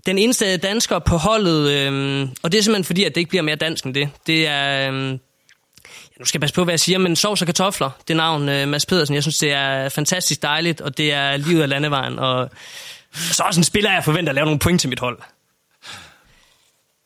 den 0.05 0.17
eneste 0.17 0.57
dansker 0.57 0.99
på 0.99 1.17
holdet, 1.17 1.71
øhm, 1.71 2.29
og 2.43 2.51
det 2.51 2.57
er 2.57 2.61
simpelthen 2.61 2.83
fordi, 2.83 3.03
at 3.03 3.15
det 3.15 3.21
ikke 3.21 3.29
bliver 3.29 3.41
mere 3.41 3.55
dansk 3.55 3.85
end 3.85 3.93
det. 3.93 4.09
Det 4.27 4.47
er, 4.47 4.87
øhm, 4.87 5.11
ja, 5.11 6.19
nu 6.19 6.25
skal 6.25 6.37
jeg 6.37 6.41
passe 6.41 6.55
på, 6.55 6.63
hvad 6.63 6.71
jeg 6.71 6.79
siger, 6.79 6.97
men 6.97 7.15
sovs 7.15 7.41
og 7.41 7.45
kartofler, 7.45 7.89
det 8.07 8.15
navn, 8.15 8.49
øh, 8.49 8.67
Mads 8.67 8.85
Pedersen, 8.85 9.15
jeg 9.15 9.23
synes, 9.23 9.37
det 9.37 9.51
er 9.51 9.89
fantastisk 9.89 10.41
dejligt, 10.41 10.81
og 10.81 10.97
det 10.97 11.13
er 11.13 11.37
livet 11.37 11.61
af 11.61 11.69
landevejen, 11.69 12.19
og 12.19 12.49
så 13.13 13.43
også 13.43 13.59
en 13.59 13.63
spiller, 13.63 13.93
jeg 13.93 14.03
forventer 14.03 14.31
at 14.31 14.35
lave 14.35 14.45
nogle 14.45 14.59
point 14.59 14.81
til 14.81 14.89
mit 14.89 14.99
hold. 14.99 15.19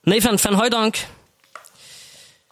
Nathan 0.07 0.39
van 0.43 0.53
Højdonk, 0.53 1.07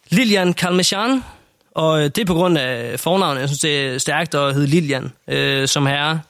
Lilian 0.09 0.53
Kalmeshan, 0.53 1.23
og 1.71 1.99
øh, 1.99 2.03
det 2.03 2.17
er 2.17 2.25
på 2.25 2.33
grund 2.33 2.57
af 2.57 2.99
fornavnet. 2.99 3.41
Jeg 3.41 3.49
synes, 3.49 3.59
det 3.59 3.87
er 3.87 3.97
stærkt 3.97 4.35
at 4.35 4.53
hedde 4.53 4.67
Lilian 4.67 5.11
øh, 5.27 5.67
som 5.67 5.85
herre. 5.85 6.21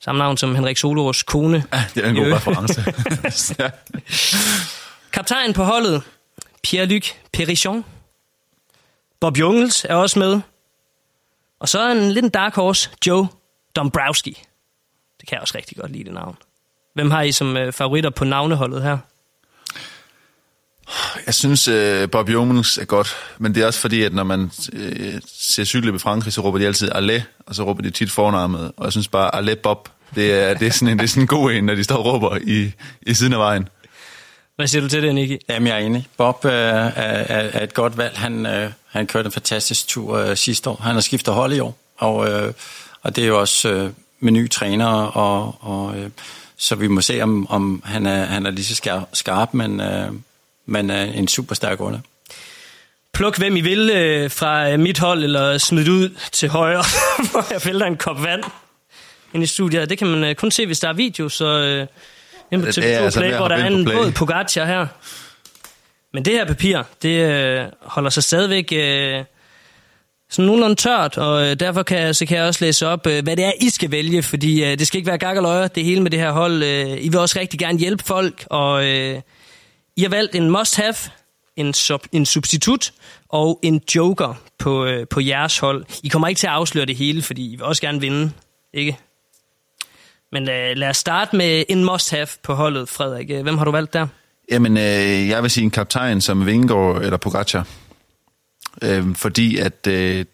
Samme 0.00 0.18
navn 0.18 0.36
som 0.36 0.54
Henrik 0.54 0.76
Solors 0.76 1.22
kone. 1.22 1.64
Ja, 1.72 1.84
det 1.94 2.04
er 2.04 2.08
en 2.08 2.16
god 2.16 2.32
reference. 2.32 2.84
Kaptajn 5.12 5.52
på 5.52 5.64
holdet, 5.64 6.02
Pierre-Luc 6.66 7.12
Perichon. 7.32 7.84
Bob 9.20 9.38
Jungels 9.38 9.86
er 9.88 9.94
også 9.94 10.18
med. 10.18 10.40
Og 11.60 11.68
så 11.68 11.90
en 11.90 12.12
lidt 12.12 12.34
dark 12.34 12.54
horse, 12.54 12.90
Joe 13.06 13.28
Dombrowski. 13.76 14.42
Det 15.20 15.28
kan 15.28 15.34
jeg 15.34 15.40
også 15.40 15.54
rigtig 15.58 15.76
godt 15.76 15.92
lide, 15.92 16.04
det 16.04 16.12
navn. 16.12 16.36
Hvem 16.94 17.10
har 17.10 17.22
I 17.22 17.32
som 17.32 17.56
øh, 17.56 17.72
favoritter 17.72 18.10
på 18.10 18.24
navneholdet 18.24 18.82
her? 18.82 18.98
Jeg 21.26 21.34
synes, 21.34 21.68
uh, 21.68 22.10
Bob 22.12 22.28
Jomens 22.28 22.78
er 22.78 22.84
godt, 22.84 23.16
men 23.38 23.54
det 23.54 23.62
er 23.62 23.66
også 23.66 23.80
fordi, 23.80 24.02
at 24.02 24.12
når 24.14 24.24
man 24.24 24.50
uh, 24.72 25.20
ser 25.38 25.64
cykle 25.64 25.94
i 25.94 25.98
Frankrig, 25.98 26.32
så 26.32 26.40
råber 26.40 26.58
de 26.58 26.66
altid 26.66 26.92
Allé, 26.92 27.22
og 27.46 27.54
så 27.54 27.64
råber 27.64 27.82
de 27.82 27.90
tit 27.90 28.10
fornavnet, 28.10 28.72
og 28.76 28.84
jeg 28.84 28.92
synes 28.92 29.08
bare, 29.08 29.34
Allé 29.34 29.54
Bob, 29.54 29.88
det 30.14 30.32
er, 30.32 30.54
det 30.54 30.66
er, 30.66 30.72
sådan, 30.72 30.88
en, 30.88 30.98
det 30.98 31.04
er 31.04 31.08
sådan 31.08 31.22
en 31.22 31.26
god 31.26 31.52
en, 31.52 31.64
når 31.64 31.74
de 31.74 31.84
står 31.84 31.96
og 31.96 32.04
råber 32.04 32.38
i, 32.42 32.72
i 33.02 33.14
siden 33.14 33.32
af 33.32 33.38
vejen. 33.38 33.68
Hvad 34.56 34.66
siger 34.66 34.82
du 34.82 34.88
til 34.88 35.02
det, 35.02 35.14
Nicky? 35.14 35.38
Jamen, 35.48 35.66
jeg 35.66 35.74
er 35.76 35.86
enig. 35.86 36.08
Bob 36.16 36.44
uh, 36.44 36.50
er, 36.50 36.54
er, 36.54 37.64
et 37.64 37.74
godt 37.74 37.98
valg. 37.98 38.18
Han, 38.18 38.46
uh, 38.46 38.72
han 38.86 39.06
kørte 39.06 39.26
en 39.26 39.32
fantastisk 39.32 39.88
tur 39.88 40.30
uh, 40.30 40.36
sidste 40.36 40.70
år. 40.70 40.80
Han 40.82 40.94
har 40.94 41.00
skiftet 41.00 41.34
hold 41.34 41.52
i 41.52 41.60
år, 41.60 41.78
og, 41.98 42.16
uh, 42.16 42.52
og 43.02 43.16
det 43.16 43.24
er 43.24 43.28
jo 43.28 43.40
også 43.40 43.74
uh, 43.74 43.90
med 44.20 44.32
nye 44.32 44.48
træner, 44.48 44.86
og, 44.86 45.56
og 45.60 45.84
uh, 45.86 46.06
så 46.56 46.74
vi 46.74 46.88
må 46.88 47.00
se, 47.00 47.22
om, 47.22 47.50
om 47.50 47.82
han, 47.84 48.06
er, 48.06 48.24
han 48.24 48.46
er 48.46 48.50
lige 48.50 48.64
så 48.64 48.74
skarp, 48.74 49.08
skarp 49.12 49.54
men... 49.54 49.80
Uh, 49.80 50.16
men 50.70 50.90
er 50.90 51.02
en 51.02 51.28
super 51.28 51.54
stærk 51.54 51.80
under. 51.80 51.98
Pluk 53.14 53.38
hvem 53.38 53.56
I 53.56 53.60
vil 53.60 53.90
øh, 53.90 54.30
fra 54.30 54.76
mit 54.76 54.98
hold, 54.98 55.24
eller 55.24 55.58
smid 55.58 55.88
ud 55.88 56.16
til 56.32 56.48
højre, 56.48 56.84
hvor 57.30 57.52
jeg 57.52 57.62
fælder 57.62 57.86
en 57.86 57.96
kop 57.96 58.22
vand 58.22 58.42
ind 59.34 59.42
i 59.42 59.46
studiet. 59.46 59.90
Det 59.90 59.98
kan 59.98 60.06
man 60.06 60.24
øh, 60.24 60.34
kun 60.34 60.50
se, 60.50 60.66
hvis 60.66 60.80
der 60.80 60.88
er 60.88 60.92
video, 60.92 61.28
så 61.28 61.46
øh, 61.46 61.86
ind 62.52 62.62
på 62.62 62.68
TV2 62.68 62.82
altså 62.82 63.20
Play, 63.20 63.36
hvor 63.36 63.48
der 63.48 63.56
er 63.56 63.66
en 63.66 63.84
båd 63.84 64.12
Pogacar 64.12 64.64
her. 64.64 64.86
Men 66.12 66.24
det 66.24 66.32
her 66.32 66.44
papir, 66.44 66.82
det 67.02 67.30
øh, 67.30 67.64
holder 67.82 68.10
sig 68.10 68.22
stadigvæk 68.22 68.72
øh, 68.72 69.24
sådan 70.30 70.46
nogenlunde 70.46 70.74
tørt, 70.74 71.18
og 71.18 71.46
øh, 71.46 71.60
derfor 71.60 71.82
kan, 71.82 72.14
så 72.14 72.26
kan 72.26 72.36
jeg 72.36 72.46
også 72.46 72.64
læse 72.64 72.86
op, 72.86 73.06
øh, 73.06 73.24
hvad 73.24 73.36
det 73.36 73.44
er, 73.44 73.52
I 73.60 73.70
skal 73.70 73.90
vælge, 73.90 74.22
fordi 74.22 74.64
øh, 74.64 74.78
det 74.78 74.86
skal 74.86 74.98
ikke 74.98 75.08
være 75.08 75.18
gak 75.18 75.36
og 75.36 75.42
løjer, 75.42 75.68
det 75.68 75.84
hele 75.84 76.02
med 76.02 76.10
det 76.10 76.18
her 76.18 76.30
hold. 76.30 76.62
Øh, 76.62 77.04
I 77.04 77.08
vil 77.08 77.18
også 77.18 77.38
rigtig 77.38 77.58
gerne 77.60 77.78
hjælpe 77.78 78.04
folk, 78.04 78.46
og... 78.50 78.84
Øh, 78.86 79.20
i 80.00 80.02
har 80.02 80.10
valgt 80.10 80.34
en 80.34 80.50
must-have, 80.50 80.94
en, 81.56 81.74
sub, 81.74 82.00
en 82.12 82.26
substitut 82.26 82.92
og 83.28 83.60
en 83.62 83.82
joker 83.94 84.34
på, 84.58 84.84
øh, 84.84 85.06
på 85.08 85.20
jeres 85.20 85.58
hold. 85.58 85.84
I 86.02 86.08
kommer 86.08 86.28
ikke 86.28 86.38
til 86.38 86.46
at 86.46 86.52
afsløre 86.52 86.86
det 86.86 86.96
hele, 86.96 87.22
fordi 87.22 87.52
I 87.52 87.56
vil 87.56 87.64
også 87.64 87.82
gerne 87.82 88.00
vinde, 88.00 88.32
ikke? 88.74 88.98
Men 90.32 90.48
øh, 90.48 90.76
lad 90.76 90.88
os 90.88 90.96
starte 90.96 91.36
med 91.36 91.64
en 91.68 91.84
must-have 91.84 92.28
på 92.42 92.54
holdet, 92.54 92.88
Frederik. 92.88 93.30
Øh, 93.30 93.42
hvem 93.42 93.58
har 93.58 93.64
du 93.64 93.70
valgt 93.70 93.92
der? 93.92 94.06
Jamen, 94.50 94.76
øh, 94.76 95.28
jeg 95.28 95.42
vil 95.42 95.50
sige 95.50 95.64
en 95.64 95.70
kaptajn 95.70 96.20
som 96.20 96.46
Vingegaard 96.46 97.02
eller 97.02 97.16
Pogacar. 97.16 97.66
Øh, 98.82 99.14
fordi 99.14 99.56
at 99.56 99.86
øh, 99.86 100.24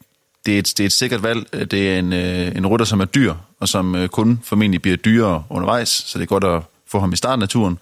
det, 0.46 0.54
er 0.54 0.58
et, 0.58 0.72
det 0.76 0.80
er 0.80 0.86
et 0.86 0.92
sikkert 0.92 1.22
valg. 1.22 1.46
Øh, 1.52 1.66
det 1.66 1.90
er 1.90 1.98
en, 1.98 2.12
øh, 2.12 2.56
en 2.56 2.66
rytter, 2.66 2.86
som 2.86 3.00
er 3.00 3.04
dyr, 3.04 3.34
og 3.60 3.68
som 3.68 3.94
øh, 3.94 4.08
kun 4.08 4.40
formentlig 4.44 4.82
bliver 4.82 4.96
dyrere 4.96 5.44
undervejs, 5.50 5.88
så 5.88 6.18
det 6.18 6.22
er 6.22 6.26
godt 6.26 6.44
at 6.44 6.62
få 6.86 7.00
ham 7.00 7.12
i 7.12 7.16
starten 7.16 7.42
af 7.42 7.48
turen 7.48 7.78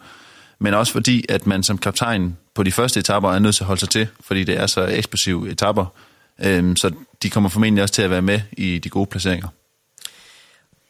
men 0.64 0.74
også 0.74 0.92
fordi, 0.92 1.24
at 1.28 1.46
man 1.46 1.62
som 1.62 1.78
kaptajn 1.78 2.36
på 2.54 2.62
de 2.62 2.72
første 2.72 3.00
etapper 3.00 3.32
er 3.32 3.38
nødt 3.38 3.54
til 3.54 3.62
at 3.62 3.66
holde 3.66 3.80
sig 3.80 3.88
til, 3.88 4.08
fordi 4.20 4.44
det 4.44 4.56
er 4.60 4.66
så 4.66 4.86
eksplosive 4.86 5.50
etapper. 5.50 5.86
Øhm, 6.44 6.76
så 6.76 6.90
de 7.22 7.30
kommer 7.30 7.50
formentlig 7.50 7.82
også 7.82 7.94
til 7.94 8.02
at 8.02 8.10
være 8.10 8.22
med 8.22 8.40
i 8.52 8.78
de 8.78 8.88
gode 8.88 9.06
placeringer. 9.06 9.48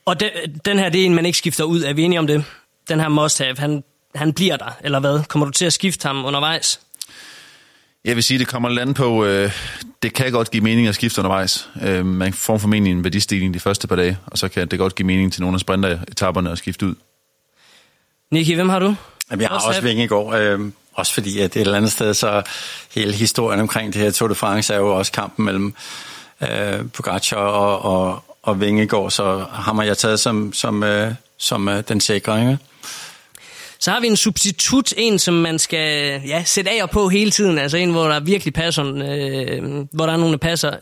Og 0.04 0.20
de, 0.20 0.30
den 0.64 0.78
her, 0.78 0.88
det 0.88 1.00
er 1.00 1.04
en, 1.04 1.14
man 1.14 1.26
ikke 1.26 1.38
skifter 1.38 1.64
ud. 1.64 1.82
Er 1.82 1.92
vi 1.92 2.02
enige 2.02 2.18
om 2.18 2.26
det? 2.26 2.44
Den 2.88 3.00
her 3.00 3.08
must 3.08 3.38
have, 3.38 3.58
han, 3.58 3.84
han 4.14 4.32
bliver 4.32 4.56
der, 4.56 4.76
eller 4.80 5.00
hvad? 5.00 5.20
Kommer 5.28 5.46
du 5.46 5.52
til 5.52 5.64
at 5.64 5.72
skifte 5.72 6.06
ham 6.06 6.24
undervejs? 6.24 6.80
Jeg 8.04 8.16
vil 8.16 8.22
sige, 8.22 8.38
det 8.38 8.48
kommer 8.48 8.68
land 8.68 8.94
på, 8.94 9.24
øh, 9.24 9.50
det 10.02 10.14
kan 10.14 10.32
godt 10.32 10.50
give 10.50 10.62
mening 10.62 10.86
at 10.86 10.94
skifte 10.94 11.20
undervejs. 11.20 11.68
Øh, 11.82 12.06
man 12.06 12.32
får 12.32 12.58
formentlig 12.58 12.90
en 12.90 13.04
værdistigning 13.04 13.54
de 13.54 13.60
første 13.60 13.88
par 13.88 13.96
dage, 13.96 14.18
og 14.26 14.38
så 14.38 14.48
kan 14.48 14.68
det 14.68 14.78
godt 14.78 14.94
give 14.94 15.06
mening 15.06 15.32
til 15.32 15.42
nogle 15.42 15.54
af 15.54 15.60
sprinter-etapperne 15.60 16.50
at 16.50 16.58
skifte 16.58 16.86
ud. 16.86 16.94
Niki, 18.30 18.54
hvem 18.54 18.68
har 18.68 18.78
du? 18.78 18.94
Jamen, 19.30 19.40
jeg 19.40 19.48
har 19.48 19.56
også, 19.56 19.68
også 19.68 19.80
Vingegaard, 19.80 20.34
øh, 20.40 20.60
også 20.94 21.14
fordi 21.14 21.40
at 21.40 21.56
et 21.56 21.60
eller 21.60 21.76
andet 21.76 21.92
sted, 21.92 22.14
så 22.14 22.42
hele 22.94 23.12
historien 23.12 23.60
omkring 23.60 23.92
det 23.94 24.02
her 24.02 24.10
Tour 24.10 24.28
de 24.28 24.34
France 24.34 24.74
er 24.74 24.78
jo 24.78 24.98
også 24.98 25.12
kampen 25.12 25.44
mellem 25.44 25.74
øh, 26.40 26.90
Pogacar 26.92 27.36
og, 27.36 27.82
og, 27.82 28.24
og 28.42 28.60
Vingegaard, 28.60 29.10
så 29.10 29.46
ham 29.52 29.78
har 29.78 29.84
jeg 29.84 29.98
taget 29.98 30.20
som, 30.20 30.52
som, 30.52 30.82
øh, 30.82 31.12
som 31.38 31.68
øh, 31.68 31.82
den 31.88 32.00
sikre, 32.00 32.40
ikke? 32.40 32.58
Så 33.78 33.90
har 33.90 34.00
vi 34.00 34.06
en 34.06 34.16
substitut, 34.16 34.94
en 34.96 35.18
som 35.18 35.34
man 35.34 35.58
skal 35.58 36.20
ja, 36.26 36.42
sætte 36.44 36.70
af 36.70 36.82
og 36.82 36.90
på 36.90 37.08
hele 37.08 37.30
tiden, 37.30 37.58
altså 37.58 37.76
en, 37.76 37.90
hvor 37.90 38.08
der 38.08 38.20
virkelig 38.20 38.54
passer, 38.54 38.84
øh, 38.84 39.86
hvor 39.92 40.06
der 40.06 40.12
er 40.12 40.16
nogle, 40.16 40.32
der 40.32 40.38
passer, 40.38 40.76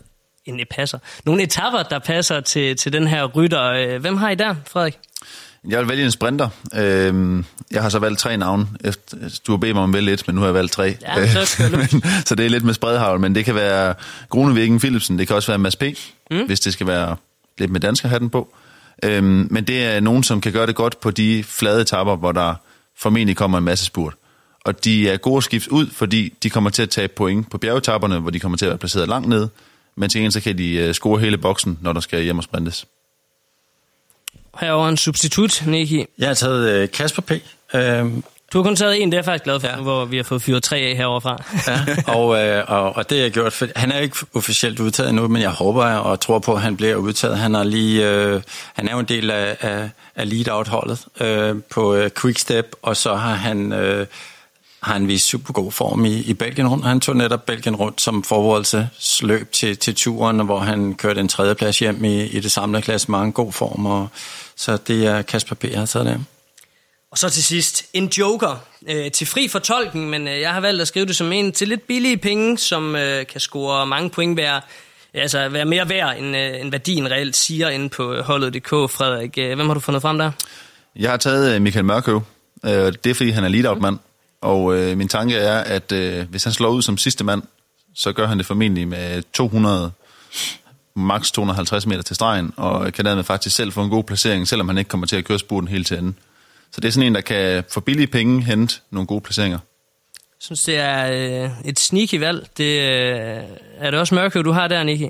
en 0.47 0.61
passer, 0.71 0.99
nogle 1.25 1.43
etapper, 1.43 1.83
der 1.83 1.99
passer 1.99 2.41
til, 2.41 2.77
til 2.77 2.93
den 2.93 3.07
her 3.07 3.25
rytter. 3.25 3.65
Øh, 3.65 4.01
hvem 4.01 4.17
har 4.17 4.31
I 4.31 4.35
der, 4.35 4.55
Frederik? 4.67 4.99
Jeg 5.69 5.81
vil 5.81 5.89
vælge 5.89 6.05
en 6.05 6.11
sprinter. 6.11 6.49
Øhm, 6.75 7.45
jeg 7.71 7.83
har 7.83 7.89
så 7.89 7.99
valgt 7.99 8.19
tre 8.19 8.37
navne. 8.37 8.67
Efter, 8.85 9.17
du 9.47 9.53
har 9.53 9.57
bedt 9.57 9.75
mig 9.75 9.83
om 9.83 9.91
at 9.91 9.95
vælge 9.95 10.13
et, 10.13 10.23
men 10.27 10.35
nu 10.35 10.41
har 10.41 10.49
jeg 10.49 10.55
valgt 10.55 10.73
tre. 10.73 10.97
Ja, 11.03 11.45
så, 11.45 11.63
men, 11.93 12.03
så 12.25 12.35
det 12.35 12.47
er 12.47 12.51
lidt 12.51 12.65
med 12.65 12.75
spredhavl, 12.75 13.21
men 13.21 13.35
det 13.35 13.45
kan 13.45 13.55
være 13.55 13.95
Grunevæggen 14.29 14.79
Philipsen, 14.79 15.19
det 15.19 15.27
kan 15.27 15.37
også 15.37 15.53
være 15.53 15.59
Mads 15.59 15.77
P., 15.77 15.83
mm. 16.31 16.47
hvis 16.47 16.61
det 16.61 16.73
skal 16.73 16.87
være 16.87 17.17
lidt 17.59 17.71
med 17.71 17.81
dansker 17.81 18.09
hatten 18.09 18.31
på. 18.31 18.55
Øhm, 19.03 19.49
men 19.51 19.65
det 19.65 19.85
er 19.85 20.01
nogen, 20.01 20.23
som 20.23 20.41
kan 20.41 20.53
gøre 20.53 20.67
det 20.67 20.75
godt 20.75 21.01
på 21.01 21.11
de 21.11 21.45
flade 21.45 21.81
etapper, 21.81 22.17
hvor 22.17 22.33
der 22.33 22.55
formentlig 22.99 23.37
kommer 23.37 23.59
en 23.59 23.65
masse 23.65 23.85
spurt. 23.85 24.15
Og 24.65 24.85
de 24.85 25.09
er 25.09 25.17
gode 25.17 25.37
at 25.37 25.45
skifte 25.45 25.73
ud, 25.73 25.87
fordi 25.93 26.35
de 26.43 26.51
kommer 26.51 26.71
til 26.71 26.83
at 26.83 26.91
tage 26.91 27.09
point 27.09 27.51
på 27.51 27.59
bjergetapperne, 27.59 28.19
hvor 28.19 28.31
de 28.31 28.41
kommer 28.41 28.59
til 28.59 28.67
at 28.67 28.71
være 28.71 28.79
placeret 28.79 29.09
langt 29.09 29.29
nede. 29.29 29.49
Men 29.97 30.11
til 30.11 30.21
en 30.25 30.31
så 30.31 30.41
kan 30.41 30.59
de 30.59 30.75
øh, 30.75 30.95
score 30.95 31.21
hele 31.21 31.39
boksen, 31.39 31.79
når 31.81 31.93
der 31.93 32.01
skal 32.01 32.23
hjem 32.23 32.39
og 32.39 32.45
sprintes. 32.45 32.87
Herover 34.61 34.89
en 34.89 34.97
substitut, 34.97 35.63
Niki. 35.67 36.07
Jeg 36.19 36.29
har 36.29 36.35
taget 36.35 36.71
øh, 36.71 36.91
Kasper 36.91 37.23
P. 37.23 37.33
Øhm, 37.75 38.25
du 38.53 38.59
har 38.59 38.63
kun 38.63 38.77
taget 38.77 39.03
en, 39.03 39.13
det 39.13 39.15
er 39.15 39.19
jeg 39.19 39.25
faktisk 39.25 39.45
glad 39.45 39.61
for, 39.61 39.69
ja. 39.69 39.77
hvor 39.77 40.05
vi 40.05 40.17
har 40.17 40.25
fået 40.25 40.43
fyret 40.43 40.63
tre 40.63 40.77
af 40.77 40.97
herovre 40.97 41.21
fra. 41.21 41.45
ja, 41.69 42.13
og, 42.19 42.45
øh, 42.45 42.65
og, 42.69 42.97
og 42.97 43.11
det 43.11 43.19
har 43.19 43.23
jeg 43.23 43.33
gjort, 43.33 43.53
for 43.53 43.67
han 43.77 43.93
er 43.93 43.99
ikke 43.99 44.17
officielt 44.35 44.81
udtaget 44.81 45.11
endnu, 45.11 45.29
men 45.29 45.43
jeg 45.43 45.51
håber 45.51 45.85
og 45.85 46.21
tror 46.21 46.39
på, 46.39 46.55
at 46.55 46.63
han 46.63 46.77
bliver 46.77 46.97
udtaget. 46.97 47.39
Han 47.39 47.55
er, 47.55 47.63
lige, 47.63 48.11
øh, 48.11 48.43
han 48.75 48.89
er 48.89 48.93
jo 48.93 48.99
en 48.99 49.05
del 49.05 49.31
af, 49.31 49.57
af, 49.61 49.91
af 50.17 50.31
lead-out-holdet 50.31 51.07
øh, 51.21 51.57
på 51.71 51.95
øh, 51.95 52.11
Quickstep, 52.21 52.67
og 52.83 52.97
så 52.97 53.15
har 53.15 53.35
han... 53.35 53.73
Øh, 53.73 54.07
har 54.83 54.93
han 54.93 55.09
vist 55.09 55.27
super 55.27 55.53
god 55.53 55.73
form 55.73 56.05
i, 56.05 56.21
i 56.21 56.35
Belgien 56.35 56.69
rundt. 56.69 56.85
Han 56.85 57.01
tog 57.01 57.17
netop 57.17 57.47
Belgien 57.47 57.77
rundt 57.77 58.01
som 58.01 58.23
forberedelsesløb 58.23 59.53
til, 59.53 59.77
til 59.77 59.95
turen, 59.95 60.41
hvor 60.41 60.59
han 60.59 60.95
kørte 60.95 61.21
en 61.21 61.29
tredjeplads 61.29 61.79
hjem 61.79 62.05
i, 62.05 62.23
i 62.23 62.41
det 62.41 62.53
samlede 62.53 62.83
klassement. 62.83 63.35
God 63.35 63.53
form, 63.53 63.87
og 63.87 64.09
så 64.57 64.77
det 64.77 65.07
er 65.07 65.23
Kasper 65.23 65.55
P. 65.55 65.65
jeg 65.65 65.79
har 65.79 65.87
taget 65.87 66.07
det. 66.07 66.25
Og 67.11 67.19
så 67.19 67.29
til 67.29 67.45
sidst, 67.45 67.85
en 67.93 68.07
joker 68.19 68.65
øh, 68.89 69.11
til 69.11 69.27
fri 69.27 69.49
fortolkning, 69.49 70.11
men 70.11 70.29
øh, 70.29 70.41
jeg 70.41 70.53
har 70.53 70.61
valgt 70.61 70.81
at 70.81 70.89
skrive 70.89 71.07
det 71.07 71.17
som 71.17 71.33
en 71.33 71.53
til 71.53 71.69
lidt 71.69 71.87
billige 71.87 72.17
penge, 72.17 72.59
som 72.59 72.97
øh, 72.97 73.27
kan 73.27 73.41
score 73.41 73.87
mange 73.87 74.11
point 74.11 74.37
være, 74.37 74.61
altså 75.15 75.49
være 75.49 75.65
mere 75.65 75.89
værd, 75.89 76.19
end, 76.19 76.37
øh, 76.37 76.61
end 76.61 76.71
værdien 76.71 77.11
reelt 77.11 77.37
siger 77.37 77.69
inde 77.69 77.89
på 77.89 78.23
holdet.dk. 78.23 78.69
Frederik, 78.69 79.39
øh, 79.39 79.55
hvem 79.55 79.67
har 79.67 79.75
du 79.75 79.81
fundet 79.81 80.03
frem 80.03 80.19
der? 80.19 80.31
Jeg 80.97 81.11
har 81.11 81.17
taget 81.17 81.55
øh, 81.55 81.63
Michael 81.63 81.85
Mørkøv. 81.85 82.23
Øh, 82.65 82.71
det 82.71 83.07
er 83.07 83.15
fordi, 83.15 83.31
han 83.31 83.45
er 83.45 83.49
lead-out-mand. 83.49 83.99
Og 84.43 84.79
øh, 84.79 84.97
min 84.99 85.09
tanke 85.09 85.37
er, 85.37 85.59
at 85.59 85.93
øh, 85.93 86.29
hvis 86.31 86.45
han 86.45 86.53
slår 86.53 86.71
ud 86.71 86.83
som 86.83 86.99
sidste 86.99 87.25
mand, 87.25 87.43
så 87.95 88.13
gør 88.13 88.27
han 88.27 88.39
det 88.39 88.47
formentlig 88.47 88.89
med 88.89 89.23
200 89.33 89.93
maks 90.97 91.31
250 91.31 91.87
meter 91.87 92.03
til 92.03 92.17
stregen, 92.17 92.53
og 92.57 92.93
kan 92.93 93.05
dermed 93.05 93.25
faktisk 93.25 93.57
selv 93.57 93.73
få 93.73 93.83
en 93.83 93.91
god 93.91 94.05
placering, 94.05 94.49
selvom 94.49 94.69
han 94.69 94.79
ikke 94.79 94.89
kommer 94.89 95.07
til 95.07 95.17
at 95.17 95.25
køre 95.25 95.39
spurten 95.39 95.69
helt 95.69 95.87
til 95.87 95.99
enden. 95.99 96.17
Så 96.73 96.81
det 96.81 96.89
er 96.89 96.93
sådan 96.93 97.07
en, 97.07 97.15
der 97.15 97.21
kan 97.21 97.65
for 97.71 97.81
billige 97.81 98.07
penge 98.07 98.43
hente 98.43 98.81
nogle 98.91 99.07
gode 99.07 99.21
placeringer. 99.21 99.59
Jeg 100.15 100.45
synes, 100.45 100.63
det 100.63 100.79
er 100.79 101.07
øh, 101.45 101.51
et 101.65 101.81
sneaky 101.81 102.15
valg. 102.15 102.47
Det, 102.57 102.65
øh, 102.65 103.43
er 103.79 103.91
det 103.91 104.01
også 104.01 104.15
mørke, 104.15 104.43
du 104.43 104.53
har 104.53 104.69
der, 104.69 104.83
Niki? 104.83 105.09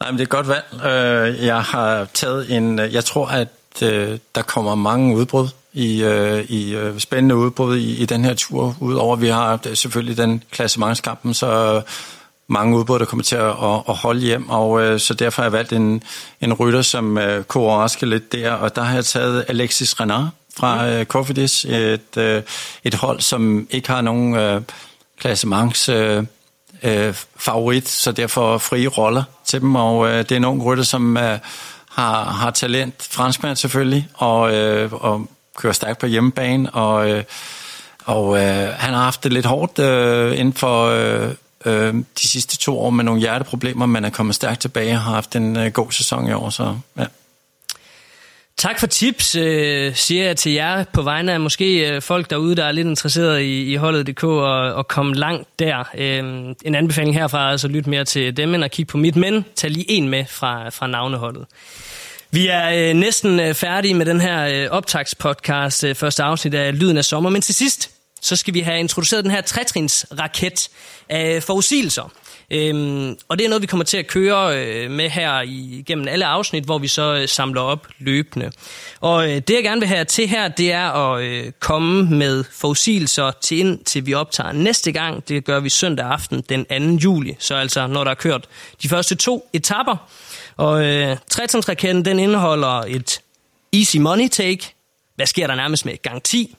Nej, 0.00 0.10
men 0.10 0.12
det 0.12 0.20
er 0.20 0.22
et 0.22 0.28
godt 0.28 0.48
valg. 0.48 0.84
Øh, 0.84 1.46
jeg 1.46 1.62
har 1.62 2.04
taget 2.04 2.56
en... 2.56 2.78
Øh, 2.78 2.94
jeg 2.94 3.04
tror, 3.04 3.26
at 3.26 3.48
øh, 3.82 4.18
der 4.34 4.42
kommer 4.42 4.74
mange 4.74 5.16
udbrud 5.16 5.48
i, 5.72 6.02
øh, 6.02 6.44
i 6.44 6.74
øh, 6.74 6.98
spændende 6.98 7.36
udbrud 7.36 7.76
i, 7.76 7.96
i 7.96 8.04
den 8.04 8.24
her 8.24 8.34
tur. 8.34 8.76
Udover 8.80 9.16
at 9.16 9.22
vi 9.22 9.28
har 9.28 9.74
selvfølgelig 9.74 10.16
den 10.16 10.42
klassementskampen, 10.50 11.34
så 11.34 11.82
mange 12.48 12.76
udbrud, 12.76 12.98
der 12.98 13.04
kommer 13.04 13.22
til 13.22 13.36
at, 13.36 13.46
at, 13.46 13.82
at 13.88 13.94
holde 13.94 14.20
hjem, 14.20 14.50
og 14.50 14.82
øh, 14.82 15.00
så 15.00 15.14
derfor 15.14 15.42
har 15.42 15.46
jeg 15.46 15.52
valgt 15.52 15.72
en, 15.72 16.02
en 16.40 16.52
rytter, 16.52 16.82
som 16.82 17.18
øh, 17.18 17.44
kunne 17.44 17.64
overraske 17.64 18.06
lidt 18.06 18.32
der, 18.32 18.52
og 18.52 18.76
der 18.76 18.82
har 18.82 18.94
jeg 18.94 19.04
taget 19.04 19.44
Alexis 19.48 20.00
Renard 20.00 20.28
fra 20.56 20.88
øh, 20.88 21.04
Cofidis, 21.04 21.64
et, 21.64 22.16
øh, 22.16 22.42
et 22.84 22.94
hold, 22.94 23.20
som 23.20 23.66
ikke 23.70 23.88
har 23.88 24.00
nogen 24.00 24.34
øh, 24.36 24.62
klassements 25.20 25.88
øh, 25.88 26.24
øh, 26.82 27.14
favorit, 27.36 27.88
så 27.88 28.12
derfor 28.12 28.58
frie 28.58 28.88
roller 28.88 29.24
til 29.44 29.60
dem, 29.60 29.74
og 29.74 30.08
øh, 30.08 30.18
det 30.18 30.32
er 30.32 30.38
nogle 30.38 30.62
rytter, 30.62 30.84
som 30.84 31.16
øh, 31.16 31.38
har, 31.90 32.24
har 32.24 32.50
talent, 32.50 33.08
franskmand 33.10 33.56
selvfølgelig, 33.56 34.08
og, 34.14 34.54
øh, 34.54 34.92
og 34.92 35.26
kører 35.56 35.72
stærkt 35.72 35.98
på 35.98 36.06
hjemmebane, 36.06 36.70
og, 36.70 37.10
øh, 37.10 37.24
og 38.04 38.36
øh, 38.36 38.68
han 38.68 38.94
har 38.94 39.02
haft 39.02 39.24
det 39.24 39.32
lidt 39.32 39.46
hårdt 39.46 39.78
øh, 39.78 40.38
inden 40.38 40.54
for 40.54 40.86
øh, 40.86 41.30
øh, 41.64 41.94
de 41.94 42.28
sidste 42.28 42.58
to 42.58 42.80
år 42.80 42.90
med 42.90 43.04
nogle 43.04 43.20
hjerteproblemer, 43.20 43.86
men 43.86 44.04
er 44.04 44.10
kommet 44.10 44.34
stærkt 44.34 44.60
tilbage 44.60 44.94
og 44.94 45.00
har 45.00 45.14
haft 45.14 45.36
en 45.36 45.56
øh, 45.56 45.72
god 45.72 45.92
sæson 45.92 46.28
i 46.28 46.32
år, 46.32 46.50
så 46.50 46.76
ja. 46.98 47.04
Tak 48.56 48.80
for 48.80 48.86
tips, 48.86 49.34
øh, 49.34 49.94
siger 49.94 50.24
jeg 50.24 50.36
til 50.36 50.52
jer 50.52 50.84
på 50.92 51.02
vegne 51.02 51.32
af 51.32 51.40
måske 51.40 51.90
øh, 51.90 52.02
folk 52.02 52.30
derude, 52.30 52.56
der 52.56 52.64
er 52.64 52.72
lidt 52.72 52.86
interesseret 52.86 53.40
i, 53.40 53.72
i 53.72 53.76
holdet.dk 53.76 54.24
og, 54.24 54.74
og 54.74 54.88
komme 54.88 55.14
langt 55.14 55.58
der. 55.58 55.84
Øh, 55.94 56.54
en 56.64 56.74
anbefaling 56.74 57.14
herfra 57.14 57.38
er 57.38 57.50
altså 57.50 57.68
lytte 57.68 57.90
mere 57.90 58.04
til 58.04 58.36
dem 58.36 58.54
end 58.54 58.64
at 58.64 58.70
kigge 58.70 58.90
på 58.90 58.98
mit, 58.98 59.16
men 59.16 59.44
tag 59.56 59.70
lige 59.70 59.90
en 59.90 60.08
med 60.08 60.24
fra, 60.28 60.68
fra 60.68 60.86
navneholdet. 60.86 61.46
Vi 62.34 62.46
er 62.46 62.88
øh, 62.90 62.94
næsten 62.94 63.40
øh, 63.40 63.54
færdige 63.54 63.94
med 63.94 64.06
den 64.06 64.20
her 64.20 64.46
øh, 64.46 64.70
optagspodcast, 64.70 65.84
øh, 65.84 65.94
første 65.94 66.22
afsnit 66.22 66.54
af 66.54 66.78
Lyden 66.78 66.96
af 66.96 67.04
Sommer, 67.04 67.30
men 67.30 67.42
til 67.42 67.54
sidst, 67.54 67.90
så 68.20 68.36
skal 68.36 68.54
vi 68.54 68.60
have 68.60 68.78
introduceret 68.78 69.24
den 69.24 69.30
her 69.30 69.40
trætrins 69.40 70.06
raket 70.18 70.68
af 71.08 71.42
forudsigelser. 71.42 72.12
Øhm, 72.50 73.16
og 73.28 73.38
det 73.38 73.44
er 73.44 73.48
noget, 73.48 73.62
vi 73.62 73.66
kommer 73.66 73.84
til 73.84 73.96
at 73.96 74.06
køre 74.06 74.58
øh, 74.58 74.90
med 74.90 75.10
her 75.10 75.42
i, 75.42 75.84
gennem 75.86 76.08
alle 76.08 76.26
afsnit, 76.26 76.64
hvor 76.64 76.78
vi 76.78 76.88
så 76.88 77.14
øh, 77.14 77.28
samler 77.28 77.60
op 77.60 77.86
løbende. 77.98 78.52
Og 79.00 79.30
øh, 79.30 79.36
det, 79.36 79.50
jeg 79.50 79.62
gerne 79.62 79.80
vil 79.80 79.88
have 79.88 80.04
til 80.04 80.28
her, 80.28 80.48
det 80.48 80.72
er 80.72 80.90
at 80.90 81.22
øh, 81.22 81.52
komme 81.60 82.16
med 82.16 82.44
forudsigelser 82.52 83.30
til 83.30 83.58
ind, 83.58 83.84
til 83.84 84.06
vi 84.06 84.14
optager 84.14 84.52
næste 84.52 84.92
gang. 84.92 85.28
Det 85.28 85.44
gør 85.44 85.60
vi 85.60 85.68
søndag 85.68 86.06
aften 86.06 86.44
den 86.48 86.98
2. 86.98 87.04
juli, 87.04 87.36
så 87.38 87.54
altså 87.54 87.86
når 87.86 88.04
der 88.04 88.10
er 88.10 88.14
kørt 88.14 88.48
de 88.82 88.88
første 88.88 89.14
to 89.14 89.48
etapper. 89.52 89.96
Og 90.56 90.84
øh, 90.84 91.16
raketten 91.38 92.04
den 92.04 92.18
indeholder 92.18 92.68
et 92.68 93.20
easy 93.72 93.96
money 93.96 94.28
take. 94.28 94.74
Hvad 95.16 95.26
sker 95.26 95.46
der 95.46 95.54
nærmest 95.54 95.84
med 95.84 96.02
garanti? 96.02 96.56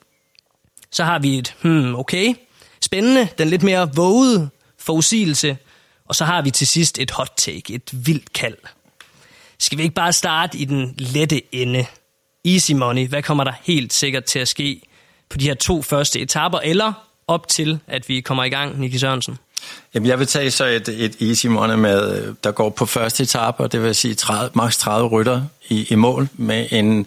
Så 0.90 1.04
har 1.04 1.18
vi 1.18 1.38
et, 1.38 1.54
hmm, 1.62 1.94
okay, 1.94 2.34
spændende, 2.82 3.28
den 3.38 3.48
lidt 3.48 3.62
mere 3.62 3.94
vågede 3.94 4.50
forudsigelse. 4.78 5.56
Og 6.08 6.14
så 6.14 6.24
har 6.24 6.42
vi 6.42 6.50
til 6.50 6.66
sidst 6.66 6.98
et 6.98 7.10
hot 7.10 7.32
take, 7.36 7.74
et 7.74 7.90
vildt 7.92 8.32
kald. 8.32 8.56
Skal 9.58 9.78
vi 9.78 9.82
ikke 9.82 9.94
bare 9.94 10.12
starte 10.12 10.58
i 10.58 10.64
den 10.64 10.94
lette 10.98 11.54
ende? 11.54 11.86
Easy 12.44 12.72
money, 12.72 13.08
hvad 13.08 13.22
kommer 13.22 13.44
der 13.44 13.52
helt 13.62 13.92
sikkert 13.92 14.24
til 14.24 14.38
at 14.38 14.48
ske 14.48 14.80
på 15.28 15.38
de 15.38 15.44
her 15.44 15.54
to 15.54 15.82
første 15.82 16.20
etapper, 16.20 16.58
eller 16.58 16.92
op 17.26 17.48
til, 17.48 17.78
at 17.86 18.08
vi 18.08 18.20
kommer 18.20 18.44
i 18.44 18.48
gang, 18.48 18.80
Nicky 18.80 18.96
Sørensen? 18.96 19.38
Jamen, 19.94 20.08
jeg 20.08 20.18
vil 20.18 20.26
tage 20.26 20.50
så 20.50 20.64
et, 20.64 20.88
et 20.88 21.16
easy 21.20 21.46
money 21.46 21.74
med, 21.74 22.22
øh, 22.22 22.34
der 22.44 22.50
går 22.50 22.70
på 22.70 22.86
første 22.86 23.22
etape, 23.22 23.62
og 23.62 23.72
det 23.72 23.82
vil 23.82 23.94
sige 23.94 24.14
30, 24.14 24.50
maks 24.54 24.76
30 24.76 25.08
rytter 25.08 25.42
i, 25.68 25.86
i 25.90 25.94
mål 25.94 26.28
med 26.32 26.66
en, 26.70 27.06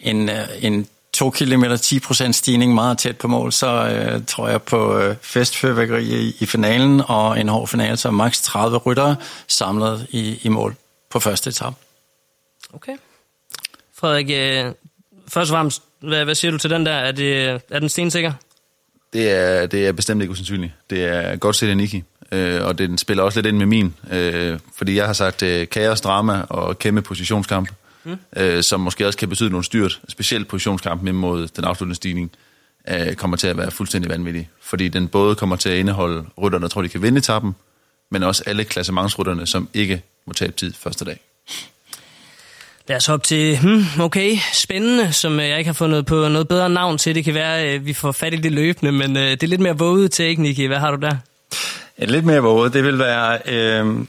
en, 0.00 0.28
øh, 0.28 0.48
en 0.60 0.86
2 1.12 1.30
km 1.30 1.64
10% 1.64 2.32
stigning 2.32 2.74
meget 2.74 2.98
tæt 2.98 3.16
på 3.16 3.28
mål, 3.28 3.52
så 3.52 3.66
øh, 3.66 4.26
tror 4.26 4.48
jeg 4.48 4.62
på 4.62 4.98
øh, 4.98 5.16
festfyrværkeri 5.22 6.04
i, 6.04 6.36
i 6.40 6.46
finalen 6.46 7.02
og 7.06 7.40
en 7.40 7.48
hård 7.48 7.68
finale, 7.68 7.96
så 7.96 8.10
maks 8.10 8.42
30 8.42 8.76
rytter 8.76 9.14
samlet 9.48 10.06
i, 10.10 10.40
i 10.42 10.48
mål 10.48 10.76
på 11.10 11.20
første 11.20 11.50
etape. 11.50 11.76
Okay. 12.72 12.96
Frederik, 13.94 14.30
øh, 14.30 14.72
først 15.28 15.50
og 15.50 15.54
fremmest, 15.54 15.82
hvad, 16.00 16.24
hvad 16.24 16.34
siger 16.34 16.50
du 16.50 16.58
til 16.58 16.70
den 16.70 16.86
der? 16.86 16.92
Er, 16.92 17.12
det, 17.12 17.60
er 17.70 17.78
den 17.78 17.88
stensikker? 17.88 18.32
Det 19.12 19.30
er, 19.30 19.66
det 19.66 19.86
er 19.86 19.92
bestemt 19.92 20.22
ikke 20.22 20.32
usandsynligt. 20.32 20.72
Det 20.90 21.04
er 21.04 21.36
godt 21.36 21.56
set 21.56 21.68
af 21.68 21.76
Niki, 21.76 22.04
øh, 22.32 22.64
og 22.66 22.78
den 22.78 22.98
spiller 22.98 23.22
også 23.22 23.38
lidt 23.38 23.46
ind 23.46 23.56
med 23.56 23.66
min, 23.66 23.94
øh, 24.10 24.58
fordi 24.76 24.96
jeg 24.96 25.06
har 25.06 25.12
sagt 25.12 25.42
øh, 25.42 25.68
kaos, 25.68 26.00
drama 26.00 26.42
og 26.48 26.78
kæmpe 26.78 27.02
positionskamp 27.02 27.68
mm. 28.04 28.18
øh, 28.36 28.62
som 28.62 28.80
måske 28.80 29.06
også 29.06 29.18
kan 29.18 29.28
betyde 29.28 29.50
nogle 29.50 29.64
styrt, 29.64 30.00
specielt 30.08 30.48
positionskampen 30.48 31.08
imod 31.08 31.48
den 31.48 31.64
afsluttende 31.64 31.96
stigning, 31.96 32.30
øh, 32.88 33.14
kommer 33.14 33.36
til 33.36 33.46
at 33.46 33.56
være 33.56 33.70
fuldstændig 33.70 34.10
vanvittig. 34.10 34.48
Fordi 34.62 34.88
den 34.88 35.08
både 35.08 35.34
kommer 35.34 35.56
til 35.56 35.68
at 35.68 35.78
indeholde 35.78 36.24
rytterne, 36.42 36.62
der 36.62 36.68
tror, 36.68 36.82
de 36.82 36.88
kan 36.88 37.02
vinde 37.02 37.18
etappen, 37.18 37.54
men 38.10 38.22
også 38.22 38.42
alle 38.46 38.64
klassementsrytterne, 38.64 39.46
som 39.46 39.68
ikke 39.74 40.02
må 40.26 40.32
tabe 40.32 40.52
tid 40.52 40.72
første 40.72 41.04
dag. 41.04 41.20
Lad 42.90 42.96
os 42.96 43.06
hoppe 43.06 43.26
til, 43.26 43.58
hmm, 43.58 43.84
okay, 44.00 44.36
spændende, 44.52 45.12
som 45.12 45.40
øh, 45.40 45.48
jeg 45.48 45.58
ikke 45.58 45.68
har 45.68 45.72
fundet 45.72 46.06
på 46.06 46.28
noget 46.28 46.48
bedre 46.48 46.70
navn 46.70 46.98
til. 46.98 47.14
Det 47.14 47.24
kan 47.24 47.34
være, 47.34 47.58
at 47.58 47.86
vi 47.86 47.92
får 47.92 48.12
fat 48.12 48.34
i 48.34 48.36
det 48.36 48.52
løbende, 48.52 48.92
men 48.92 49.16
øh, 49.16 49.30
det 49.30 49.42
er 49.42 49.46
lidt 49.46 49.60
mere 49.60 49.78
våget 49.78 50.12
teknik. 50.12 50.66
Hvad 50.66 50.78
har 50.78 50.90
du 50.90 50.96
der? 50.96 51.16
Lidt 51.98 52.24
mere 52.24 52.40
våget, 52.40 52.72
det 52.72 52.84
vil 52.84 52.98
være, 52.98 53.38
øh, 53.46 54.06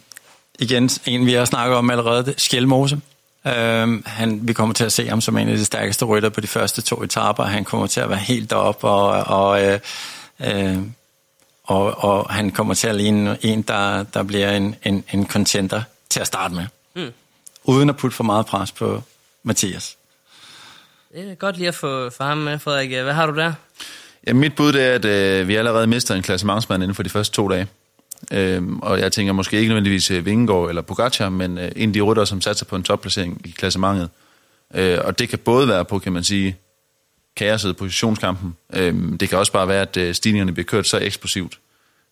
igen, 0.60 0.90
en 1.06 1.26
vi 1.26 1.34
har 1.34 1.46
snakket 1.46 1.78
om 1.78 1.90
allerede, 1.90 2.34
Skjelmose 2.38 3.02
Øh, 3.48 4.06
han, 4.06 4.40
vi 4.48 4.54
kommer 4.54 4.74
til 4.74 4.84
at 4.84 4.92
se 4.92 5.08
ham 5.08 5.22
som 5.22 5.38
en 5.38 5.50
af 5.50 5.58
de 5.58 5.66
stærkeste 5.66 6.06
rytter 6.06 6.30
på 6.30 6.42
de 6.42 6.48
første 6.48 6.82
to 6.82 7.04
etaper. 7.04 7.44
Han 7.44 7.64
kommer 7.64 7.88
til 7.88 8.02
at 8.02 8.10
være 8.10 8.20
helt 8.20 8.50
deroppe, 8.50 8.88
og, 8.88 9.38
og, 9.40 9.64
øh, 9.64 9.80
øh, 10.40 10.78
og, 11.64 12.04
og 12.04 12.34
han 12.34 12.52
kommer 12.52 12.74
til 12.74 12.88
at 12.88 12.96
ligne 12.96 13.38
en, 13.42 13.62
der, 13.62 14.04
der 14.04 14.24
bliver 14.24 14.52
en, 14.52 14.76
en, 14.84 15.04
en 15.14 15.28
contender 15.28 15.82
til 16.10 16.20
at 16.20 16.28
starte 16.28 16.54
med. 16.54 16.66
Uden 17.72 17.90
at 17.90 17.98
putte 17.98 18.18
for 18.18 18.24
meget 18.24 18.46
pres 18.46 18.72
på 18.72 19.04
Mathias. 19.44 19.98
Det 21.14 21.32
er 21.32 21.36
godt 21.36 21.58
lige 21.58 21.68
at 21.68 21.76
få 21.76 22.10
for 22.10 22.24
ham 22.24 22.38
med, 22.38 22.60
Frederik. 22.60 22.90
Hvad 22.90 23.14
har 23.14 23.26
du 23.26 23.36
der? 23.36 23.54
Ja, 24.28 24.34
mit 24.34 24.56
bud 24.56 24.74
er, 24.74 24.94
at 24.94 25.06
øh, 25.06 25.48
vi 25.48 25.56
allerede 25.56 25.88
mister 25.88 26.16
en 26.16 26.22
klassementsmand 26.22 26.84
inden 26.84 26.96
for 26.96 27.04
de 27.04 27.10
første 27.10 27.36
to 27.36 27.48
dage. 27.48 27.68
Øhm, 28.32 28.80
og 28.80 29.00
jeg 29.00 29.12
tænker 29.12 29.34
måske 29.34 29.58
ikke 29.58 29.68
nødvendigvis 29.68 30.12
øh, 30.12 30.26
Vingegaard 30.26 30.70
eller 30.70 30.82
Pogacar, 30.82 31.30
men 31.30 31.58
øh, 31.58 31.72
en 31.76 31.90
af 31.90 31.94
de 31.94 32.02
rytter, 32.02 32.26
som 32.26 32.42
satser 32.42 32.66
på 32.66 32.76
en 32.76 32.84
topplacering 32.84 33.42
i 33.46 33.52
klassementet. 33.52 34.10
Øh, 34.74 35.00
og 35.04 35.20
det 35.20 35.30
kan 35.30 35.40
både 35.40 35.68
være 35.68 35.86
på, 35.86 36.00
kan 36.00 36.14
man 36.14 36.24
sige, 36.24 36.58
kaoset 37.36 37.78
positionskampen. 37.78 38.56
Øh, 38.74 39.20
det 39.20 39.30
kan 39.30 39.38
også 39.38 39.52
bare 39.52 39.68
være, 39.68 39.82
at 39.82 39.98
øh, 39.98 40.16
stigningerne 40.16 40.54
bliver 40.54 40.66
kørt 40.66 40.88
så 40.88 40.98
eksplosivt, 40.98 41.60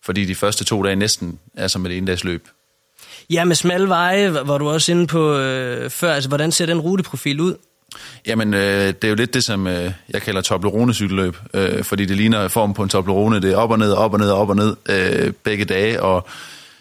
fordi 0.02 0.24
de 0.24 0.34
første 0.34 0.64
to 0.64 0.82
dage 0.82 0.96
næsten 0.96 1.38
er 1.54 1.68
som 1.68 1.86
et 1.86 1.96
endags 1.96 2.24
løb. 2.24 2.48
Ja, 3.30 3.44
med 3.44 3.56
smalle 3.56 3.88
veje, 3.88 4.30
hvor 4.30 4.58
du 4.58 4.70
også 4.70 4.92
inde 4.92 5.06
på 5.06 5.36
øh, 5.36 5.90
før. 5.90 6.12
Altså, 6.12 6.28
hvordan 6.28 6.52
ser 6.52 6.66
den 6.66 6.80
ruteprofil 6.80 7.40
ud? 7.40 7.54
Jamen, 8.26 8.54
øh, 8.54 8.86
det 8.86 9.04
er 9.04 9.08
jo 9.08 9.14
lidt 9.14 9.34
det, 9.34 9.44
som 9.44 9.66
øh, 9.66 9.92
jeg 10.08 10.22
kalder 10.22 10.40
Toblerone-cykelløb, 10.42 11.36
øh, 11.54 11.84
fordi 11.84 12.04
det 12.04 12.16
ligner 12.16 12.48
form 12.48 12.74
på 12.74 12.82
en 12.82 12.88
Toblerone. 12.88 13.42
Det 13.42 13.52
er 13.52 13.56
op 13.56 13.70
og 13.70 13.78
ned, 13.78 13.92
op 13.92 14.12
og 14.12 14.18
ned, 14.18 14.30
op 14.30 14.48
og 14.48 14.56
ned 14.56 14.76
øh, 14.88 15.32
begge 15.32 15.64
dage, 15.64 16.02
og 16.02 16.28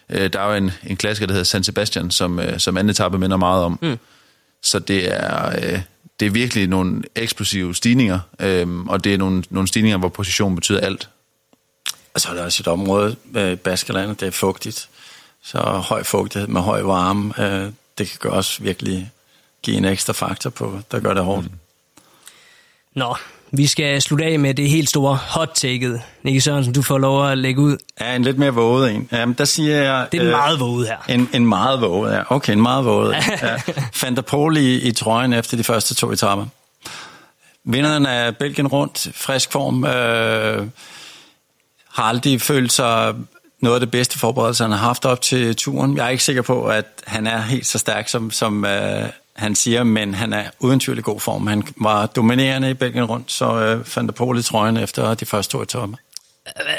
øh, 0.10 0.34
der 0.34 0.40
er 0.40 0.50
jo 0.50 0.56
en, 0.56 0.72
en 0.88 0.98
klassiker, 0.98 1.28
der 1.28 1.34
hedder 1.34 1.46
San 1.46 1.64
Sebastian, 1.64 2.12
som, 2.12 2.40
øh, 2.40 2.60
som 2.60 2.78
anden 2.78 2.90
etape 2.90 3.18
minder 3.18 3.38
meget 3.38 3.64
om. 3.64 3.80
Mm. 3.82 3.98
Så 4.64 4.80
det 4.80 5.14
er, 5.14 5.50
øh, 5.50 5.80
det 6.20 6.26
er 6.26 6.30
virkelig 6.30 6.68
nogle 6.68 7.04
eksplosive 7.16 7.76
stigninger, 7.76 8.20
øh, 8.40 8.80
og 8.80 9.04
det 9.04 9.14
er 9.14 9.18
nogle, 9.18 9.44
nogle 9.50 9.68
stigninger, 9.68 9.98
hvor 9.98 10.10
position 10.10 10.56
betyder 10.56 10.80
alt. 10.80 11.10
Og 12.14 12.22
så 12.22 12.30
er 12.30 12.34
der 12.34 12.44
også 12.44 12.64
et 12.64 12.68
område, 12.68 13.16
øh, 13.36 13.58
Baskerlandet, 13.58 14.20
det 14.20 14.28
er 14.28 14.32
fugtigt. 14.32 14.90
Så 15.44 15.60
høj 15.60 16.04
fugtighed 16.04 16.48
med 16.48 16.62
høj 16.62 16.82
varme, 16.82 17.34
øh, 17.44 17.72
det 17.98 18.18
kan 18.22 18.32
også 18.32 18.64
virkelig 18.64 19.12
give 19.62 19.78
en 19.78 19.86
ekstra 19.86 20.14
faktor 20.14 20.50
på, 20.50 20.80
der 20.92 21.00
gør 21.00 21.14
det 21.14 21.24
hårdt. 21.24 21.46
Mm. 21.46 21.52
Nå, 22.96 23.16
vi 23.52 23.68
skal 23.68 24.02
slutte 24.02 24.26
af 24.26 24.40
med 24.40 24.54
det 24.54 24.70
helt 24.70 24.90
store 24.90 25.16
hot-taket. 25.16 26.02
Nicky 26.24 26.40
Sørensen, 26.40 26.74
du 26.74 26.82
får 26.82 26.98
lov 26.98 27.30
at 27.30 27.38
lægge 27.38 27.62
ud. 27.62 27.78
Ja, 28.02 28.16
en 28.16 28.24
lidt 28.24 28.38
mere 28.38 28.54
våget 28.54 28.92
en. 28.92 29.10
Jamen, 29.12 29.36
der 29.38 29.46
siger 29.46 29.76
jeg... 29.76 30.08
Det 30.12 30.18
er 30.18 30.22
en 30.22 30.28
øh, 30.28 30.34
meget 30.34 30.60
våget 30.60 30.88
her. 30.88 30.98
En, 31.10 31.30
en 31.34 31.46
meget 31.46 31.82
våget, 31.82 32.14
ja. 32.14 32.36
Okay, 32.36 32.54
en 32.54 32.62
meget 32.62 32.86
våget. 32.86 33.14
ja. 33.42 33.56
Fandt 33.94 34.26
Pol 34.26 34.58
i, 34.58 34.82
i 34.82 34.92
trøjen 34.92 35.34
efter 35.34 35.58
de 35.58 35.64
første 35.64 35.96
to 35.96 36.12
etaper. 36.12 36.46
Vinderen 37.64 38.06
af 38.06 38.38
Belgien 38.38 38.68
rundt, 38.68 39.08
frisk 39.16 39.52
form, 39.52 39.84
øh, 39.84 40.68
har 41.90 42.04
aldrig 42.04 42.42
følt 42.42 42.72
sig 42.72 43.16
noget 43.62 43.76
af 43.76 43.80
det 43.80 43.92
bedste 43.92 44.20
forberedelse, 44.20 44.64
han 44.64 44.72
har 44.72 44.80
haft 44.80 45.06
op 45.06 45.22
til 45.22 45.56
turen. 45.56 45.98
Jeg 45.98 46.06
er 46.06 46.10
ikke 46.10 46.24
sikker 46.24 46.42
på, 46.42 46.66
at 46.66 46.86
han 47.08 47.28
er 47.28 47.42
helt 47.42 47.66
så 47.66 47.78
stærk, 47.78 48.10
som, 48.10 48.32
som 48.32 48.66
øh, 48.66 49.04
han 49.36 49.56
siger, 49.56 49.84
men 49.84 50.14
han 50.14 50.34
er 50.34 50.44
uden 50.60 50.80
tvivl 50.80 50.98
i 50.98 51.02
god 51.02 51.20
form. 51.20 51.48
Han 51.48 51.64
var 51.78 52.06
dominerende 52.06 52.70
i 52.72 52.74
Belgien 52.74 53.06
rundt, 53.06 53.32
så 53.32 53.60
øh, 53.60 53.86
fandt 53.86 54.08
der 54.08 54.14
på 54.14 54.32
lidt 54.32 54.46
trøjen 54.46 54.78
efter 54.78 55.14
de 55.14 55.26
første 55.26 55.52
to 55.52 55.62
etaper. 55.62 55.98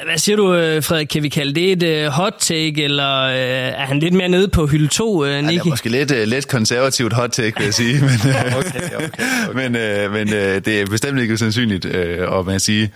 Hvad 0.05 0.19
siger 0.19 0.37
du, 0.37 0.55
øh, 0.55 0.83
Frederik? 0.83 1.07
Kan 1.07 1.23
vi 1.23 1.29
kalde 1.29 1.55
det 1.55 1.85
et 1.85 2.07
uh, 2.07 2.13
hot 2.13 2.35
take, 2.39 2.85
eller 2.85 3.27
uh, 3.27 3.81
er 3.81 3.87
han 3.87 3.99
lidt 3.99 4.15
mere 4.15 4.29
nede 4.29 4.49
på 4.49 4.67
hylde 4.67 4.89
2, 4.89 5.13
uh, 5.13 5.27
Nicky? 5.27 5.45
Ja, 5.45 5.51
det 5.51 5.61
er 5.61 5.65
måske 5.65 5.89
lidt, 5.89 6.11
uh, 6.11 6.19
lidt 6.19 6.49
konservativt 6.49 7.13
hot 7.13 7.31
take, 7.31 7.53
vil 7.57 7.65
jeg 7.65 7.75
sige. 7.75 8.01
Men, 8.01 8.11
uh, 8.25 8.57
okay, 8.59 8.81
okay, 8.95 9.09
okay. 9.09 9.69
men, 9.69 10.07
uh, 10.07 10.13
men 10.13 10.29
uh, 10.29 10.35
det 10.65 10.69
er 10.69 10.87
bestemt 10.87 11.21
ikke 11.21 11.35
usandsynligt, 11.35 11.85
uh, 11.85 12.33
og 12.33 12.47
man 12.47 12.61
siger, 12.61 12.89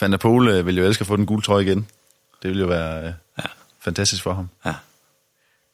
Van 0.00 0.12
der 0.12 0.18
Pol 0.18 0.48
uh, 0.48 0.66
vil 0.66 0.76
jo 0.76 0.84
elske 0.84 1.02
at 1.02 1.06
få 1.06 1.16
den 1.16 1.26
gule 1.26 1.42
trøje 1.42 1.64
igen. 1.64 1.86
Det 2.42 2.50
vil 2.50 2.60
jo 2.60 2.66
være 2.66 2.98
uh, 3.00 3.12
ja. 3.38 3.44
fantastisk 3.80 4.22
for 4.22 4.34
ham. 4.34 4.48
Ja. 4.66 4.74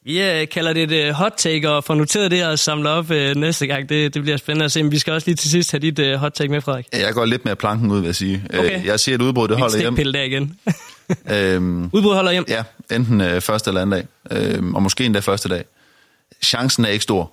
Vi 0.04 0.42
uh, 0.42 0.48
kalder 0.48 0.72
det 0.72 0.92
et 0.92 1.08
uh, 1.08 1.14
hot 1.14 1.32
take, 1.36 1.70
og 1.70 1.84
får 1.84 1.94
noteret 1.94 2.30
det 2.30 2.46
og 2.46 2.58
samler 2.58 2.90
op 2.90 3.10
uh, 3.10 3.16
næste 3.16 3.66
gang. 3.66 3.88
Det, 3.88 4.14
det 4.14 4.22
bliver 4.22 4.36
spændende 4.36 4.64
at 4.64 4.72
se, 4.72 4.82
men 4.82 4.92
vi 4.92 4.98
skal 4.98 5.12
også 5.12 5.26
lige 5.26 5.36
til 5.36 5.50
sidst 5.50 5.70
have 5.70 5.80
dit 5.80 5.98
uh, 5.98 6.12
hot 6.12 6.32
take 6.32 6.48
med, 6.48 6.60
Frederik. 6.60 6.86
Jeg 6.92 7.14
går 7.14 7.24
lidt 7.24 7.44
mere 7.44 7.56
planken 7.56 7.90
ud, 7.90 7.98
vil 7.98 8.06
jeg 8.06 8.14
sige. 8.14 8.44
Okay. 8.58 8.84
Jeg 8.84 9.00
siger, 9.00 9.16
at 9.16 9.22
udbrud, 9.22 9.48
det 9.48 9.56
holder 9.56 9.78
hjem. 9.78 9.96
Der 9.96 10.22
igen. 10.22 10.58
øhm, 11.32 11.84
udbrud 11.94 12.14
holder 12.14 12.32
hjem? 12.32 12.44
Ja, 12.48 12.62
enten 12.90 13.20
uh, 13.20 13.40
første 13.40 13.70
eller 13.70 13.82
anden 13.82 14.04
dag, 14.30 14.54
øhm, 14.54 14.74
og 14.74 14.82
måske 14.82 15.04
endda 15.04 15.20
første 15.20 15.48
dag. 15.48 15.64
Chancen 16.42 16.84
er 16.84 16.88
ikke 16.88 17.02
stor, 17.02 17.32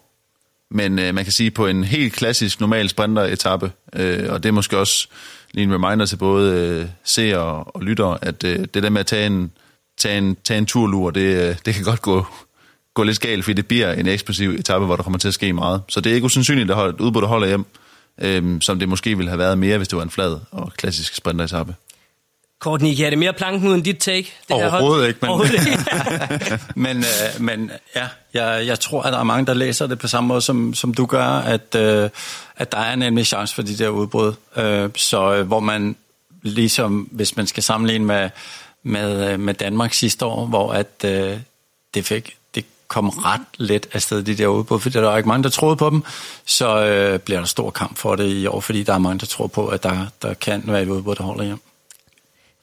men 0.72 1.00
uh, 1.00 1.16
man 1.16 1.24
kan 1.24 1.32
sige, 1.32 1.52
på 1.52 1.68
en 1.68 1.84
helt 1.84 2.14
klassisk, 2.14 2.60
normal 2.60 2.90
sprinter-etappe, 2.90 3.72
uh, 4.00 4.02
og 4.30 4.44
det 4.44 4.46
er 4.46 4.52
måske 4.52 4.78
også 4.78 5.08
lige 5.56 5.64
en 5.64 5.74
reminder 5.74 6.06
til 6.06 6.18
både 6.18 6.60
øh, 6.60 6.88
seere 7.04 7.40
og, 7.40 7.76
og 7.76 7.82
lyttere, 7.82 8.18
at 8.22 8.44
øh, 8.44 8.60
det 8.74 8.84
der 8.84 8.90
med 8.90 9.00
at 9.00 9.06
tage 9.06 9.28
en, 9.28 9.52
tage 9.98 10.18
en, 10.18 10.38
tage 10.44 10.58
en 10.58 10.66
turlur, 10.66 11.10
det, 11.10 11.50
øh, 11.50 11.56
det 11.66 11.74
kan 11.74 11.84
godt 11.84 12.02
gå 12.02 12.26
gå 12.94 13.04
lidt 13.04 13.20
galt, 13.20 13.44
fordi 13.44 13.54
det 13.54 13.68
bliver 13.68 13.94
en 13.94 14.08
eksplosiv 14.08 14.50
etape, 14.50 14.86
hvor 14.86 14.96
der 14.96 15.04
kommer 15.04 15.20
til 15.20 15.28
at 15.28 15.34
ske 15.34 15.54
meget. 15.54 15.82
Så 15.90 16.02
det 16.02 16.12
er 16.12 16.16
ikke 16.16 16.26
usandsynligt, 16.26 16.72
at 16.72 16.90
et 16.90 17.02
udbud, 17.02 17.22
holder 17.22 17.48
hjem, 17.48 17.66
øh, 18.22 18.62
som 18.62 18.80
det 18.80 18.90
måske 18.90 19.18
ville 19.18 19.30
have 19.30 19.40
været 19.40 19.58
mere, 19.58 19.78
hvis 19.78 19.88
det 19.88 19.98
var 19.98 20.04
en 20.04 20.10
flad 20.10 20.38
og 20.52 20.74
klassisk 20.78 21.16
sprinteretappe. 21.16 21.76
Courtney, 22.66 23.02
er 23.02 23.10
det 23.10 23.20
mere 23.20 23.34
planken 23.34 23.70
uden 23.70 23.82
dit 23.82 23.98
take? 23.98 24.34
Det 24.48 24.56
Overhovedet 24.56 25.08
ikke, 25.08 25.20
men, 25.22 25.30
Overhovedet 25.30 25.68
ikke. 25.68 26.60
men, 26.86 26.98
øh, 26.98 27.42
men 27.42 27.72
ja, 27.96 28.08
jeg, 28.34 28.68
jeg 28.68 28.80
tror, 28.80 29.02
at 29.02 29.14
der 29.14 29.20
er 29.20 29.24
mange, 29.24 29.46
der 29.46 29.54
læser 29.54 29.88
det 29.88 30.00
på 30.00 30.08
samme 30.08 30.28
måde, 30.28 30.42
som, 30.42 30.74
som 30.74 30.94
du 30.94 31.06
gør, 31.06 31.26
at, 31.26 31.76
øh, 31.76 32.10
at 32.58 32.72
der 32.72 32.78
er 32.78 32.96
nemlig 32.96 33.28
chance 33.28 33.56
for 33.56 33.62
de 33.62 33.78
der 33.78 33.90
udbrud. 33.90 34.34
Øh, 34.58 34.90
så 34.96 35.34
øh, 35.34 35.48
hvor 35.48 35.60
man 35.60 35.96
ligesom, 36.42 37.10
hvis 37.12 37.38
man 37.38 37.48
skal 37.48 37.64
sammenligne 37.64 38.06
med, 38.06 38.30
med, 38.84 39.32
øh, 39.32 39.40
med 39.40 39.54
Danmark 39.54 39.94
sidste 39.94 40.26
år, 40.26 40.46
hvor 40.46 40.74
at 40.74 41.06
øh, 41.06 41.38
det 41.94 42.06
fik 42.06 42.38
kom 42.88 43.10
ret 43.10 43.42
let 43.58 43.88
afsted, 43.94 44.24
de 44.24 44.36
der 44.36 44.48
udbrud, 44.48 44.80
fordi 44.80 45.00
der 45.00 45.12
er 45.12 45.18
ikke 45.18 45.30
mange, 45.30 45.44
der 45.44 45.50
troede 45.50 45.76
på 45.76 45.90
dem, 45.90 46.04
så 46.46 46.86
øh, 46.86 47.20
bliver 47.20 47.40
der 47.40 47.48
stor 47.48 47.70
kamp 47.70 47.98
for 47.98 48.16
det 48.16 48.30
i 48.30 48.48
år, 48.48 48.60
fordi 48.60 48.84
der 48.84 48.94
er 48.94 48.98
mange, 48.98 49.20
der 49.20 49.26
tror 49.26 49.48
på, 49.48 49.68
at 49.68 49.84
der, 49.84 50.06
der 50.22 50.34
kan 50.34 50.64
være 50.66 50.82
et 50.82 50.90
udbrud, 50.90 51.16
der 51.16 51.24
holder 51.24 51.44
hjem. 51.44 51.60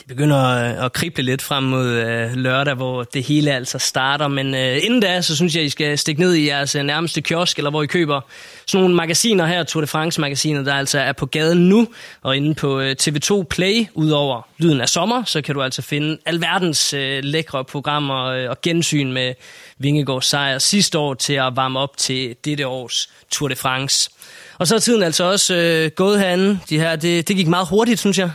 Det 0.03 0.09
begynder 0.09 0.39
øh, 0.39 0.85
at 0.85 0.93
krible 0.93 1.23
lidt 1.23 1.43
frem 1.43 1.65
mod 1.65 1.87
øh, 1.87 2.35
lørdag, 2.35 2.75
hvor 2.75 3.03
det 3.03 3.25
hele 3.25 3.53
altså 3.53 3.79
starter. 3.79 4.29
Men 4.29 4.55
øh, 4.55 4.79
inden 4.83 5.01
da, 5.01 5.21
så 5.21 5.37
synes 5.37 5.57
jeg, 5.57 5.65
I 5.65 5.69
skal 5.69 5.99
stikke 5.99 6.21
ned 6.21 6.35
i 6.35 6.47
jeres 6.47 6.75
øh, 6.75 6.83
nærmeste 6.83 7.21
kiosk, 7.21 7.59
eller 7.59 7.71
hvor 7.71 7.83
I 7.83 7.87
køber 7.87 8.21
sådan 8.67 8.83
nogle 8.83 8.97
magasiner 8.97 9.47
her, 9.47 9.63
Tour 9.65 9.81
de 9.81 9.87
France-magasiner, 9.87 10.63
der 10.63 10.75
altså 10.75 10.99
er 10.99 11.13
på 11.13 11.27
gaden 11.27 11.69
nu. 11.69 11.89
Og 12.23 12.37
inde 12.37 12.55
på 12.55 12.81
øh, 12.81 12.97
TV2 13.03 13.43
Play, 13.43 13.87
udover 13.95 14.43
Lyden 14.59 14.81
af 14.81 14.89
Sommer, 14.89 15.25
så 15.25 15.43
kan 15.43 15.55
du 15.55 15.63
altså 15.63 15.83
finde 15.83 16.19
alverdens 16.27 16.95
øh, 16.95 17.25
lækre 17.25 17.65
programmer 17.65 18.25
øh, 18.25 18.51
og 18.51 18.61
gensyn 18.61 19.13
med 19.13 19.35
Vingegaards 19.79 20.27
sejr 20.27 20.59
sidste 20.59 20.99
år 20.99 21.15
til 21.15 21.35
at 21.35 21.57
varme 21.57 21.79
op 21.79 21.97
til 21.97 22.37
dette 22.45 22.67
års 22.67 23.11
Tour 23.31 23.49
de 23.49 23.57
France. 23.57 24.11
Og 24.59 24.67
så 24.67 24.75
er 24.75 24.79
tiden 24.79 25.03
altså 25.03 25.25
også 25.25 25.55
øh, 25.55 25.91
gået 25.91 26.21
herinde. 26.21 26.59
De 26.71 26.79
her, 26.79 26.97
det, 26.97 27.29
det 27.29 27.37
gik 27.37 27.49
meget 27.49 27.69
hurtigt, 27.69 28.01
synes 28.01 28.19
jeg. 28.19 28.31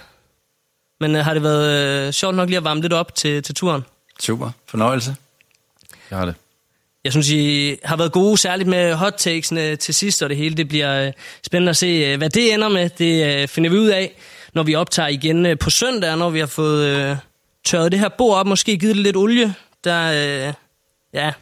Men 0.99 1.15
øh, 1.15 1.25
har 1.25 1.33
det 1.33 1.43
været 1.43 2.07
øh, 2.07 2.13
sjovt 2.13 2.35
nok 2.35 2.49
lige 2.49 2.57
at 2.57 2.63
varme 2.63 2.81
lidt 2.81 2.93
op 2.93 3.15
til, 3.15 3.43
til 3.43 3.55
turen? 3.55 3.81
Super. 4.19 4.51
Fornøjelse. 4.67 5.15
Jeg 6.09 6.17
har 6.17 6.25
det. 6.25 6.35
Jeg 7.03 7.11
synes, 7.11 7.29
I 7.29 7.75
har 7.83 7.95
været 7.95 8.11
gode, 8.11 8.37
særligt 8.37 8.69
med 8.69 8.93
hot 8.93 9.13
takesene 9.17 9.75
til 9.75 9.93
sidst, 9.93 10.23
og 10.23 10.29
det 10.29 10.37
hele 10.37 10.55
det 10.55 10.67
bliver 10.67 11.05
øh, 11.07 11.13
spændende 11.45 11.69
at 11.69 11.77
se, 11.77 11.87
øh, 11.87 12.17
hvad 12.17 12.29
det 12.29 12.53
ender 12.53 12.69
med. 12.69 12.89
Det 12.89 13.41
øh, 13.41 13.47
finder 13.47 13.69
vi 13.69 13.77
ud 13.77 13.87
af, 13.87 14.15
når 14.53 14.63
vi 14.63 14.75
optager 14.75 15.07
igen 15.07 15.45
øh, 15.45 15.57
på 15.59 15.69
søndag, 15.69 16.17
når 16.17 16.29
vi 16.29 16.39
har 16.39 16.45
fået 16.45 16.87
øh, 16.87 17.17
tørret 17.65 17.91
det 17.91 17.99
her 17.99 18.09
bord 18.09 18.37
op, 18.37 18.47
måske 18.47 18.77
givet 18.77 18.95
det 18.95 19.03
lidt 19.03 19.15
olie. 19.15 19.53
Der, 19.83 20.47
øh, 20.47 20.53
ja, 21.13 21.33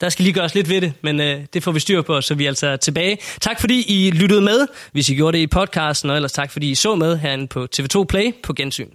der 0.00 0.08
skal 0.08 0.22
lige 0.22 0.32
gøres 0.32 0.54
lidt 0.54 0.68
ved 0.68 0.80
det, 0.80 0.92
men 1.02 1.20
øh, 1.20 1.46
det 1.52 1.62
får 1.62 1.72
vi 1.72 1.80
styr 1.80 2.02
på, 2.02 2.20
så 2.20 2.34
vi 2.34 2.46
altså 2.46 2.66
er 2.66 2.70
altså 2.70 2.84
tilbage. 2.84 3.18
Tak 3.40 3.60
fordi 3.60 4.06
I 4.06 4.10
lyttede 4.10 4.40
med, 4.40 4.66
hvis 4.92 5.08
I 5.08 5.14
gjorde 5.14 5.38
det 5.38 5.42
i 5.42 5.46
podcasten, 5.46 6.10
og 6.10 6.16
ellers 6.16 6.32
tak 6.32 6.50
fordi 6.50 6.70
I 6.70 6.74
så 6.74 6.94
med 6.94 7.16
herinde 7.16 7.46
på 7.46 7.66
TV2 7.76 8.04
Play 8.04 8.32
på 8.42 8.52
gensyn. 8.52 8.90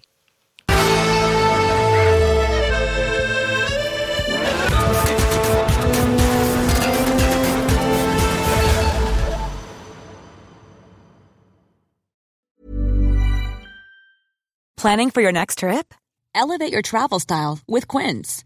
Planning 14.81 15.11
for 15.11 15.21
your 15.21 15.31
next 15.31 15.59
trip? 15.59 15.93
Elevate 16.33 16.71
your 16.71 16.81
travel 16.81 17.19
style 17.19 17.57
with 17.67 17.85
Quince. 17.87 18.45